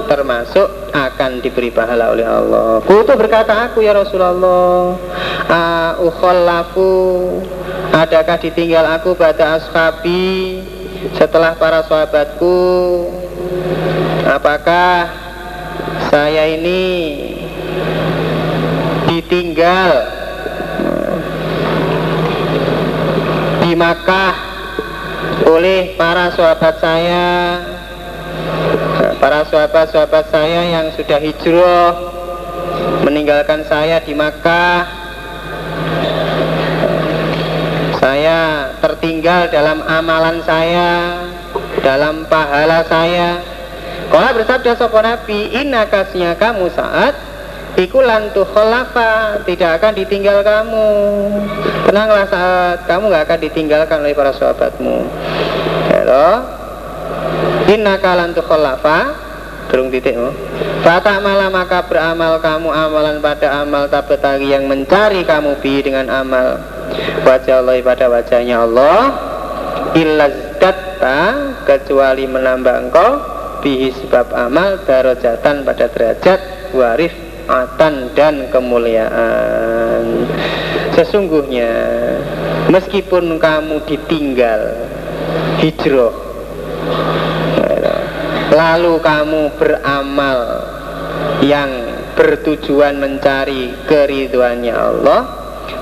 termasuk 0.08 0.68
akan 0.96 1.44
diberi 1.44 1.70
pahala 1.70 2.12
oleh 2.16 2.26
Allah. 2.26 2.80
Kutu 2.88 3.14
berkata 3.14 3.68
aku 3.70 3.84
ya 3.84 3.92
Rasulullah, 3.94 4.96
ukhallafu 6.00 6.92
adakah 7.94 8.38
ditinggal 8.40 8.86
aku 9.00 9.14
pada 9.20 9.60
ashabi 9.60 10.64
setelah 11.20 11.56
para 11.60 11.84
sahabatku? 11.86 12.58
Apakah 14.24 15.10
saya 16.10 16.48
ini 16.48 16.86
ditinggal 19.10 20.19
di 23.70 23.78
Makkah. 23.78 24.34
Oleh 25.46 25.94
para 25.94 26.34
sahabat 26.34 26.82
saya 26.82 27.62
para 29.22 29.46
sahabat-sahabat 29.46 30.26
saya 30.32 30.62
yang 30.74 30.86
sudah 30.98 31.22
hijrah 31.22 31.94
meninggalkan 33.06 33.62
saya 33.70 34.02
di 34.02 34.18
Makkah. 34.18 34.90
Saya 38.02 38.74
tertinggal 38.82 39.54
dalam 39.54 39.86
amalan 39.86 40.42
saya 40.50 41.22
dalam 41.86 42.26
pahala 42.26 42.82
saya. 42.90 43.38
Kalau 44.10 44.30
bersabda 44.34 44.74
sopo 44.82 44.98
Nabi 44.98 45.54
Inna 45.54 45.86
kamu 45.86 46.66
saat 46.74 47.29
Iku 47.78 48.02
lantu 48.02 48.42
kholafa 48.48 49.44
Tidak 49.46 49.72
akan 49.78 49.94
ditinggal 49.94 50.42
kamu. 50.42 50.90
Tenanglah 51.86 52.26
saat 52.26 52.90
Kamu 52.90 53.14
gak 53.14 53.30
akan 53.30 53.40
ditinggalkan 53.46 54.02
oleh 54.02 54.16
para 54.18 54.34
sahabatmu. 54.34 54.96
Halo 55.94 56.28
Inna 57.70 58.02
kalan 58.02 58.34
tukhallafa 58.34 59.14
Durung 59.70 59.94
titikmu 59.94 60.34
Fata 60.82 61.22
malah 61.22 61.54
maka 61.54 61.86
beramal 61.86 62.42
kamu 62.42 62.74
amalan 62.74 63.22
pada 63.22 63.62
amal 63.62 63.86
tabetagi 63.86 64.50
yang 64.50 64.66
mencari 64.66 65.22
kamu 65.28 65.60
bi 65.62 65.84
dengan 65.84 66.10
amal. 66.10 66.58
Wajah 67.28 67.62
Allah 67.62 67.78
pada 67.84 68.10
wajahnya 68.10 68.66
Allah. 68.66 69.14
Illazdatta 69.94 71.20
kecuali 71.68 72.26
menambah 72.26 72.76
engkau 72.88 73.10
bihi 73.62 73.92
sebab 73.94 74.32
amal 74.34 74.82
darajatan 74.88 75.68
pada 75.68 75.86
derajat 75.92 76.40
warif 76.74 77.29
atan 77.50 78.14
dan 78.14 78.54
kemuliaan. 78.54 80.30
Sesungguhnya 80.94 81.74
meskipun 82.70 83.42
kamu 83.42 83.82
ditinggal 83.90 84.78
hijrah 85.58 86.14
lalu 88.50 88.98
kamu 88.98 89.42
beramal 89.62 90.40
yang 91.46 91.70
bertujuan 92.18 92.98
mencari 92.98 93.72
keriduannya 93.86 94.74
Allah 94.74 95.22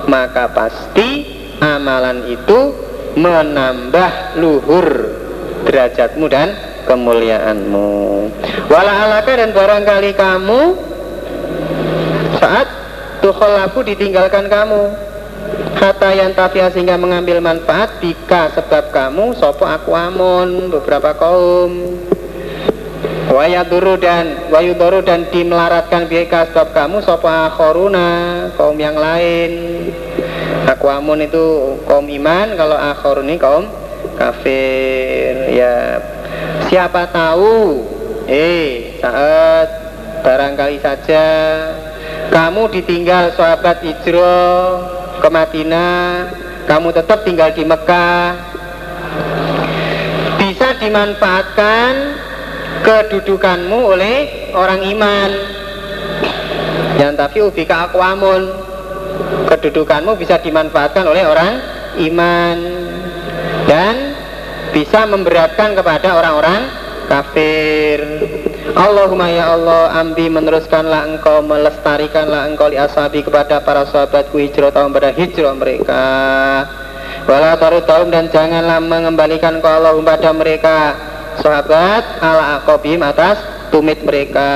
maka 0.06 0.52
pasti 0.52 1.24
amalan 1.58 2.28
itu 2.28 2.76
menambah 3.18 4.38
luhur 4.38 4.86
derajatmu 5.66 6.26
dan 6.30 6.54
kemuliaanmu. 6.86 7.90
Wala 8.70 8.92
alaka 9.10 9.32
dan 9.34 9.50
barangkali 9.50 10.12
kamu 10.14 10.60
saat 12.38 12.66
tukholafu 13.20 13.82
ditinggalkan 13.82 14.46
kamu. 14.46 15.08
Kata 15.78 16.10
yang 16.10 16.34
tafia 16.34 16.68
sehingga 16.74 16.98
mengambil 16.98 17.38
manfaat 17.38 18.02
Bika 18.02 18.50
sebab 18.52 18.90
kamu 18.90 19.38
Sopo 19.38 19.64
aku 19.64 19.94
amun 19.94 20.68
beberapa 20.68 21.14
kaum. 21.14 22.02
Wayaduru 23.30 24.00
dan 24.00 24.50
Wayudoru 24.50 25.06
dan 25.06 25.30
dimelaratkan 25.30 26.10
Bika 26.10 26.50
sebab 26.50 26.74
kamu 26.74 26.98
Sopo 27.06 27.30
akhoruna 27.30 28.50
Kaum 28.58 28.74
yang 28.76 28.98
lain. 28.98 29.50
Aku 30.66 30.90
amun 30.90 31.22
itu 31.22 31.78
kaum 31.86 32.04
iman 32.10 32.58
Kalau 32.58 32.76
akhor 32.76 33.22
ini 33.22 33.38
kaum 33.38 33.70
kafir. 34.18 35.54
Ya 35.54 36.02
Siapa 36.66 37.08
tahu 37.14 37.86
Eh 38.26 38.98
saat 38.98 39.68
Barangkali 40.18 40.82
saja 40.82 41.24
Kamu 42.28 42.68
ditinggal 42.68 43.32
sahabat 43.34 43.80
hijrah 43.80 44.84
ke 45.18 45.28
Madinah 45.32 46.28
kamu 46.68 46.92
tetap 46.92 47.24
tinggal 47.24 47.48
di 47.56 47.64
Mekah. 47.64 48.36
Bisa 50.36 50.76
dimanfaatkan 50.76 51.92
kedudukanmu 52.84 53.96
oleh 53.96 54.16
orang 54.52 54.84
iman. 54.84 55.30
Yang 57.00 57.12
tapi 57.16 57.38
ubika 57.40 57.88
akwamun 57.88 58.52
kedudukanmu 59.48 60.12
bisa 60.20 60.36
dimanfaatkan 60.44 61.08
oleh 61.08 61.24
orang 61.24 61.56
iman. 62.04 62.58
Dan 63.64 64.12
bisa 64.76 65.08
memberatkan 65.08 65.72
kepada 65.72 66.20
orang-orang 66.20 66.68
kafir 67.08 67.96
Allahumma 68.76 69.32
ya 69.32 69.56
Allah 69.56 69.96
ambi 69.96 70.28
meneruskanlah 70.28 71.08
engkau 71.16 71.40
melestarikanlah 71.40 72.52
engkau 72.52 72.68
li 72.68 72.76
ashabi 72.76 73.24
kepada 73.24 73.64
para 73.64 73.88
sahabatku 73.88 74.36
hijrah 74.36 74.68
tahun 74.68 74.92
pada 74.92 75.10
hijrah 75.16 75.54
mereka. 75.56 76.04
Wala 77.24 77.56
tarum 77.60 78.12
dan 78.12 78.28
janganlah 78.28 78.80
mengembalikan 78.84 79.60
kau 79.64 79.72
Allah 79.72 79.96
pada 80.04 80.32
mereka. 80.36 80.96
Sahabat 81.40 82.20
ala 82.20 82.60
akobim 82.60 83.00
atas 83.00 83.40
tumit 83.72 84.04
mereka. 84.04 84.50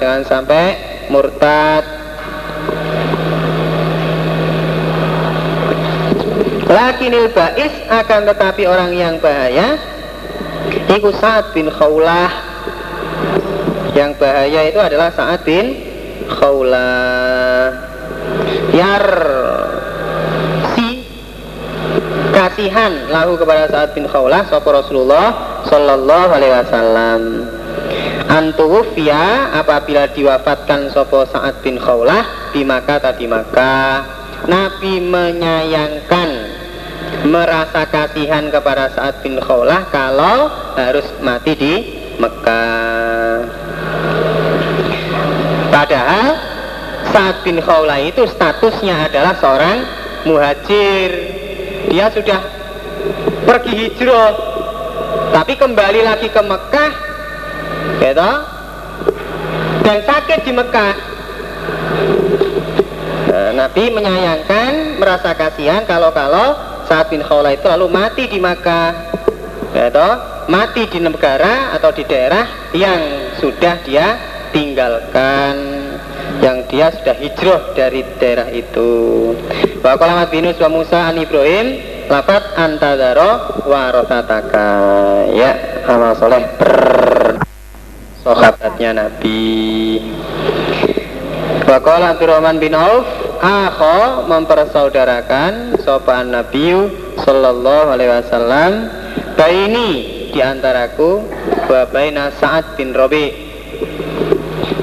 Jangan 0.00 0.22
sampai 0.24 0.64
murtad. 1.12 1.84
Lakinil 6.64 7.28
ba'is 7.36 7.74
akan 7.92 8.20
tetapi 8.24 8.64
orang 8.64 8.96
yang 8.96 9.20
bahaya 9.20 9.76
Iku 10.88 11.12
Sa'ad 11.12 11.52
bin 11.52 11.68
Khawlah 11.68 12.53
yang 13.94 14.12
bahaya 14.18 14.66
itu 14.66 14.78
adalah 14.82 15.08
saat 15.14 15.46
bin 15.46 15.78
Khawlah. 16.26 17.70
Yar. 18.74 19.06
Si 20.74 20.88
kasihan 22.34 23.06
lahu 23.08 23.38
kepada 23.38 23.70
saat 23.70 23.94
bin 23.94 24.10
Khawlah 24.10 24.50
Sopo 24.50 24.74
Rasulullah 24.74 25.62
Sallallahu 25.70 26.30
Alaihi 26.34 26.54
Wasallam. 26.58 27.22
Antuwufia 28.24 29.54
apabila 29.54 30.10
diwafatkan 30.10 30.90
Sopo 30.90 31.22
saat 31.30 31.62
bin 31.62 31.78
Khawlah 31.78 32.50
di 32.50 32.66
Maka 32.66 32.98
tadi 32.98 33.30
Maka 33.30 34.02
Nabi 34.50 35.00
menyayangkan 35.00 36.30
merasa 37.30 37.86
kasihan 37.88 38.50
kepada 38.50 38.90
saat 38.90 39.22
bin 39.22 39.38
Khawlah 39.38 39.86
kalau 39.94 40.50
harus 40.74 41.06
mati 41.22 41.52
di 41.54 41.74
Mekah 42.18 43.13
Padahal 45.74 46.38
saat 47.10 47.42
bin 47.42 47.58
Khawla 47.58 47.98
itu 47.98 48.22
statusnya 48.30 49.10
adalah 49.10 49.34
seorang 49.42 49.82
muhajir. 50.22 51.10
Dia 51.90 52.14
sudah 52.14 52.38
pergi 53.42 53.90
hijrah, 53.90 54.38
tapi 55.34 55.58
kembali 55.58 56.06
lagi 56.06 56.30
ke 56.30 56.42
Mekah, 56.46 56.92
gitu, 57.98 58.32
dan 59.82 59.98
sakit 60.06 60.40
di 60.46 60.52
Mekah. 60.54 60.94
Nah, 63.34 63.50
Nabi 63.66 63.90
menyayangkan, 63.90 65.02
merasa 65.02 65.34
kasihan 65.34 65.82
kalau-kalau 65.90 66.54
saat 66.86 67.10
bin 67.10 67.18
Khawla 67.18 67.50
itu 67.50 67.66
lalu 67.66 67.90
mati 67.90 68.30
di 68.30 68.38
Mekah, 68.38 68.94
gitu, 69.74 70.08
mati 70.46 70.86
di 70.86 71.02
negara 71.02 71.74
atau 71.74 71.90
di 71.90 72.06
daerah 72.06 72.46
yang 72.70 73.02
sudah 73.42 73.82
dia 73.82 74.33
tinggalkan 74.54 75.54
yang 76.38 76.62
dia 76.70 76.94
sudah 76.94 77.16
hijrah 77.18 77.62
dari 77.74 78.06
daerah 78.22 78.48
itu. 78.54 79.34
Wa 79.82 79.98
qalamat 79.98 80.30
binus 80.30 80.56
wa 80.62 80.70
Musa 80.70 81.10
an 81.10 81.18
Ibrahim 81.18 81.82
lafat 82.06 82.54
antadaro 82.54 83.66
wa 83.66 83.90
rotataka. 83.90 84.70
Ya 85.34 85.82
amal 85.90 86.14
soleh. 86.14 86.46
Per 86.54 87.42
sahabatnya 88.22 88.90
Nabi. 88.94 90.00
Wa 91.66 91.78
qala 91.82 92.14
Abdurrahman 92.16 92.62
bin 92.62 92.72
Auf 92.72 93.04
Akho 93.44 94.24
mempersaudarakan 94.24 95.76
sopan 95.84 96.32
Nabi 96.32 96.72
Sallallahu 97.20 97.92
Alaihi 97.92 98.10
Wasallam 98.24 98.72
Baini 99.36 99.90
diantaraku 100.32 101.28
Babaina 101.68 102.32
Sa'ad 102.40 102.80
bin 102.80 102.96
Robi 102.96 103.43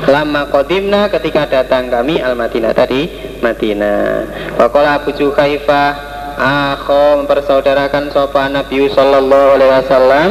Lama 0.08 0.50
kodimna 0.50 1.08
ketika 1.10 1.48
datang 1.48 1.88
kami 1.90 2.20
al 2.22 2.34
Madinah 2.36 2.74
tadi 2.74 3.10
Madinah. 3.42 4.28
Wakola 4.58 5.02
Abu 5.02 5.14
Juhaifah 5.14 6.12
Aku 6.42 7.22
mempersaudarakan 7.22 8.10
sopan 8.10 8.58
Nabi 8.58 8.90
Sallallahu 8.90 9.62
Alaihi 9.62 9.72
Wasallam 9.78 10.30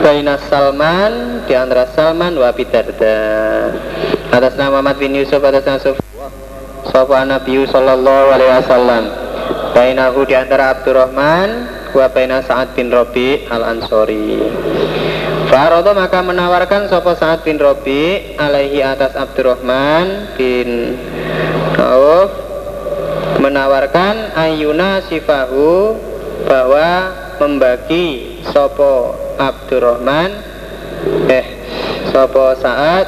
Baina 0.00 0.40
Salman 0.48 1.44
di 1.44 1.52
antara 1.52 1.90
Salman 1.92 2.32
wa 2.38 2.48
Bidarda 2.54 3.18
atas 4.30 4.54
nama 4.58 4.80
Muhammad 4.80 4.96
bin 4.96 5.16
Yusuf 5.16 5.42
atas 5.42 5.64
nama 5.66 5.78
sopan 6.88 7.28
Nabi 7.28 7.66
Sallallahu 7.68 8.26
Alaihi 8.32 8.52
Wasallam. 8.56 9.04
Bainahu 9.76 10.24
di 10.24 10.32
antara 10.32 10.72
Abdurrahman 10.72 11.48
wa 11.92 12.06
baina 12.08 12.40
Sa'ad 12.40 12.72
bin 12.72 12.88
Robi 12.88 13.44
al 13.52 13.76
Ansori 13.76 14.40
Farodo 15.46 15.94
maka 15.94 16.26
menawarkan 16.26 16.90
Sopo 16.90 17.14
Sa'ad 17.14 17.46
bin 17.46 17.54
Robi 17.62 18.34
alaihi 18.34 18.82
atas 18.82 19.14
Abdurrahman 19.14 20.34
bin 20.34 20.98
Auf 21.78 22.34
menawarkan 23.38 24.34
Ayuna 24.34 25.06
sifahu 25.06 25.94
bahwa 26.50 27.14
membagi 27.38 28.42
Sopo 28.50 29.14
Abdurrahman 29.38 30.34
eh 31.30 31.46
Sopo 32.10 32.58
Sa'ad 32.58 33.06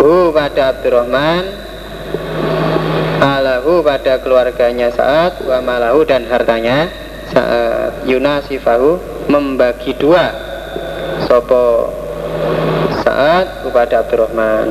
hu 0.00 0.32
pada 0.32 0.72
Abdurrahman 0.72 1.42
alahu 3.20 3.84
pada 3.84 4.16
keluarganya 4.24 4.88
saat 4.96 5.44
wa 5.44 5.60
malahu 5.60 6.08
dan 6.08 6.24
hartanya 6.24 6.88
saat 7.28 8.08
yunasifahu 8.08 9.19
membagi 9.30 9.94
dua. 9.94 10.34
Sopo 11.30 11.94
saat 13.06 13.62
kepada 13.62 14.02
Abdurrahman. 14.02 14.68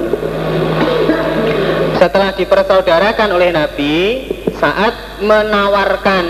Setelah 1.96 2.36
dipersaudarakan 2.36 3.30
oleh 3.32 3.50
Nabi 3.56 3.96
saat 4.60 5.24
menawarkan 5.24 6.26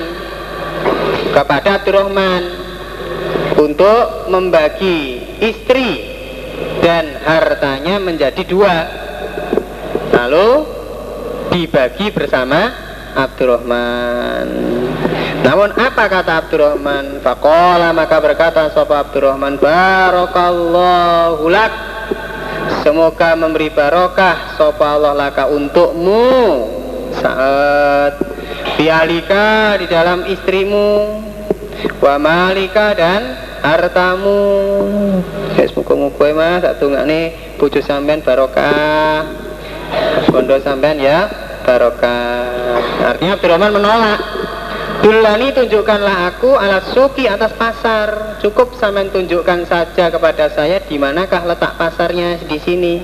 kepada 1.33 1.81
Abdurrahman 1.81 2.43
untuk 3.57 4.29
membagi 4.29 5.25
istri 5.41 6.05
dan 6.85 7.17
hartanya 7.25 7.97
menjadi 7.97 8.45
dua. 8.45 8.77
Lalu 10.13 10.49
dibagi 11.49 12.13
bersama 12.13 12.69
Abdurrahman 13.17 14.47
namun 15.39 15.71
apa 15.71 16.03
kata 16.11 16.45
Abdurrahman? 16.45 17.23
Fakola 17.23 17.95
maka 17.95 18.19
berkata 18.19 18.67
Sopa 18.75 19.07
Abdurrahman? 19.07 19.55
Barakallahu 19.55 21.47
lak. 21.47 21.73
Semoga 22.83 23.35
memberi 23.35 23.71
barokah 23.71 24.55
Sopa 24.59 24.99
Allah 24.99 25.15
laka 25.15 25.47
untukmu. 25.47 26.27
Saat 27.19 28.21
Bialika 28.77 29.75
di 29.81 29.89
dalam 29.89 30.23
istrimu 30.29 31.19
Wa 31.99 32.15
malika 32.15 32.95
dan 32.95 33.35
hartamu. 33.59 34.39
Yes, 35.59 35.75
muka-muka 35.75 36.31
mas 36.31 36.63
Satu 36.63 36.91
nggak 36.91 37.05
nih 37.07 37.25
Pujuk 37.59 37.83
sampean 37.83 38.23
barokah. 38.23 39.27
Bondo 40.31 40.55
sampean 40.63 40.99
ya 40.99 41.27
barokah. 41.67 42.79
Artinya 43.03 43.35
Abdurrahman 43.35 43.71
menolak 43.75 44.19
Dulani 44.99 45.55
tunjukkanlah 45.55 46.27
aku 46.27 46.59
alat 46.59 46.91
suki 46.91 47.23
atas 47.23 47.55
pasar. 47.55 48.35
Cukup 48.43 48.75
sama 48.75 49.07
tunjukkan 49.07 49.63
saja 49.63 50.11
kepada 50.11 50.51
saya 50.51 50.83
di 50.83 50.99
manakah 50.99 51.47
letak 51.47 51.79
pasarnya 51.79 52.35
di 52.43 52.59
sini. 52.59 52.99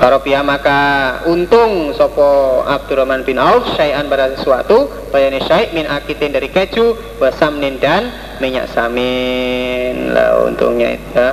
Farobiah 0.00 0.40
maka 0.40 0.80
untung 1.28 1.92
sopo 1.92 2.64
Abdurrahman 2.64 3.20
bin 3.20 3.36
Auf 3.36 3.68
syai'an 3.76 4.08
pada 4.08 4.32
sesuatu. 4.32 4.88
Bayani 5.12 5.44
syai' 5.44 5.76
min 5.76 5.84
akitin 5.84 6.32
dari 6.32 6.48
keju 6.48 7.20
wasamnin 7.20 7.76
dan 7.76 8.08
minyak 8.40 8.72
samin. 8.72 10.16
Lah 10.16 10.40
untungnya 10.48 10.96
itu 10.96 11.28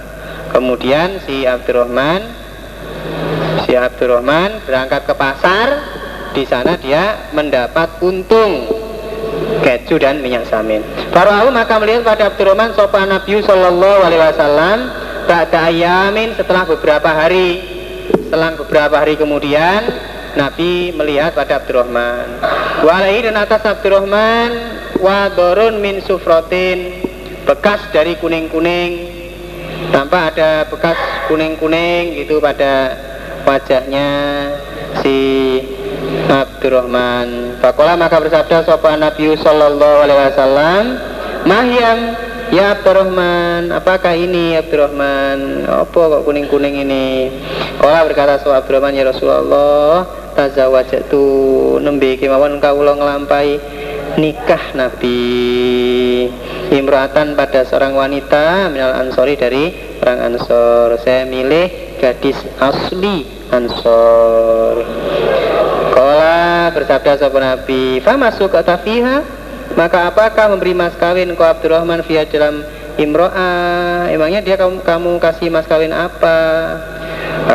kemudian 0.51 1.23
si 1.23 1.47
Abdurrahman 1.47 2.27
si 3.63 3.71
Abdurrahman 3.71 4.67
berangkat 4.67 5.07
ke 5.07 5.15
pasar. 5.15 5.67
Di 6.35 6.43
sana 6.43 6.75
dia 6.75 7.31
mendapat 7.31 8.03
untung 8.03 8.84
keju 9.63 9.95
dan 9.97 10.21
minyak 10.21 10.45
samin. 10.47 10.81
Farahu 11.11 11.49
maka 11.49 11.79
melihat 11.81 12.05
pada 12.05 12.29
Abdurrahman 12.33 12.75
sopan 12.77 13.09
Nabi 13.09 13.41
Sallallahu 13.41 13.99
Alaihi 14.05 14.21
Wasallam 14.21 14.77
Ba'da 15.25 15.73
ayamin 15.73 16.37
setelah 16.37 16.69
beberapa 16.69 17.09
hari. 17.09 17.61
Setelah 18.29 18.53
beberapa 18.57 18.95
hari 19.01 19.17
kemudian 19.17 19.81
Nabi 20.35 20.93
melihat 20.93 21.33
pada 21.33 21.63
Abdurrahman 21.63 22.43
Walaihi 22.83 23.25
dan 23.31 23.39
atas 23.39 23.63
Abdurrahman 23.63 24.49
Wadorun 24.99 25.79
min 25.79 26.03
sufrotin 26.03 27.05
Bekas 27.45 27.77
dari 27.93 28.17
kuning-kuning. 28.17 29.13
Tampak 29.93 30.33
ada 30.33 30.65
bekas 30.65 30.97
kuning-kuning 31.29 32.17
gitu 32.17 32.41
pada 32.41 32.97
wajahnya 33.45 34.09
si 35.05 35.17
Abdurrahman 36.25 37.59
Fakola 37.61 37.93
maka 37.95 38.17
bersabda 38.21 38.65
sopan 38.65 39.01
Nabi 39.01 39.33
Sallallahu 39.37 39.97
Alaihi 40.05 40.19
Wasallam 40.31 40.83
Mahyam 41.45 41.99
Ya 42.53 42.77
Abdurrahman, 42.77 43.73
apakah 43.73 44.13
ini 44.13 44.53
Abdurrahman? 44.53 45.65
Apa 45.65 45.97
kok 45.97 46.23
kuning-kuning 46.29 46.77
ini? 46.77 47.33
Kala 47.81 48.05
berkata 48.05 48.37
soal 48.37 48.61
Abdurrahman 48.61 48.93
ya 48.93 49.01
Rasulullah, 49.01 50.05
tazawajatu 50.37 51.25
nembe 51.81 52.21
kemawon 52.21 52.61
kawula 52.61 52.93
ngelampai 52.93 53.57
nikah 54.21 54.61
Nabi 54.77 55.19
Imratan 56.69 57.33
pada 57.33 57.63
seorang 57.65 57.95
wanita 57.95 58.69
minal 58.69 58.93
ansori 58.99 59.33
dari 59.39 59.71
orang 60.03 60.33
ansor 60.33 60.99
Saya 61.01 61.25
milih 61.25 61.97
gadis 61.97 62.37
asli 62.59 63.25
ansor 63.49 64.85
Bersabda 66.71 67.19
sopan 67.19 67.43
Nabi 67.43 67.99
Fama 68.01 68.33
suka 68.33 68.61
tafiha 68.65 69.21
Maka 69.75 70.07
apakah 70.13 70.53
memberi 70.53 70.77
mas 70.77 70.93
kawin 70.95 71.33
kau 71.33 71.43
Abdurrahman 71.43 72.05
via 72.05 72.23
dalam 72.29 72.61
imro'ah? 73.01 74.07
Emangnya 74.13 74.45
dia 74.45 74.55
kamu, 74.55 74.85
kamu 74.85 75.17
kasih 75.17 75.49
mas 75.49 75.65
kawin 75.65 75.89
apa? 75.89 76.37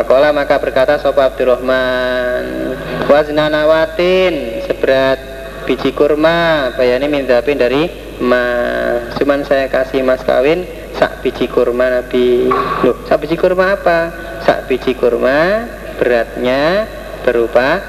Kola 0.05 0.35
maka 0.35 0.59
berkata 0.59 0.99
sopa 0.99 1.31
Abdurrahman 1.31 2.75
Wazna 3.07 3.47
nawatin 3.47 4.63
Seberat 4.67 5.17
biji 5.65 5.95
kurma 5.95 6.69
Bayani 6.75 7.07
mindapin 7.07 7.57
dari 7.57 7.87
mas 8.19 9.15
Cuman 9.17 9.47
saya 9.47 9.71
kasih 9.71 10.03
mas 10.03 10.21
kawin 10.27 10.67
Sak 11.01 11.23
biji 11.23 11.47
kurma 11.47 11.87
Nabi. 11.87 12.51
Loh 12.83 12.97
sak 13.07 13.23
biji 13.23 13.39
kurma 13.39 13.79
apa? 13.79 14.11
Sak 14.43 14.67
biji 14.67 14.93
kurma 14.93 15.65
beratnya 15.97 16.85
berupa 17.23 17.79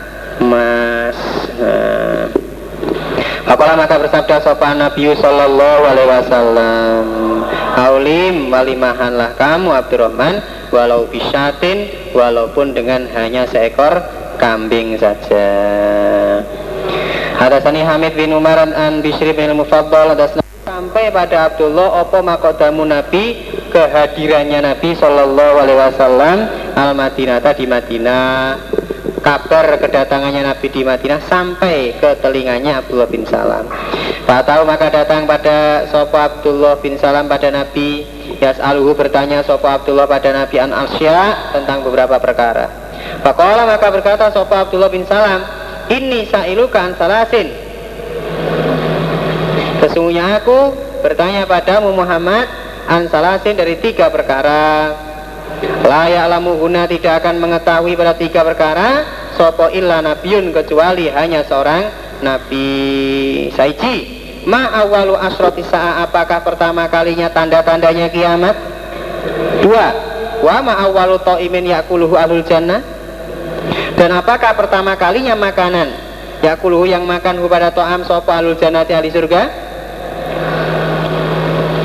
emas 0.40 1.18
nah. 1.58 2.26
Apalah 3.42 3.74
maka 3.74 4.00
bersabda 4.00 4.40
sopan 4.40 4.80
Nabi 4.80 5.12
Sallallahu 5.12 5.82
Alaihi 5.84 6.08
Wasallam 6.08 7.04
Aulim 7.74 8.48
walimahanlah 8.48 9.34
kamu 9.36 9.68
Abdurrahman 9.76 10.40
Walau 10.72 11.10
bisyatin 11.10 11.90
Walaupun 12.16 12.72
dengan 12.72 13.04
hanya 13.12 13.44
seekor 13.50 13.98
kambing 14.40 14.96
saja 14.96 15.48
Hadasani 17.36 17.82
Hamid 17.82 18.14
bin 18.14 18.32
Umar 18.32 18.62
an 18.62 19.02
Bishri 19.02 19.34
bin 19.34 19.52
Mufaddal 19.58 20.14
sampai 20.62 21.10
pada 21.10 21.50
Abdullah 21.50 22.06
opo 22.06 22.22
makodamu 22.22 22.86
Nabi 22.86 23.36
kehadirannya 23.74 24.62
Nabi 24.62 24.94
Sallallahu 24.94 25.54
Alaihi 25.58 25.78
Wasallam 25.78 26.36
al 26.78 26.94
Madinah 26.94 27.42
di 27.42 27.66
Madinah 27.66 28.30
kabar 29.22 29.78
kedatangannya 29.78 30.42
Nabi 30.42 30.66
di 30.68 30.82
Madinah 30.82 31.22
sampai 31.30 31.94
ke 31.96 32.18
telinganya 32.18 32.82
Abdullah 32.82 33.06
bin 33.06 33.22
Salam. 33.24 33.70
Tak 34.26 34.42
tahu 34.44 34.62
maka 34.66 34.90
datang 34.90 35.24
pada 35.24 35.86
Sopo 35.88 36.18
Abdullah 36.18 36.76
bin 36.82 36.98
Salam 36.98 37.30
pada 37.30 37.48
Nabi 37.54 38.02
Yas'aluhu 38.42 38.98
bertanya 38.98 39.46
Sopo 39.46 39.70
Abdullah 39.70 40.10
pada 40.10 40.34
Nabi 40.34 40.58
An 40.58 40.74
Asya 40.74 41.54
tentang 41.54 41.86
beberapa 41.86 42.18
perkara. 42.18 42.66
Fakola 43.22 43.62
maka 43.64 43.88
berkata 43.94 44.34
Sopo 44.34 44.54
Abdullah 44.58 44.90
bin 44.90 45.06
Salam, 45.06 45.46
ini 45.90 46.26
sa'iluka 46.26 46.78
an 46.82 46.92
salasin. 46.98 47.48
Sesungguhnya 49.82 50.42
aku 50.42 50.74
bertanya 51.02 51.46
padamu 51.46 51.94
Muhammad 51.94 52.46
an 52.90 53.06
salasin 53.10 53.54
dari 53.58 53.78
tiga 53.78 54.10
perkara 54.10 54.90
Layak 55.82 56.26
lamu 56.30 56.56
guna 56.58 56.88
tidak 56.88 57.22
akan 57.22 57.38
mengetahui 57.42 57.94
pada 57.94 58.14
tiga 58.16 58.40
perkara 58.42 59.04
Sopo 59.36 59.68
illa 59.72 60.04
nabiun 60.04 60.52
kecuali 60.52 61.08
hanya 61.08 61.42
seorang 61.46 61.88
nabi. 62.20 63.48
Saiji 63.54 64.20
Ma 64.42 64.74
awalu 64.74 65.14
asroti 65.14 65.62
sa'a 65.62 66.02
apakah 66.02 66.42
pertama 66.42 66.90
kalinya 66.90 67.30
tanda-tandanya 67.30 68.10
kiamat? 68.10 68.58
Dua 69.62 69.86
Wa 70.42 70.58
ma 70.58 70.82
awalu 70.82 71.22
to'imin 71.22 71.70
yakuluhu 71.70 72.18
ahlul 72.18 72.42
jannah? 72.42 72.82
Dan 73.94 74.10
apakah 74.10 74.58
pertama 74.58 74.98
kalinya 74.98 75.38
makanan? 75.38 75.94
Yakuluhu 76.42 76.90
yang 76.90 77.06
makan 77.06 77.38
kepada 77.38 77.70
to'am 77.70 78.02
sopo 78.02 78.34
ahlul 78.34 78.58
jannah 78.58 78.82
ahli 78.82 79.14
surga? 79.14 79.42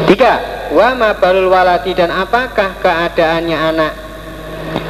Tiga 0.09 0.56
wa 0.77 0.93
ma 0.93 1.09
balul 1.17 1.49
waladi 1.49 1.97
dan 1.97 2.13
apakah 2.13 2.77
keadaannya 2.77 3.57
anak? 3.57 3.93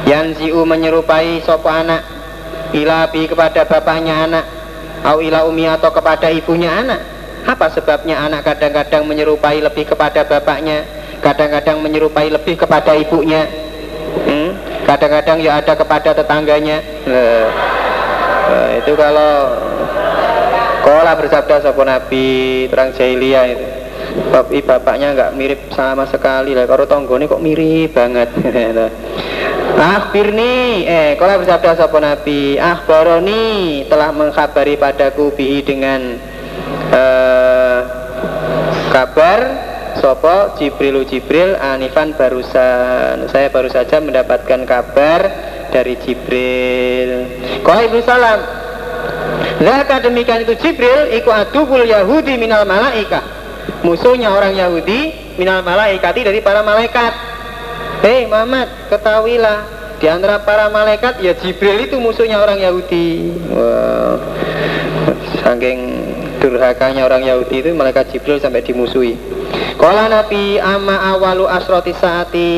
Yang 0.04 0.44
ziu 0.44 0.60
menyerupai 0.68 1.40
sopo 1.40 1.72
anak? 1.72 2.04
Ilabi 2.76 3.24
kepada 3.24 3.64
bapaknya 3.64 4.28
anak? 4.28 4.44
Au 5.00 5.24
ila 5.24 5.48
umi 5.48 5.64
atau 5.64 5.88
kepada 5.88 6.28
ibunya 6.28 6.68
anak? 6.68 7.00
Apa 7.48 7.72
sebabnya 7.72 8.20
anak 8.20 8.44
kadang-kadang 8.44 9.08
menyerupai 9.08 9.64
lebih 9.64 9.88
kepada 9.88 10.28
bapaknya? 10.28 10.84
Kadang-kadang 11.24 11.80
menyerupai 11.80 12.28
lebih 12.28 12.60
kepada 12.60 12.92
ibunya? 12.92 13.48
Hmm? 14.28 14.50
kadang-kadang 14.88 15.40
ya 15.40 15.60
ada 15.60 15.72
kepada 15.72 16.16
tetangganya? 16.16 16.80
Loh. 17.04 17.48
Loh, 18.48 18.68
itu 18.80 18.92
kalau 18.96 19.32
Kola 20.80 21.12
bersabda 21.12 21.60
sopo 21.60 21.84
nabi 21.84 22.64
terang 22.72 22.96
jahiliyah 22.96 23.44
itu 23.52 23.77
tapi 24.28 24.60
bapaknya 24.60 25.14
nggak 25.14 25.34
mirip 25.38 25.60
sama 25.72 26.04
sekali 26.10 26.52
lah. 26.52 26.66
Kalau 26.66 26.84
tonggone 26.84 27.30
kok 27.30 27.42
mirip 27.42 27.94
banget. 27.94 28.28
Akhirni 29.78 30.82
eh 30.88 31.14
kalau 31.14 31.38
bersabda 31.38 31.78
sapa 31.78 31.98
Nabi? 32.02 32.58
Akhbaroni 32.58 33.86
telah 33.86 34.10
mengkabari 34.10 34.74
padaku 34.74 35.30
bihi 35.30 35.62
dengan 35.62 36.18
eh, 36.90 37.80
kabar 38.90 39.40
sopo 40.02 40.58
Jibrilu 40.58 41.06
Jibril 41.06 41.54
Anifan 41.54 42.18
barusan. 42.18 43.30
Saya 43.30 43.48
baru 43.54 43.70
saja 43.70 44.02
mendapatkan 44.02 44.66
kabar 44.66 45.20
dari 45.70 45.94
Jibril. 46.02 47.10
Kalau 47.62 47.80
Ibu 47.86 47.98
Salam 48.02 48.40
Zaka 49.58 50.06
demikian 50.06 50.46
itu 50.46 50.54
Jibril 50.58 51.10
Iku 51.18 51.34
adubul 51.34 51.82
Yahudi 51.82 52.38
minal 52.38 52.62
malaikah 52.62 53.37
musuhnya 53.82 54.32
orang 54.32 54.54
Yahudi 54.54 55.14
minal 55.38 55.62
malaikati 55.62 56.26
dari 56.26 56.40
para 56.42 56.60
malaikat. 56.66 57.12
Hei 58.02 58.26
Muhammad 58.30 58.90
ketahuilah 58.90 59.58
di 59.98 60.06
antara 60.06 60.42
para 60.46 60.70
malaikat 60.70 61.18
ya 61.18 61.34
Jibril 61.34 61.82
itu 61.82 61.98
musuhnya 61.98 62.38
orang 62.38 62.58
Yahudi. 62.58 63.34
Wow. 63.50 64.14
saking 65.38 65.78
durhakanya 66.38 67.08
orang 67.08 67.24
Yahudi 67.24 67.64
itu 67.64 67.70
malaikat 67.74 68.12
Jibril 68.12 68.38
sampai 68.38 68.62
dimusuhi. 68.62 69.16
Kala 69.78 70.10
Nabi 70.10 70.58
amma 70.58 71.14
awalu 71.14 71.46
asroti 71.46 71.94
saati. 71.96 72.52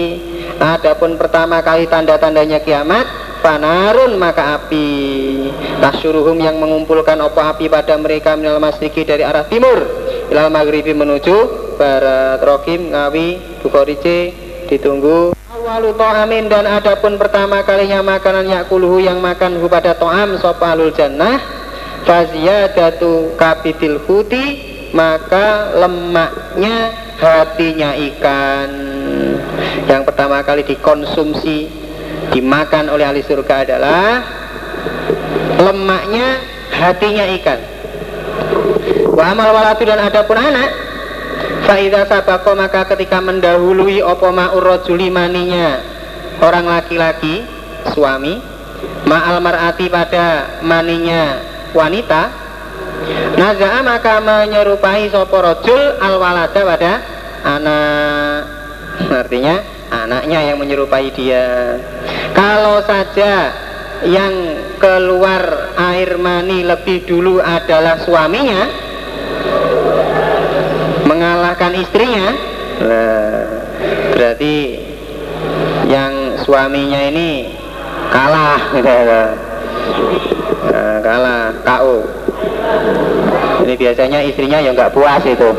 Adapun 0.61 1.17
pertama 1.17 1.65
kali 1.65 1.89
tanda-tandanya 1.89 2.61
kiamat 2.61 3.09
Panarun 3.41 4.21
maka 4.21 4.61
api. 4.61 4.89
Tasyuruhum 5.81 6.37
yang 6.37 6.61
mengumpulkan 6.61 7.17
opo 7.25 7.41
api 7.41 7.73
pada 7.73 7.97
mereka 7.97 8.37
minal 8.37 8.61
masriki 8.61 9.01
dari 9.09 9.25
arah 9.25 9.49
timur 9.49 10.00
ilal 10.31 10.47
maghribi 10.49 10.95
menuju 10.95 11.37
barat 11.75 12.39
rokim 12.39 12.95
ngawi 12.95 13.59
bukorice 13.67 14.31
ditunggu. 14.71 15.35
Awalu 15.51 15.91
to'amin 15.99 16.47
dan 16.47 16.71
adapun 16.71 17.19
pertama 17.19 17.67
kalinya 17.67 17.99
makanan 18.01 18.47
yakuluhu 18.47 19.03
yang 19.03 19.19
makan 19.19 19.59
pada 19.67 19.99
to'am 19.99 20.39
sopalul 20.39 20.95
jannah 20.95 21.43
faziyadatu 22.07 23.35
kapitil 23.35 23.99
huti 24.07 24.71
maka 24.95 25.75
lemaknya 25.75 26.95
hatinya 27.19 27.99
ikan. 28.15 28.71
Yang 29.91 30.03
pertama 30.07 30.47
kali 30.47 30.63
dikonsumsi 30.63 31.67
dimakan 32.31 32.95
oleh 32.95 33.03
ahli 33.03 33.27
surga 33.27 33.67
adalah 33.67 34.23
lemaknya 35.59 36.39
hatinya 36.71 37.27
ikan 37.43 37.80
wa 39.11 39.25
amal 39.31 39.51
walatu 39.55 39.83
dan 39.85 40.01
adapun 40.01 40.39
anak 40.39 40.71
Faidah 41.41 42.05
sabako 42.05 42.53
maka 42.59 42.85
ketika 42.85 43.23
mendahului 43.23 44.03
opo 44.03 44.29
ma'ur 44.29 44.61
rojuli 44.61 45.09
maninya 45.09 45.81
orang 46.43 46.67
laki-laki 46.67 47.47
suami 47.95 48.41
ma'al 49.07 49.39
mar'ati 49.41 49.87
pada 49.89 50.59
maninya 50.65 51.41
wanita 51.73 52.51
Naza'a 53.41 53.81
maka 53.81 54.21
menyerupai 54.21 55.09
sopo 55.09 55.41
rojul 55.41 55.81
al 55.97 56.21
walada 56.21 56.61
pada 56.61 56.93
anak. 57.45 58.43
Artinya 59.09 59.57
anaknya 59.89 60.53
yang 60.53 60.61
menyerupai 60.61 61.09
dia. 61.17 61.81
Kalau 62.37 62.85
saja 62.85 63.49
yang 64.05 64.33
keluar 64.81 65.77
air 65.77 66.17
mani 66.17 66.65
lebih 66.65 67.05
dulu 67.05 67.37
adalah 67.39 68.01
suaminya 68.01 68.65
mengalahkan 71.05 71.77
istrinya. 71.77 72.33
Nah, 72.81 73.45
berarti 74.17 74.57
yang 75.93 76.41
suaminya 76.41 77.01
ini 77.13 77.53
kalah 78.09 78.73
nah, 80.73 80.97
kalah 81.05 81.45
KO 81.61 81.99
ini 83.69 83.75
biasanya 83.77 84.25
istrinya 84.25 84.59
yang 84.65 84.73
nggak 84.73 84.97
puas 84.97 85.21
itu. 85.29 85.51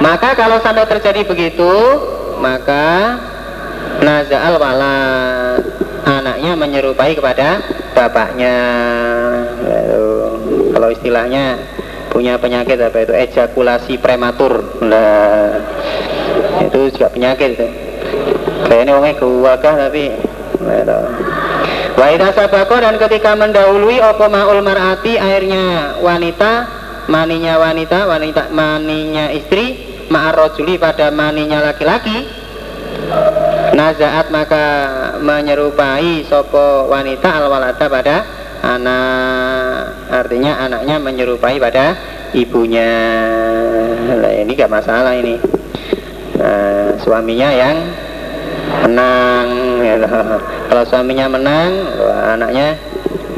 Maka 0.00 0.32
kalau 0.38 0.56
sampai 0.62 0.88
terjadi 0.88 1.26
begitu 1.26 1.72
maka 2.38 3.18
nazal 4.00 4.56
walad 4.62 5.62
anaknya 6.48 6.64
menyerupai 6.64 7.12
kepada 7.12 7.60
bapaknya. 7.92 8.56
Kalau 10.72 10.88
istilahnya 10.88 11.60
punya 12.08 12.40
penyakit 12.40 12.80
apa 12.80 13.04
itu? 13.04 13.12
Ejakulasi 13.12 14.00
prematur. 14.00 14.80
Nah 14.80 15.60
itu 16.64 16.88
juga 16.96 17.12
penyakit 17.12 17.52
itu. 17.52 17.68
Kayaknya 18.64 18.92
orangnya 18.96 19.20
keluarga 19.20 19.70
tapi 19.76 20.04
Waidah 21.98 22.30
sabako 22.32 22.80
dan 22.80 22.96
ketika 22.96 23.36
mendahului 23.36 24.00
opo 24.00 24.24
ma'ul 24.32 24.64
mar'ati? 24.64 25.20
Airnya 25.20 25.98
wanita 26.00 26.52
maninya 27.12 27.60
wanita 27.60 28.08
wanita 28.08 28.42
maninya 28.56 29.28
istri 29.36 29.76
ma'arrojuli 30.08 30.80
pada 30.80 31.12
maninya 31.12 31.60
laki-laki 31.60 32.47
nazaat 33.78 34.26
maka 34.34 34.66
menyerupai 35.22 36.26
sopo 36.26 36.90
wanita 36.90 37.28
alwalada 37.42 37.86
pada 37.86 38.16
anak. 38.64 40.10
Artinya 40.10 40.58
anaknya 40.66 40.96
menyerupai 40.98 41.62
pada 41.62 41.94
ibunya. 42.34 42.90
Nah, 44.18 44.32
ini 44.34 44.50
gak 44.56 44.72
masalah 44.72 45.14
ini. 45.14 45.38
Nah, 46.38 46.98
suaminya 46.98 47.48
yang 47.54 47.76
menang. 48.88 49.48
Kalau 50.68 50.84
suaminya 50.88 51.26
menang 51.30 51.70
anaknya 52.34 52.76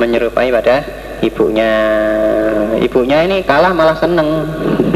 menyerupai 0.00 0.48
pada 0.48 0.82
ibunya. 1.20 1.72
Ibunya 2.80 3.28
ini 3.28 3.44
kalah 3.44 3.76
malah 3.76 3.96
seneng. 4.00 4.48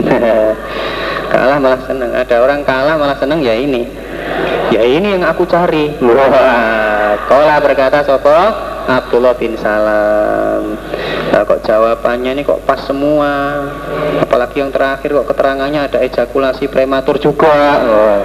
Kalah 1.35 1.59
malah 1.59 1.83
seneng. 1.85 2.14
Ada 2.14 2.39
orang 2.39 2.62
kalah 2.62 2.95
malah 2.95 3.18
seneng 3.18 3.43
ya 3.43 3.59
ini 3.59 4.03
ya 4.75 4.83
ini 4.83 5.14
yang 5.14 5.22
aku 5.22 5.47
cari. 5.47 5.95
Wah 6.03 7.14
kola 7.31 7.62
berkata 7.62 8.03
sopo 8.03 8.35
Abdullah 8.85 9.39
bin 9.39 9.55
Salam. 9.55 10.75
Nah 11.31 11.43
kok 11.47 11.62
jawabannya 11.62 12.37
ini 12.37 12.43
kok 12.43 12.66
pas 12.66 12.83
semua? 12.83 13.64
Apalagi 14.20 14.61
yang 14.61 14.75
terakhir 14.75 15.14
kok 15.14 15.31
keterangannya 15.31 15.87
ada 15.87 15.99
ejakulasi 16.03 16.66
prematur 16.66 17.16
juga. 17.22 17.81
Oh. 17.87 18.20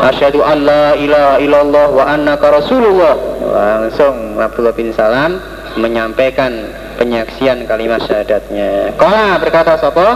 Asyhadu 0.00 0.40
an 0.40 0.64
la 0.64 0.96
ilaha 0.96 1.36
illallah 1.42 1.86
wa 1.90 2.04
annaka 2.06 2.46
rasulullah. 2.54 3.14
Langsung 3.50 4.38
Abdullah 4.38 4.72
bin 4.72 4.94
Salam 4.94 5.42
menyampaikan 5.76 6.70
penyaksian 6.96 7.66
kalimat 7.66 8.00
syahadatnya. 8.06 8.94
Kala 8.94 9.36
berkata 9.42 9.76
sopo 9.76 10.06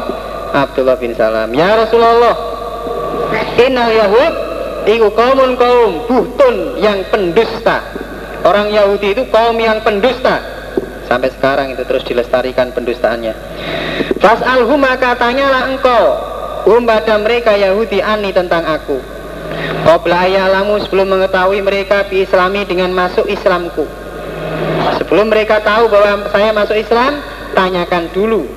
Abdullah 0.54 0.96
bin 0.96 1.12
Salam. 1.18 1.50
Ya 1.52 1.74
Rasulullah 1.76 2.54
Innal 3.54 3.92
Yahud 3.94 4.43
Iku 4.84 5.08
kaumun 5.16 5.56
kaum 5.56 6.04
buhtun 6.04 6.80
yang 6.80 7.00
pendusta. 7.08 7.80
Orang 8.44 8.68
Yahudi 8.68 9.16
itu 9.16 9.24
kaum 9.32 9.56
yang 9.56 9.80
pendusta. 9.80 10.40
Sampai 11.08 11.32
sekarang 11.32 11.72
itu 11.72 11.84
terus 11.84 12.04
dilestarikan 12.04 12.72
pendustaannya. 12.72 13.32
Fas'alhum 14.20 14.80
maka 14.80 15.16
tanyalah 15.16 15.72
engkau 15.72 16.04
Um 16.64 16.88
mereka 17.20 17.52
Yahudi 17.52 18.00
ani 18.00 18.32
tentang 18.32 18.64
aku. 18.64 18.96
Qobla 19.84 20.24
ayalamu 20.24 20.80
sebelum 20.80 21.12
mengetahui 21.12 21.60
mereka 21.60 22.08
bi 22.08 22.24
islami 22.24 22.64
dengan 22.64 22.88
masuk 22.96 23.28
Islamku. 23.28 23.84
Sebelum 24.96 25.28
mereka 25.28 25.60
tahu 25.60 25.92
bahwa 25.92 26.24
saya 26.32 26.56
masuk 26.56 26.80
Islam 26.80 27.20
Tanyakan 27.54 28.10
dulu 28.10 28.50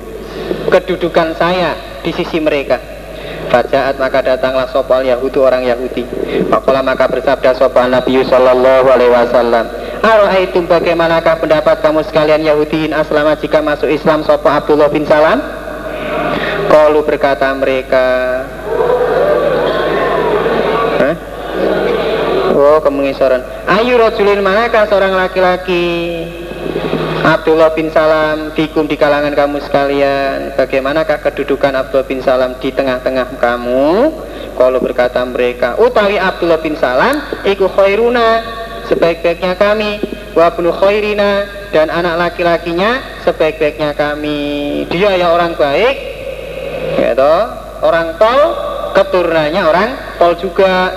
kedudukan 0.74 1.38
saya 1.38 1.78
di 2.02 2.10
sisi 2.10 2.42
mereka 2.42 2.97
Fajaat 3.48 3.96
maka 3.96 4.20
datanglah 4.20 4.68
sopal 4.68 5.00
Yahudi 5.02 5.38
orang 5.40 5.64
Yahudi. 5.64 6.04
Fakola 6.52 6.84
maka 6.84 7.08
bersabda 7.08 7.56
sopal 7.56 7.88
Nabi 7.88 8.20
Sallallahu 8.24 8.86
Alaihi 8.88 9.12
Wasallam 9.12 9.88
itu 10.38 10.62
bagaimanakah 10.64 11.42
pendapat 11.42 11.82
kamu 11.82 12.06
sekalian 12.06 12.42
Yahudiin 12.46 12.94
aslama 12.94 13.34
jika 13.36 13.58
masuk 13.60 13.90
Islam 13.90 14.22
sopo 14.22 14.46
Abdullah 14.46 14.88
bin 14.88 15.04
Salam? 15.04 15.42
Kalau 16.68 17.02
berkata 17.02 17.50
mereka? 17.58 18.06
Oh 22.58 22.82
kemengisaran 22.82 23.38
Ayu 23.70 23.94
rojulin 23.94 24.42
manakah 24.42 24.90
seorang 24.90 25.14
laki-laki 25.14 26.26
Abdullah 27.28 27.76
bin 27.76 27.92
Salam 27.92 28.56
fikum 28.56 28.88
di 28.88 28.96
kalangan 28.96 29.36
kamu 29.36 29.60
sekalian. 29.60 30.56
Bagaimanakah 30.56 31.20
kedudukan 31.20 31.76
Abdullah 31.76 32.08
bin 32.08 32.24
Salam 32.24 32.56
di 32.56 32.72
tengah-tengah 32.72 33.36
kamu? 33.36 34.16
Kalau 34.56 34.80
berkata 34.80 35.20
mereka 35.28 35.76
Utawi 35.76 36.16
Abdullah 36.16 36.58
bin 36.58 36.74
Salam 36.80 37.20
Iku 37.44 37.68
khairuna 37.68 38.40
Sebaik-baiknya 38.88 39.60
kami. 39.60 40.00
Wabnu 40.32 40.72
khairina 40.72 41.44
Dan 41.68 41.92
anak 41.92 42.16
laki-lakinya 42.16 42.96
Sebaik-baiknya 43.28 43.92
kami. 43.92 44.88
Dia 44.88 45.20
ya 45.20 45.28
orang 45.28 45.52
baik 45.52 45.96
gitu, 46.96 47.36
Orang 47.84 48.16
tol 48.16 48.40
Keturunannya 48.96 49.62
orang 49.68 49.88
tol 50.16 50.32
juga 50.40 50.96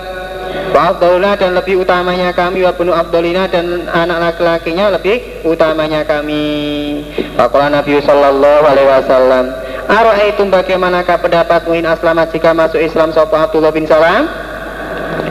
Wa 0.71 0.95
dan 1.35 1.51
lebih 1.53 1.83
utamanya 1.83 2.31
kami 2.31 2.63
wa 2.63 2.71
bunu 2.71 2.95
abdolina 2.95 3.45
dan 3.51 3.85
anak 3.91 4.39
laki-lakinya 4.39 4.95
lebih 4.95 5.43
utamanya 5.43 6.07
kami. 6.07 7.03
Faqala 7.35 7.83
Nabi 7.83 7.99
sallallahu 7.99 8.63
alaihi 8.65 8.89
wasallam, 8.89 9.45
"Ara'aitum 9.85 10.47
bagaimanakah 10.47 11.19
pendapatmu 11.19 11.75
in 11.75 11.85
aslamat 11.85 12.31
jika 12.31 12.55
masuk 12.55 12.79
Islam 12.79 13.11
sapa 13.11 13.51
Abdullah 13.51 13.75
bin 13.75 13.83
Salam?" 13.85 14.25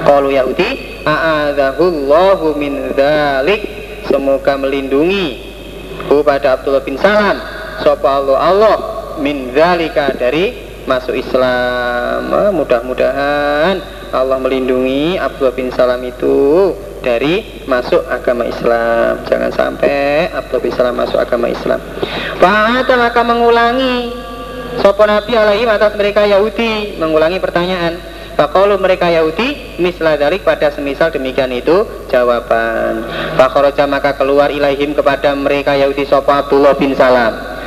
Qalu 0.05 0.37
Yahudi, 0.39 1.03
"A'adzahullahu 1.09 2.55
min 2.61 2.93
dzalik." 2.95 3.61
Semoga 4.07 4.59
melindungi 4.61 5.51
pada 6.19 6.59
Abdullah 6.59 6.83
bin 6.83 6.99
Salam 6.99 7.39
sapa 7.81 8.09
Allah 8.23 8.39
Allah 8.39 8.77
min 9.23 9.55
dzalika 9.55 10.15
dari 10.19 10.70
masuk 10.89 11.17
Islam. 11.17 12.31
Mudah-mudahan 12.55 13.81
Allah 14.11 14.39
melindungi 14.43 15.17
Abdullah 15.17 15.55
bin 15.55 15.71
Salam 15.71 16.03
itu 16.03 16.73
dari 17.01 17.65
masuk 17.65 18.05
agama 18.11 18.47
Islam. 18.47 19.25
Jangan 19.27 19.51
sampai 19.53 20.29
Abdullah 20.31 20.63
bin 20.63 20.73
Salam 20.73 20.95
masuk 20.97 21.19
agama 21.19 21.47
Islam. 21.49 21.81
Fa'ata 22.39 22.95
maka 22.97 23.21
mengulangi 23.25 24.13
Sopo 24.79 25.03
Nabi 25.03 25.35
alaihi 25.35 25.67
atas 25.67 25.99
mereka 25.99 26.23
Yahudi 26.27 26.97
mengulangi 26.99 27.43
pertanyaan. 27.43 27.99
Fakolu 28.39 28.81
mereka 28.81 29.11
Yahudi 29.11 29.77
mislah 29.83 30.17
dari 30.17 30.41
pada 30.41 30.73
semisal 30.73 31.13
demikian 31.13 31.53
itu 31.53 31.85
jawaban. 32.09 33.05
Fakhoroja 33.37 33.85
maka 33.85 34.17
keluar 34.17 34.49
ilaihim 34.49 34.97
kepada 34.97 35.37
mereka 35.37 35.77
Yahudi 35.77 36.09
Sopo 36.09 36.33
Abdullah 36.33 36.73
bin 36.79 36.97
Salam. 36.97 37.60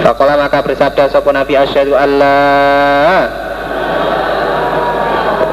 Fakola 0.00 0.34
maka 0.40 0.64
bersabda 0.64 1.12
Sopo 1.12 1.28
Nabi 1.30 1.56
asyhadu 1.56 1.92
Allah 1.92 3.28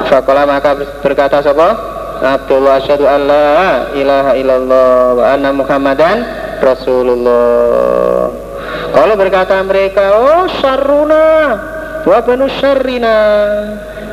Fakola 0.08 0.48
maka 0.48 0.72
berkata 1.04 1.44
sapa 1.44 1.76
Abdullah 2.18 2.82
asyhadu 2.82 3.06
an 3.06 3.22
la 3.30 3.50
ilaha 3.94 4.32
illallah 4.34 4.98
wa 5.14 5.24
anna 5.30 5.50
Muhammadan 5.54 6.18
Rasulullah. 6.58 8.34
Kalau 8.90 9.14
berkata 9.14 9.62
mereka, 9.62 10.18
oh 10.18 10.50
syarruna 10.58 11.26
wa 12.02 12.18
banu 12.26 12.50
syarrina. 12.50 13.18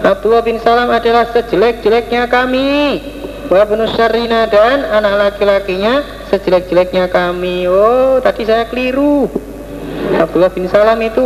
Abdullah 0.05 0.45
bin 0.45 0.61
Salam 0.61 0.93
adalah 0.93 1.33
sejelek-jeleknya 1.33 2.29
kami. 2.29 3.01
Wa 3.49 3.65
banu 3.65 3.89
syarrina 3.89 4.45
dan 4.53 4.85
anak 4.85 5.41
laki-lakinya 5.41 6.05
sejelek-jeleknya 6.29 7.09
kami. 7.09 7.65
Oh, 7.65 8.21
tadi 8.21 8.45
saya 8.45 8.69
keliru. 8.69 9.33
Abdullah 10.21 10.53
bin 10.53 10.69
Salam 10.69 10.99
itu 11.01 11.23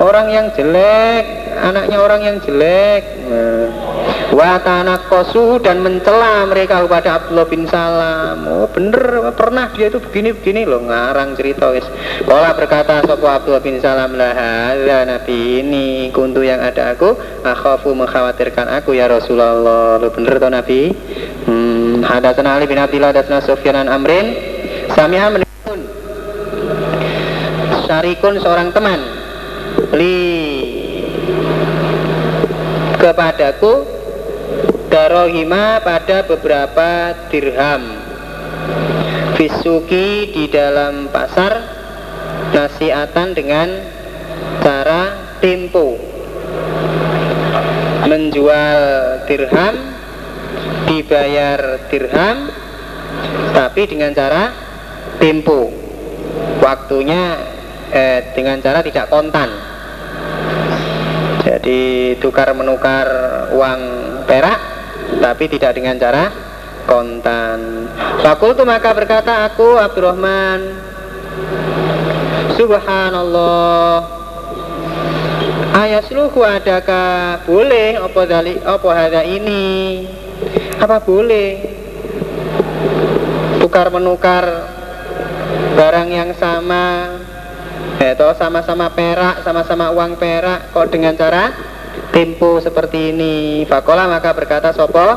orang 0.00 0.26
yang 0.32 0.46
jelek, 0.52 1.24
anaknya 1.60 1.98
orang 2.00 2.20
yang 2.24 2.36
jelek. 2.40 3.02
Nah 3.28 3.90
Watana 4.30 5.10
kosu 5.10 5.58
dan 5.58 5.82
mencela 5.82 6.46
mereka 6.46 6.86
kepada 6.86 7.18
Abdullah 7.18 7.50
bin 7.50 7.66
Salam. 7.66 8.46
Oh 8.46 8.70
bener 8.70 9.34
pernah 9.34 9.74
dia 9.74 9.90
itu 9.90 9.98
begini-begini 9.98 10.62
loh 10.62 10.86
ngarang 10.86 11.34
cerita 11.34 11.74
wis. 11.74 11.82
Kala 12.22 12.54
berkata 12.54 13.02
sopo 13.02 13.26
Abdullah 13.26 13.58
bin 13.58 13.82
Salam 13.82 14.14
lah 14.14 14.30
ya 14.78 15.02
Nabi 15.02 15.66
ini 15.66 16.14
kuntu 16.14 16.46
yang 16.46 16.62
ada 16.62 16.94
aku 16.94 17.18
akhafu 17.42 17.90
mengkhawatirkan 17.90 18.70
aku 18.70 18.94
ya 18.94 19.10
Rasulullah. 19.10 19.98
Lo 19.98 20.08
bener 20.14 20.38
toh 20.38 20.50
Nabi? 20.50 20.94
Hmm, 21.50 22.06
hadatsana 22.06 22.54
Ali 22.54 22.70
bin 22.70 22.78
Abdullah 22.78 23.10
hadatsana 23.10 23.42
Sufyan 23.42 23.82
an 23.82 23.90
Amrin 23.90 24.30
Sami'a 24.94 25.49
Syarikun 27.90 28.38
seorang 28.38 28.70
teman. 28.70 29.02
Li 29.98 30.22
kepadaku 33.02 33.82
darohima 34.86 35.82
pada 35.82 36.22
beberapa 36.22 37.18
dirham. 37.34 37.82
Fisuki 39.34 40.30
di 40.30 40.46
dalam 40.46 41.10
pasar 41.10 41.66
nasiatan 42.54 43.34
dengan 43.34 43.82
cara 44.62 45.34
tempo. 45.42 45.98
Menjual 48.06 48.78
dirham 49.26 49.74
dibayar 50.86 51.90
dirham 51.90 52.54
tapi 53.50 53.82
dengan 53.90 54.14
cara 54.14 54.54
tempo. 55.18 55.74
Waktunya 56.62 57.49
eh, 57.90 58.32
dengan 58.34 58.58
cara 58.62 58.80
tidak 58.82 59.10
kontan. 59.10 59.50
Jadi 61.40 62.14
tukar 62.22 62.54
menukar 62.54 63.06
uang 63.54 63.80
perak 64.24 64.60
tapi 65.18 65.44
tidak 65.50 65.74
dengan 65.74 65.98
cara 65.98 66.30
kontan. 66.86 67.90
Fakultu 68.22 68.62
maka 68.62 68.94
berkata 68.94 69.48
aku 69.48 69.78
Abdurrahman 69.80 70.60
Subhanallah 72.54 74.20
Ayasluhu 75.70 76.42
adakah 76.42 77.46
boleh? 77.46 77.94
Apa 77.94 78.26
dali 78.26 78.58
apa 78.58 78.90
ada 78.90 79.22
ini? 79.22 80.02
Apa 80.82 80.98
boleh? 80.98 81.62
Tukar 83.62 83.86
menukar 83.94 84.66
barang 85.78 86.10
yang 86.10 86.34
sama 86.34 87.19
atau 88.00 88.32
sama-sama 88.32 88.88
perak 88.96 89.44
sama-sama 89.44 89.92
uang 89.92 90.16
perak. 90.16 90.72
Kok 90.72 90.88
dengan 90.88 91.12
cara 91.12 91.52
tempo 92.16 92.56
seperti 92.64 93.12
ini? 93.12 93.68
Fakola 93.68 94.08
maka 94.08 94.32
berkata 94.32 94.72
Sopo? 94.72 95.08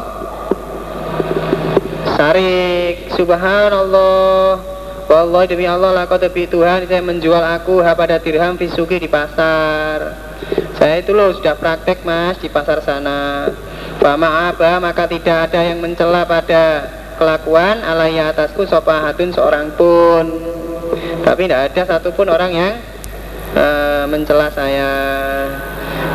Sarik 2.19 3.15
Subhanallah. 3.15 4.75
Wallah 5.03 5.43
demi 5.45 5.67
Allah 5.67 5.91
lakau 5.91 6.15
tepi 6.15 6.47
Tuhan 6.47 6.87
Saya 6.87 7.03
menjual 7.03 7.43
aku 7.43 7.83
pada 7.83 8.19
dirham 8.19 8.59
fisuki 8.59 8.99
di 8.99 9.07
pasar. 9.07 10.15
Saya 10.75 10.99
itu 10.99 11.15
loh 11.15 11.31
sudah 11.31 11.55
praktek 11.55 12.03
mas 12.03 12.35
di 12.43 12.51
pasar 12.51 12.83
sana. 12.83 13.47
Fama 14.03 14.51
abah 14.51 14.83
maka 14.83 15.07
tidak 15.07 15.47
ada 15.51 15.63
yang 15.63 15.79
mencela 15.79 16.27
pada 16.27 16.91
kelakuan 17.15 17.79
alaiya 17.85 18.35
atasku 18.35 18.67
sopahatun 18.67 19.31
seorang 19.31 19.71
pun 19.79 20.25
Tapi 21.23 21.47
tidak 21.47 21.71
ada 21.71 21.81
satupun 21.87 22.27
orang 22.27 22.51
yang 22.51 22.73
uh, 23.55 24.05
mencela 24.11 24.51
saya. 24.51 24.91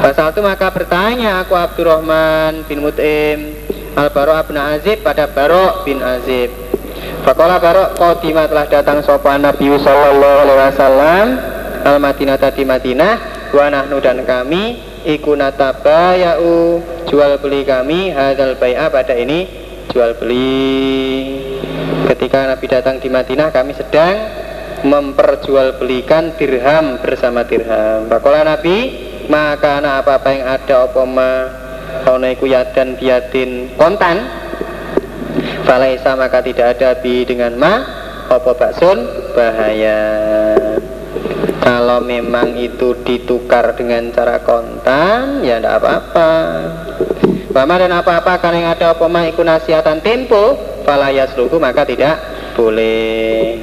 Pasal 0.04 0.30
itu 0.36 0.40
maka 0.44 0.68
bertanya 0.70 1.42
aku 1.42 1.56
Abdurrahman 1.56 2.62
bin 2.70 2.84
Mut'im 2.84 3.56
Al 3.98 4.14
Baro 4.14 4.36
bin 4.46 4.60
Azib 4.60 5.02
pada 5.02 5.26
Baro 5.26 5.82
bin 5.82 5.98
Azib. 6.04 6.52
Fakola 7.24 7.58
Baro 7.58 7.98
Qadimah 7.98 8.46
telah 8.46 8.66
datang 8.70 9.02
sopan 9.02 9.42
Nabi 9.42 9.74
Sallallahu 9.74 10.38
Alaihi 10.44 10.58
Wasallam 10.70 11.26
Al 11.82 11.98
Madinah 11.98 12.38
tadi 12.38 12.62
Madinah 12.66 13.14
Wa 13.54 13.70
nahnu 13.70 14.02
dan 14.02 14.22
kami 14.22 14.78
Iku 15.06 15.34
natabaya'u 15.34 16.80
Jual 17.06 17.38
beli 17.42 17.62
kami 17.66 18.14
Hadal 18.14 18.58
bay'a 18.58 18.90
pada 18.90 19.14
ini 19.14 19.68
Jual 19.88 20.20
beli. 20.20 21.40
Ketika 22.12 22.44
Nabi 22.44 22.66
datang 22.68 23.00
di 23.00 23.08
Madinah 23.08 23.48
kami 23.48 23.72
sedang 23.72 24.14
memperjualbelikan 24.84 26.38
dirham 26.38 27.00
bersama 27.02 27.42
dirham. 27.46 28.06
Pakola 28.06 28.44
Nabi 28.46 29.06
maka 29.28 29.82
anak 29.82 30.04
apa-apa 30.04 30.28
yang 30.32 30.44
ada 30.48 30.74
apa 30.88 31.02
ma? 31.04 31.32
Ono 32.08 32.26
iku 32.28 32.48
yadan 32.48 32.96
biadin 32.96 33.76
kontan. 33.76 34.24
Falaisa 35.64 36.16
maka 36.16 36.40
tidak 36.40 36.78
ada 36.78 36.96
bi 37.00 37.28
dengan 37.28 37.56
ma 37.60 37.74
apa 38.28 38.50
baksun? 38.56 38.98
Bahaya. 39.36 40.00
Kalau 41.58 42.00
memang 42.00 42.56
itu 42.56 42.96
ditukar 43.04 43.76
dengan 43.76 44.08
cara 44.14 44.40
kontan 44.40 45.44
ya 45.44 45.60
tidak 45.60 45.84
apa-apa. 45.84 46.30
Bama 47.52 47.74
dan 47.76 47.92
apa-apa 47.92 48.40
karena 48.40 48.56
yang 48.62 48.70
ada 48.72 48.86
apa 48.96 49.04
ma 49.10 49.28
iku 49.28 49.44
nasiatan 49.44 50.00
tempo. 50.00 50.56
Falayas 50.88 51.36
lugu 51.36 51.60
maka 51.60 51.84
tidak 51.84 52.16
boleh 52.56 53.60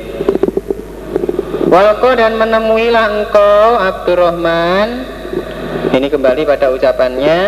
Walko 1.76 2.15
dan 2.15 2.39
menemuilah 2.39 3.05
engkau 3.19 3.76
Abdurrahman. 3.76 5.03
Ini 5.91 6.07
kembali 6.07 6.47
pada 6.47 6.71
ucapannya. 6.71 7.39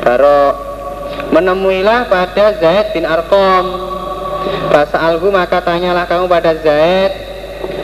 Barok. 0.00 0.54
Menemuilah 1.28 2.08
pada 2.08 2.56
Zaid 2.56 2.96
bin 2.96 3.04
Arkom 3.04 3.64
Bahasa 4.72 4.96
alhu 4.96 5.28
maka 5.28 5.60
tanyalah 5.60 6.08
kamu 6.08 6.24
pada 6.24 6.56
Zaid. 6.56 7.12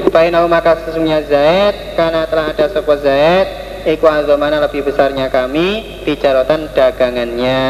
Bainahu 0.08 0.48
maka 0.48 0.80
sesungguhnya 0.80 1.28
Zaid 1.28 1.92
Karena 1.92 2.24
telah 2.24 2.56
ada 2.56 2.72
sebuah 2.72 2.98
Zaid 3.04 3.46
Iku 3.84 4.08
azomana 4.08 4.64
lebih 4.64 4.80
besarnya 4.80 5.28
kami 5.28 6.00
Tijarotan 6.08 6.72
dagangannya. 6.72 7.62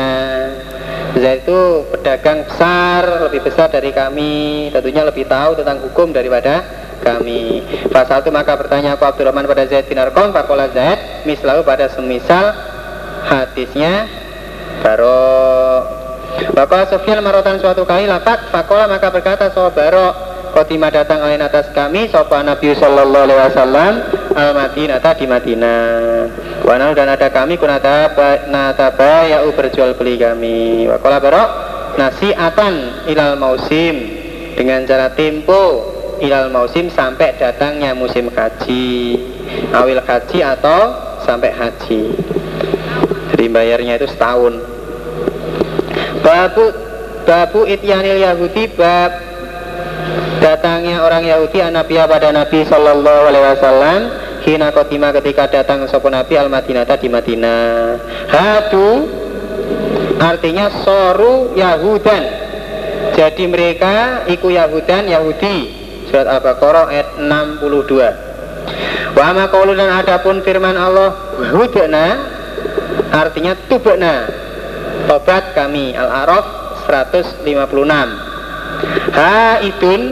Zaid 1.19 1.43
itu 1.43 1.61
pedagang 1.91 2.47
besar 2.47 3.27
Lebih 3.27 3.43
besar 3.43 3.67
dari 3.67 3.91
kami 3.91 4.71
Tentunya 4.71 5.03
lebih 5.03 5.27
tahu 5.27 5.59
tentang 5.59 5.83
hukum 5.83 6.15
daripada 6.15 6.86
kami. 7.01 7.65
Pasal 7.89 8.25
itu 8.25 8.31
maka 8.33 8.57
bertanya 8.57 8.95
aku 8.95 9.05
Abdurrahman 9.05 9.49
pada 9.49 9.65
Zaid 9.69 9.89
bin 9.89 10.01
Arkom 10.01 10.33
Fakola 10.33 10.69
Zaid 10.73 11.27
Mislahu 11.29 11.67
pada 11.67 11.91
semisal 11.93 12.55
hadisnya. 13.27 14.07
Baro. 14.85 15.83
Bapak 16.53 16.93
Sofyan 16.93 17.25
marotan 17.25 17.57
suatu 17.57 17.89
kali 17.89 18.05
lafat 18.05 18.53
Fakola 18.53 18.85
maka 18.85 19.09
berkata 19.09 19.49
soal 19.57 19.73
Baro 19.73 20.13
Khotimah 20.53 20.93
datang 20.93 21.25
oleh 21.25 21.41
atas 21.41 21.73
kami 21.73 22.09
Sopa 22.13 22.45
Nabi 22.45 22.77
Sallallahu 22.77 23.25
Alaihi 23.29 23.41
Wasallam 23.41 23.93
Al 24.37 24.53
Madinah 24.53 25.01
di 25.01 25.27
Madinah. 25.29 25.85
Wanal 26.65 26.93
dan 26.93 27.09
ada 27.09 27.33
kami 27.33 27.57
kunata 27.57 28.13
nataba 28.53 29.25
ya'u 29.25 29.53
berjual 29.57 29.97
beli 29.97 30.21
kami. 30.21 30.85
Wakola 30.89 31.19
Baro 31.25 31.45
Nasi'atan 31.97 33.09
ilal 33.09 33.41
mausim 33.41 33.97
Dengan 34.53 34.85
cara 34.85 35.17
tempo 35.17 35.96
ilal 36.21 36.49
musim 36.53 36.89
sampai 36.89 37.37
datangnya 37.37 37.93
musim 37.93 38.33
haji 38.33 39.19
awil 39.73 40.01
haji 40.03 40.39
atau 40.43 40.81
sampai 41.25 41.51
haji. 41.53 42.15
Jadi 43.35 43.45
bayarnya 43.51 43.99
itu 44.01 44.07
setahun. 44.09 44.63
Babu 46.23 46.65
babu 47.27 47.61
ityanil 47.67 48.23
yahudi 48.23 48.71
bab 48.73 49.13
datangnya 50.41 51.03
orang 51.03 51.27
Yahudi 51.27 51.59
anabia 51.59 52.07
pada 52.07 52.31
Nabi 52.31 52.63
Shallallahu 52.63 53.23
Alaihi 53.27 53.45
Wasallam 53.57 54.01
hina 54.47 54.71
kotima 54.71 55.11
ketika 55.11 55.51
datang 55.51 55.83
sopo 55.91 56.07
Nabi 56.07 56.39
al 56.39 56.47
Madinah 56.47 56.87
di 56.87 57.09
Madinah. 57.11 57.67
Hadu 58.31 58.89
artinya 60.23 60.71
soru 60.87 61.57
Yahudan. 61.59 62.47
Jadi 63.17 63.45
mereka 63.49 64.27
iku 64.29 64.53
Yahudan 64.53 65.09
Yahudi 65.09 65.86
Surat 66.09 66.27
Al-Baqarah 66.27 66.91
ayat 66.91 67.09
62 67.19 69.17
Wa 69.17 69.33
ma 69.33 69.47
dan 69.49 69.91
adapun 70.03 70.43
firman 70.43 70.77
Allah 70.77 71.15
Hudna 71.55 72.07
Artinya 73.11 73.55
tubna 73.71 74.27
tobat 75.07 75.55
kami 75.55 75.95
Al-A'raf 75.95 76.45
156 76.87 77.47
Haidun 79.17 80.03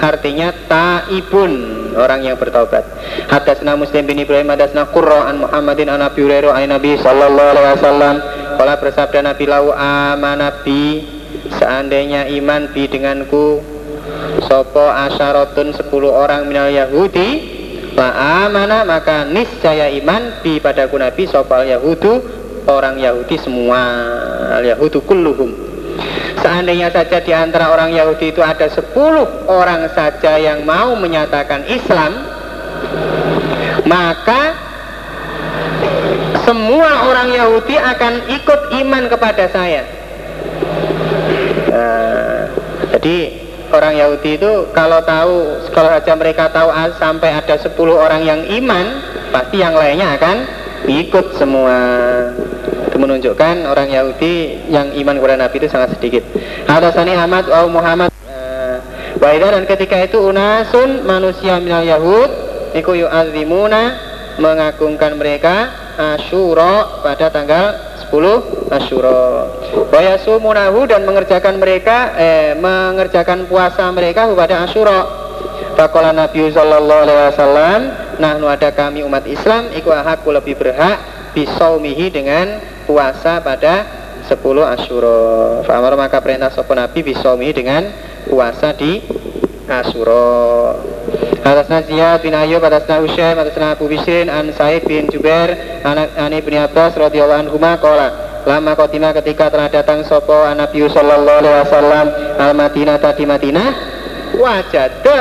artinya 0.00 0.52
taibun 0.68 1.52
orang 1.96 2.24
yang 2.24 2.36
bertobat. 2.36 2.84
Hadasna 3.28 3.76
Muslim 3.76 4.04
bin 4.04 4.20
Ibrahim 4.20 4.52
hadasna 4.52 4.88
Qurra 4.92 5.28
an 5.32 5.40
Muhammadin 5.44 5.88
an 5.88 6.04
Nabi 6.04 6.24
Hurairah 6.24 6.52
an 6.56 6.68
Nabi 6.76 6.96
sallallahu 7.00 7.48
alaihi 7.56 7.76
wasallam. 7.80 8.14
Kala 8.56 8.74
bersabda 8.80 9.20
Nabi 9.20 9.44
lau 9.48 9.72
amanabi 9.72 11.04
seandainya 11.56 12.28
iman 12.40 12.72
bi 12.72 12.88
denganku 12.88 13.75
sopo 14.46 14.86
asyaratun 14.86 15.74
10 15.74 15.90
orang 16.06 16.46
minal 16.46 16.70
Yahudi? 16.70 17.58
La 17.96 18.44
amana 18.44 18.84
maka 18.84 19.24
niscaya 19.24 19.88
iman 20.00 20.44
bi 20.44 20.60
padaku 20.60 21.00
Nabi 21.00 21.24
sopo 21.26 21.56
al 21.56 21.66
Yahudu 21.66 22.12
orang 22.68 23.00
Yahudi 23.00 23.36
semua. 23.40 23.82
Al 24.60 24.64
Yahudu 24.64 25.02
kulluhum. 25.04 25.50
Seandainya 26.36 26.92
saja 26.92 27.24
di 27.24 27.32
antara 27.32 27.72
orang 27.72 27.96
Yahudi 27.96 28.30
itu 28.30 28.44
ada 28.44 28.68
10 28.68 28.92
orang 29.48 29.88
saja 29.96 30.36
yang 30.36 30.68
mau 30.68 30.92
menyatakan 30.94 31.64
Islam, 31.66 32.12
maka 33.88 34.54
semua 36.44 37.08
orang 37.08 37.32
Yahudi 37.32 37.74
akan 37.80 38.12
ikut 38.28 38.60
iman 38.84 39.04
kepada 39.08 39.44
saya. 39.48 39.82
Nah, 41.72 42.52
jadi 42.94 43.45
orang 43.72 43.94
Yahudi 43.98 44.38
itu 44.38 44.70
kalau 44.70 45.00
tahu, 45.02 45.66
kalau 45.72 45.90
saja 45.90 46.12
mereka 46.14 46.50
tahu 46.50 46.68
sampai 46.98 47.34
ada 47.34 47.54
10 47.58 47.72
orang 47.90 48.22
yang 48.22 48.40
iman, 48.62 48.86
pasti 49.30 49.62
yang 49.62 49.74
lainnya 49.74 50.14
akan 50.18 50.36
ikut 50.86 51.34
semua 51.40 51.76
itu 52.86 52.96
menunjukkan 52.96 53.66
orang 53.66 53.88
Yahudi 53.90 54.66
yang 54.70 54.94
iman 54.94 55.14
kepada 55.18 55.36
Nabi 55.36 55.56
itu 55.58 55.68
sangat 55.68 55.98
sedikit. 55.98 56.22
Hadasani 56.70 57.18
Ahmad 57.18 57.50
wa 57.50 57.66
Muhammad 57.68 58.10
Waidah 59.16 59.48
dan 59.56 59.64
ketika 59.64 59.96
itu 60.04 60.20
unasun 60.20 61.08
manusia 61.08 61.56
minal 61.56 61.80
Yahud 61.80 62.46
Iku 62.76 62.92
yu'adzimuna 62.92 63.82
mengagungkan 64.36 65.16
mereka 65.16 65.72
Asyura 65.96 67.00
pada 67.00 67.32
tanggal 67.32 67.64
10 68.12 68.68
Asyura. 68.72 69.20
Wayasumunahu 69.88 70.86
dan 70.86 71.02
mengerjakan 71.08 71.56
mereka 71.56 72.12
eh, 72.16 72.52
mengerjakan 72.56 73.48
puasa 73.48 73.88
mereka 73.92 74.28
pada 74.32 74.68
Asyura. 74.68 75.00
Fakola 75.76 76.12
Nabi 76.12 76.48
Sallallahu 76.48 77.04
Alaihi 77.04 77.20
Wasallam 77.32 77.80
Nah 78.16 78.32
ada 78.40 78.72
kami 78.72 79.04
umat 79.04 79.28
Islam 79.28 79.68
Iku 79.76 79.92
aku 79.92 80.32
lebih 80.32 80.56
berhak 80.56 80.96
Bisaumihi 81.36 82.08
dengan 82.08 82.56
puasa 82.88 83.44
pada 83.44 83.84
10 84.26 84.40
Asyura. 84.74 85.18
Fa'amar 85.62 85.94
maka 85.94 86.18
perintah 86.18 86.50
sopo 86.50 86.74
Nabi 86.74 87.06
bisaumihi 87.06 87.52
dengan 87.54 87.86
puasa 88.26 88.74
di 88.74 88.98
Asyura 89.70 90.74
Atasna 91.46 91.82
Ziyad 91.86 92.26
bin 92.26 92.34
Ayyub, 92.34 92.58
atasna 92.58 92.98
Ushaim, 92.98 93.38
atasna 93.38 93.78
Abu 93.78 93.86
Bisrin, 93.86 94.26
an 94.26 94.50
Said 94.50 94.82
bin 94.84 95.06
Jubair, 95.06 95.54
anak 95.86 96.10
Ani 96.18 96.42
bin 96.42 96.58
Abbas 96.58 96.98
radhiyallahu 96.98 97.46
anhu 97.46 97.58
kola 97.78 98.26
Lama 98.46 98.78
kotima 98.78 99.10
ketika 99.10 99.50
telah 99.50 99.66
datang 99.66 100.06
sopo 100.06 100.46
Nabi 100.54 100.86
sallallahu 100.86 101.38
alaihi 101.42 101.58
wasallam 101.66 102.06
al 102.38 102.54
Madinah 102.54 102.96
tadi 103.02 103.26
Madinah? 103.26 103.70
Wajada 104.38 105.18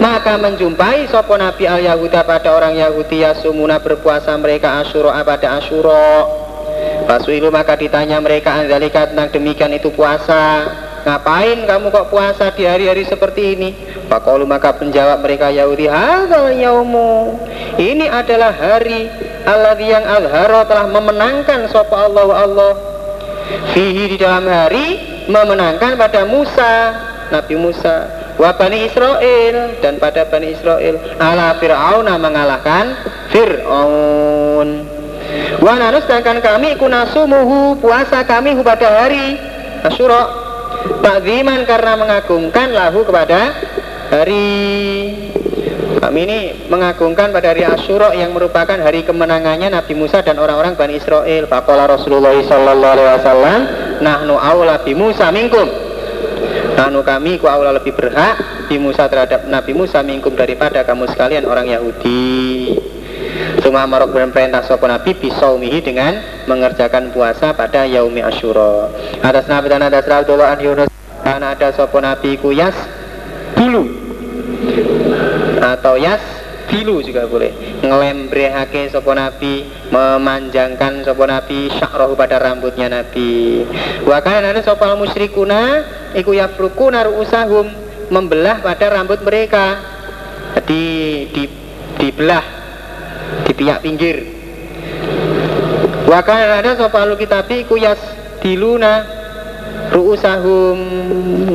maka 0.00 0.40
menjumpai 0.40 1.04
sopo 1.12 1.36
Nabi 1.36 1.68
al 1.68 1.84
Yahuda 1.84 2.24
pada 2.24 2.56
orang 2.56 2.80
Yahudi 2.80 3.20
Yasumuna 3.28 3.76
berpuasa 3.76 4.32
mereka 4.40 4.80
Asyura 4.80 5.20
pada 5.20 5.60
Asyura. 5.60 6.24
Fasuilu 7.04 7.52
maka 7.52 7.76
ditanya 7.76 8.16
mereka 8.24 8.56
Anzalika 8.56 9.12
tentang 9.12 9.28
demikian 9.28 9.76
itu 9.76 9.92
puasa 9.92 10.64
Ngapain 11.02 11.66
kamu 11.66 11.90
kok 11.90 12.14
puasa 12.14 12.54
di 12.54 12.62
hari-hari 12.62 13.02
seperti 13.02 13.58
ini? 13.58 13.74
Pakolu 14.06 14.46
maka 14.46 14.70
menjawab 14.78 15.18
mereka 15.18 15.50
Yahudi, 15.50 15.90
Hadal 15.90 16.54
yaumu. 16.54 17.42
Ini 17.74 18.06
adalah 18.06 18.54
hari 18.54 19.10
Allah 19.42 19.74
yang 19.82 20.06
azharo 20.06 20.62
telah 20.70 20.86
memenangkan 20.86 21.66
sopa 21.74 22.06
Allah 22.06 22.46
Allah. 22.46 22.72
Fihi 23.74 24.14
di 24.14 24.16
dalam 24.22 24.46
hari 24.46 25.02
memenangkan 25.26 25.98
pada 25.98 26.22
Musa, 26.22 26.94
Nabi 27.34 27.54
Musa, 27.58 28.06
wa 28.38 28.54
Bani 28.54 28.86
Israel 28.86 29.74
dan 29.82 29.98
pada 29.98 30.22
Bani 30.30 30.54
Israel. 30.54 31.02
Ala 31.18 31.58
Fir'aun 31.58 32.06
mengalahkan 32.06 32.94
Fir'aun. 33.34 34.86
Wa 35.58 35.74
kami 36.38 36.78
kunasumuhu 36.78 37.80
puasa 37.82 38.22
kami 38.22 38.54
pada 38.62 39.02
hari 39.02 39.38
Asyura 39.82 40.41
Takziman 41.02 41.66
karena 41.66 41.92
mengagungkan 41.98 42.68
lahu 42.70 43.02
kepada 43.02 43.54
hari 44.10 44.46
kami 46.02 46.26
ini 46.26 46.38
mengagungkan 46.66 47.30
pada 47.30 47.54
hari 47.54 47.62
Asyura 47.62 48.10
yang 48.18 48.34
merupakan 48.34 48.74
hari 48.74 49.06
kemenangannya 49.06 49.70
Nabi 49.70 49.94
Musa 49.94 50.18
dan 50.18 50.34
orang-orang 50.42 50.74
Bani 50.74 50.98
Israel. 50.98 51.46
Faqala 51.46 51.86
Rasulullah 51.86 52.34
sallallahu 52.34 52.92
alaihi 52.98 53.08
wasallam, 53.22 53.58
"Nahnu 54.02 54.34
aula 54.34 54.82
bi 54.82 54.98
Musa 54.98 55.30
minkum." 55.30 55.62
Nahnu 56.74 57.06
kami 57.06 57.38
ku 57.38 57.46
aula 57.46 57.70
lebih 57.70 57.94
berhak 57.94 58.66
di 58.66 58.82
Musa 58.82 59.06
terhadap 59.06 59.46
Nabi 59.46 59.78
Musa 59.78 60.02
minkum 60.02 60.34
daripada 60.34 60.82
kamu 60.82 61.06
sekalian 61.14 61.46
orang 61.46 61.70
Yahudi. 61.70 62.74
Cuma 63.60 63.84
marok 63.84 64.16
perintah 64.32 64.64
sopo 64.64 64.88
Nabi 64.88 65.12
bisaumihi 65.12 65.84
dengan 65.84 66.16
mengerjakan 66.48 67.12
puasa 67.12 67.52
pada 67.52 67.84
yaumi 67.84 68.24
Asyura. 68.24 68.88
Atas 69.20 69.44
Nabi 69.44 69.68
dan 69.68 69.84
atas 69.84 70.08
Rasulullah 70.08 70.56
an 70.56 70.60
Yunus 70.64 70.88
karena 71.20 71.52
ada 71.52 71.68
sopo 71.76 72.00
Nabi 72.00 72.40
kuyas 72.40 72.74
dulu 73.52 73.84
atau 75.60 76.00
yas 76.00 76.22
dilu 76.72 77.04
juga 77.04 77.28
boleh. 77.28 77.52
Ngelembrehake 77.84 78.88
sopo 78.88 79.12
nabi 79.12 79.68
memanjangkan 79.92 81.04
sopo 81.04 81.28
nabi 81.28 81.68
syakrohu 81.76 82.16
pada 82.16 82.40
rambutnya 82.40 82.88
nabi. 82.88 83.62
Wakana 84.08 84.56
ada 84.56 84.64
sopo 84.64 84.88
musyrikuna 84.96 85.84
iku 86.16 86.32
yafrukuna 86.32 87.04
ru'usahum 87.04 87.68
membelah 88.08 88.64
pada 88.64 88.88
rambut 88.88 89.20
mereka. 89.20 89.92
Di, 90.68 90.84
di 91.32 91.48
dibelah 91.96 92.61
di 93.48 93.52
pihak 93.56 93.78
pinggir. 93.82 94.24
Wakana 96.08 96.60
ada 96.60 96.76
sopo 96.76 97.00
alu 97.00 97.16
kitabi 97.16 97.64
iku 97.64 97.80
yas 97.80 97.98
diluna 98.44 99.06
ru'usahum 99.94 100.76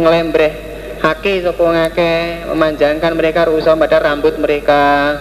ngelembreh. 0.02 0.54
Haki 0.98 1.46
sopo 1.46 1.70
ngake 1.70 2.48
memanjangkan 2.50 3.14
mereka 3.14 3.46
rusa 3.46 3.78
pada 3.78 4.02
rambut 4.02 4.34
mereka. 4.42 5.14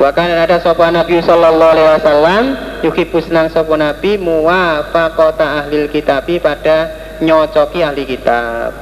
Bahkan 0.00 0.28
ada 0.48 0.58
sopo 0.64 0.82
Nabi 0.88 1.22
Sallallahu 1.22 1.72
Alaihi 1.76 1.88
Wasallam 2.00 2.44
Yuki 2.84 3.08
pusnang 3.08 3.48
sopo 3.48 3.80
Nabi 3.80 4.20
muwafaqata 4.20 5.64
ahli 5.64 5.88
kitabi 5.88 6.36
pada 6.36 6.92
nyocoki 7.24 7.80
ahli 7.80 8.04
kitab. 8.04 8.76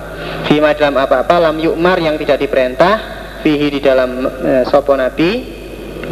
Fima 0.50 0.74
dalam 0.74 0.98
apa-apa 0.98 1.38
lam 1.38 1.58
yukmar 1.62 2.02
yang 2.02 2.18
tidak 2.18 2.42
diperintah 2.42 2.94
Fihi 3.42 3.74
di 3.74 3.80
dalam 3.82 4.22
e, 4.22 4.62
Nabi 4.70 5.30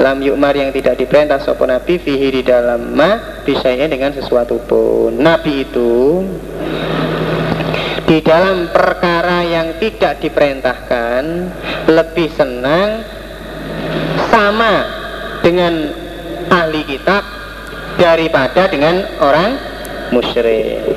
Lam 0.00 0.24
yukmar 0.24 0.56
yang 0.56 0.72
tidak 0.72 0.96
diperintah 0.96 1.44
sopo 1.44 1.68
Nabi 1.68 2.00
Fihi 2.00 2.40
di 2.40 2.42
dalam 2.42 2.96
ma 2.96 3.44
Bisanya 3.44 3.84
dengan 3.84 4.16
sesuatu 4.16 4.56
pun 4.64 5.12
Nabi 5.20 5.68
itu 5.68 6.24
di 8.08 8.18
dalam 8.24 8.72
perkara 8.74 9.44
yang 9.46 9.78
tidak 9.78 10.18
diperintahkan 10.18 11.22
lebih 11.86 12.26
senang 12.34 13.06
sama 14.26 14.82
dengan 15.46 15.94
ahli 16.50 16.82
kitab 16.90 17.22
daripada 17.94 18.66
dengan 18.66 19.06
orang 19.22 19.54
musyrik. 20.10 20.90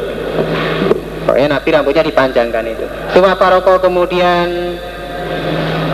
Pokoknya 1.27 1.53
Nabi 1.53 1.67
rambutnya 1.69 2.03
dipanjangkan 2.03 2.65
itu. 2.65 2.85
Cuma 3.13 3.37
Paroko 3.37 3.77
kemudian 3.77 4.79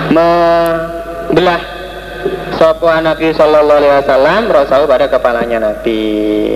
membelah 0.09 1.78
sopo 2.59 2.91
Nabi 2.91 3.31
Shallallahu 3.31 3.79
Alaihi 3.79 3.95
Wasallam 4.03 4.41
Rasul 4.51 4.83
pada 4.91 5.07
kepalanya 5.07 5.63
Nabi. 5.63 6.03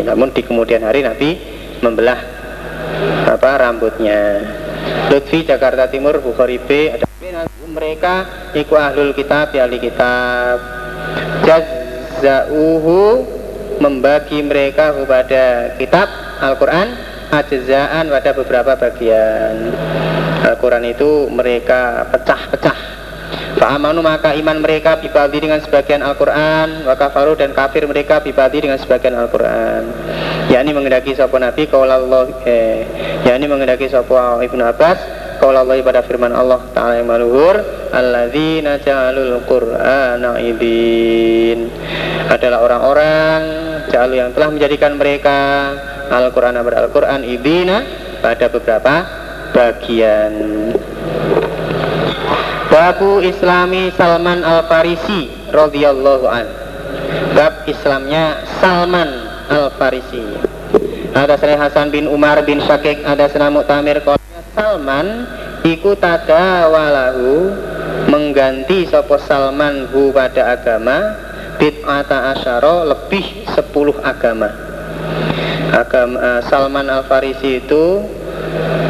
Namun 0.04 0.36
di 0.36 0.43
kemudian 0.43 0.84
hari 0.84 0.99
Nabi 0.99 1.39
membelah 1.80 2.20
apa 3.32 3.51
rambutnya. 3.56 4.43
Lutfi 5.08 5.47
Jakarta 5.47 5.88
Timur 5.88 6.20
Bukhari 6.20 6.60
B 6.60 6.91
ada 6.91 7.08
mereka 7.72 8.28
iku 8.51 8.76
ahlul 8.76 9.16
kitab 9.16 9.56
ya 9.56 9.64
ahli 9.64 9.80
kitab. 9.80 10.60
Jazauhu 11.47 13.24
membagi 13.80 14.43
mereka 14.43 14.91
kepada 14.91 15.74
kitab 15.80 16.08
Al-Quran 16.43 16.99
ajzaan 17.32 18.12
pada 18.12 18.36
beberapa 18.36 18.76
bagian. 18.76 19.72
Al-Quran 20.43 20.84
itu 20.84 21.32
mereka 21.32 22.12
pecah-pecah 22.12 22.93
Fa'amanu 23.64 24.03
maka 24.03 24.36
iman 24.36 24.59
mereka 24.59 24.99
bibadi 24.99 25.39
dengan 25.39 25.64
sebagian 25.64 26.03
Al-Quran 26.03 26.84
Wa 26.84 26.99
kafaru 26.99 27.39
dan 27.39 27.55
kafir 27.55 27.88
mereka 27.88 28.20
bibadi 28.20 28.59
dengan 28.59 28.76
sebagian 28.76 29.16
Al-Quran. 29.16 29.88
Ya 30.51 30.59
ini 30.59 30.76
mengendaki 30.76 31.16
sopo 31.16 31.39
Nabi 31.39 31.72
Allah 31.72 32.28
eh, 32.43 32.84
Ya 33.24 33.39
ini 33.39 33.47
mengendaki 33.47 33.88
sopo 33.88 34.20
Ibnu 34.20 34.59
Abbas 34.68 34.99
Allah 35.39 35.80
pada 35.80 36.03
firman 36.03 36.36
Allah 36.36 36.59
Ta'ala 36.76 36.99
yang 36.99 37.07
maluhur 37.07 37.55
Alladzina 37.95 38.84
ja'alul 38.84 39.47
qur'ana 39.47 40.43
idin 40.43 41.72
Adalah 42.28 42.68
orang-orang 42.68 43.39
Ja'alu 43.88 44.28
yang 44.28 44.36
telah 44.36 44.51
menjadikan 44.51 44.99
mereka 44.99 45.72
Al-Quran 46.11 46.59
pada 46.59 46.84
Al-Quran 46.84 47.24
idina 47.24 47.80
Pada 48.20 48.51
beberapa 48.51 48.93
bagian 49.55 50.32
Babu 52.74 53.21
Islami 53.21 53.93
Salman 53.93 54.41
Al-Farisi 54.41 55.30
radhiyallahu 55.53 56.26
an. 56.26 56.49
Bab 57.38 57.69
Islamnya 57.69 58.41
Salman 58.57 59.13
Al-Farisi. 59.45 60.41
Ada 61.13 61.38
sana 61.38 61.69
Hasan 61.69 61.93
bin 61.93 62.09
Umar 62.09 62.41
bin 62.41 62.57
Syakik, 62.65 63.05
ada 63.05 63.30
sana 63.30 63.53
Mu'tamir 63.53 64.01
Salman 64.57 65.30
iku 65.61 65.93
walahu 66.74 67.53
mengganti 68.09 68.89
sopo 68.89 69.21
Salman 69.21 69.93
hu 69.93 70.09
pada 70.09 70.57
agama 70.57 71.13
bid'ata 71.61 72.34
asyara 72.34 72.89
lebih 72.89 73.53
sepuluh 73.53 74.01
agama. 74.01 74.49
Agama 75.69 76.17
uh, 76.17 76.41
Salman 76.49 76.89
Al-Farisi 76.89 77.61
itu 77.61 78.01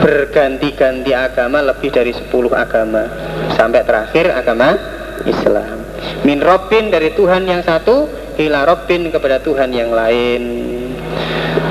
berganti-ganti 0.04 1.16
agama 1.16 1.64
lebih 1.64 1.90
dari 1.94 2.12
sepuluh 2.12 2.52
agama. 2.52 3.08
Sampai 3.56 3.86
terakhir 3.88 4.34
agama 4.34 4.76
Islam. 5.24 5.84
Min 6.28 6.44
Robin 6.44 6.92
dari 6.92 7.16
Tuhan 7.16 7.48
yang 7.48 7.64
satu 7.64 8.10
ila 8.40 8.68
Robin 8.68 9.08
kepada 9.14 9.40
Tuhan 9.40 9.72
yang 9.72 9.94
lain. 9.94 10.44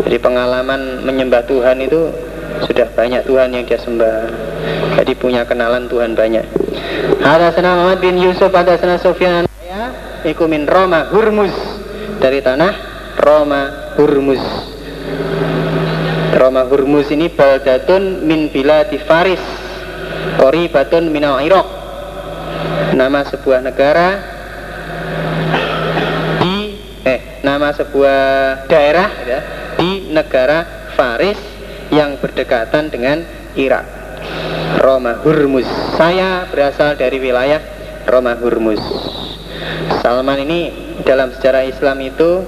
Jadi 0.07 0.17
pengalaman 0.23 1.05
menyembah 1.05 1.45
Tuhan 1.45 1.83
itu 1.83 2.09
sudah 2.65 2.89
banyak 2.95 3.27
Tuhan 3.27 3.49
yang 3.53 3.65
dia 3.67 3.81
sembah. 3.81 4.21
Jadi 5.01 5.13
punya 5.19 5.43
kenalan 5.45 5.91
Tuhan 5.91 6.15
banyak. 6.15 6.47
Ada 7.21 7.53
sana 7.53 7.77
Muhammad 7.77 7.99
bin 8.01 8.17
Yusuf 8.21 8.53
ada 8.55 8.79
sana 8.79 8.97
Sofyan. 8.97 9.45
Ya 9.61 9.91
iku 10.23 10.47
min 10.47 10.65
Roma 10.71 11.11
Hurmus 11.11 11.55
dari 12.23 12.39
tanah 12.39 12.73
Roma 13.19 13.95
Hurmus 13.99 14.72
Roma 16.33 16.65
Hurmus 16.65 17.13
ini 17.13 17.29
baldatun 17.29 18.25
min 18.25 18.49
bila 18.49 18.89
di 18.89 18.97
Faris 19.03 19.43
Qoribatun 20.41 21.13
minal 21.13 21.41
Iraq 21.45 21.69
Nama 22.93 23.21
sebuah 23.25 23.61
negara 23.65 24.09
di 26.45 26.57
eh 27.09 27.41
nama 27.41 27.73
sebuah 27.73 28.21
daerah 28.69 29.09
ya, 29.25 29.41
di 29.81 30.13
negara 30.13 30.93
Faris 30.93 31.41
yang 31.89 32.21
berdekatan 32.21 32.93
dengan 32.93 33.25
Irak. 33.57 33.85
Roma 34.81 35.21
Hurmuz. 35.21 35.69
Saya 35.97 36.49
berasal 36.49 36.97
dari 36.97 37.21
wilayah 37.21 37.61
Roma 38.09 38.37
Hurmuz. 38.37 38.81
Salman 40.01 40.43
ini 40.43 40.61
dalam 41.05 41.33
sejarah 41.33 41.65
Islam 41.69 42.01
itu 42.03 42.45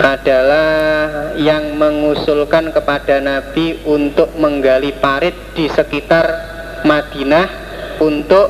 adalah 0.00 1.32
yang 1.36 1.76
mengusulkan 1.76 2.72
kepada 2.72 3.20
Nabi 3.20 3.84
untuk 3.84 4.32
menggali 4.40 4.96
parit 4.96 5.36
di 5.52 5.68
sekitar 5.68 6.24
Madinah 6.88 7.46
untuk 8.00 8.48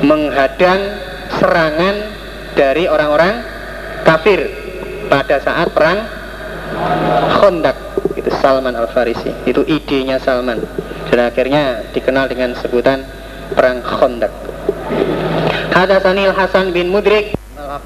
menghadang 0.00 0.80
serangan 1.36 1.96
dari 2.56 2.88
orang-orang 2.88 3.44
kafir 4.08 4.48
pada 5.12 5.36
saat 5.44 5.68
perang 5.76 6.00
Khandaq 7.40 7.76
itu 8.16 8.30
Salman 8.40 8.74
Al 8.74 8.88
Farisi 8.88 9.30
itu 9.44 9.62
idenya 9.68 10.16
Salman. 10.16 10.64
Dan 11.12 11.30
akhirnya 11.30 11.84
dikenal 11.92 12.26
dengan 12.26 12.56
sebutan 12.58 13.04
perang 13.52 13.84
Khandaq. 13.84 14.32
Hadasanil 15.76 16.32
Hasan 16.32 16.72
bin 16.72 16.88
Mudrik 16.90 17.34
al 17.58 17.82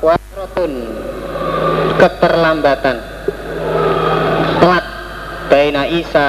keterlambatan. 1.98 2.96
Telat. 4.62 4.86
Baina 5.48 5.88
Isa 5.88 6.28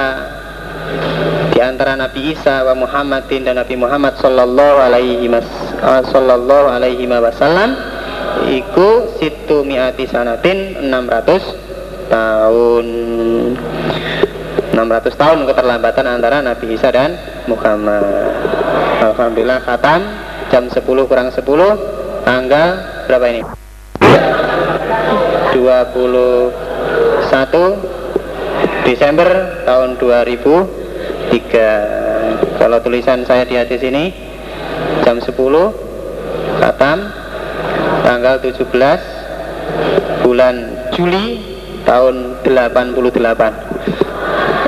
di 1.52 1.60
antara 1.60 1.92
Nabi 1.92 2.32
Isa 2.32 2.64
wa 2.64 2.72
Muhammadin 2.72 3.44
dan 3.44 3.60
Nabi 3.60 3.76
Muhammad 3.76 4.16
sallallahu 4.16 4.80
alaihi 4.80 5.28
uh, 5.28 6.02
sallallahu 6.08 6.72
alaihi 6.72 7.04
wasallam 7.04 7.76
iku 8.48 9.12
situ 9.20 9.60
miati 9.62 10.08
sanatin 10.08 10.88
600 10.88 12.08
tahun. 12.08 12.86
600 14.72 15.20
tahun 15.20 15.38
keterlambatan 15.52 16.06
antara 16.08 16.40
Nabi 16.40 16.66
Isa 16.74 16.88
dan 16.88 17.20
Muhammad. 17.44 18.32
Alhamdulillah 19.04 19.60
khatam 19.60 20.00
jam 20.48 20.64
10 20.66 20.80
kurang 21.06 21.28
10 21.28 21.44
tanggal 22.26 22.68
berapa 23.06 23.26
ini 23.30 23.42
21 25.54 27.78
Desember 28.86 29.28
tahun 29.66 29.96
2003 30.00 32.58
kalau 32.58 32.80
tulisan 32.82 33.24
saya 33.24 33.44
di 33.46 33.54
hati 33.56 33.78
sini 33.78 34.12
jam 35.06 35.20
10 35.22 35.30
Katam 36.60 36.98
tanggal 38.04 38.36
17 38.42 38.58
bulan 40.26 40.54
Juli 40.92 41.40
tahun 41.88 42.36
88 42.44 43.00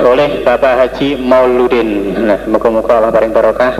oleh 0.03 0.43
Bapak 0.43 0.75
Haji 0.83 1.15
Mauludin. 1.21 2.11
Nah 2.27 2.43
moga-moga 2.49 2.97
Allah 2.99 3.11
paling 3.13 3.31
barokah 3.31 3.71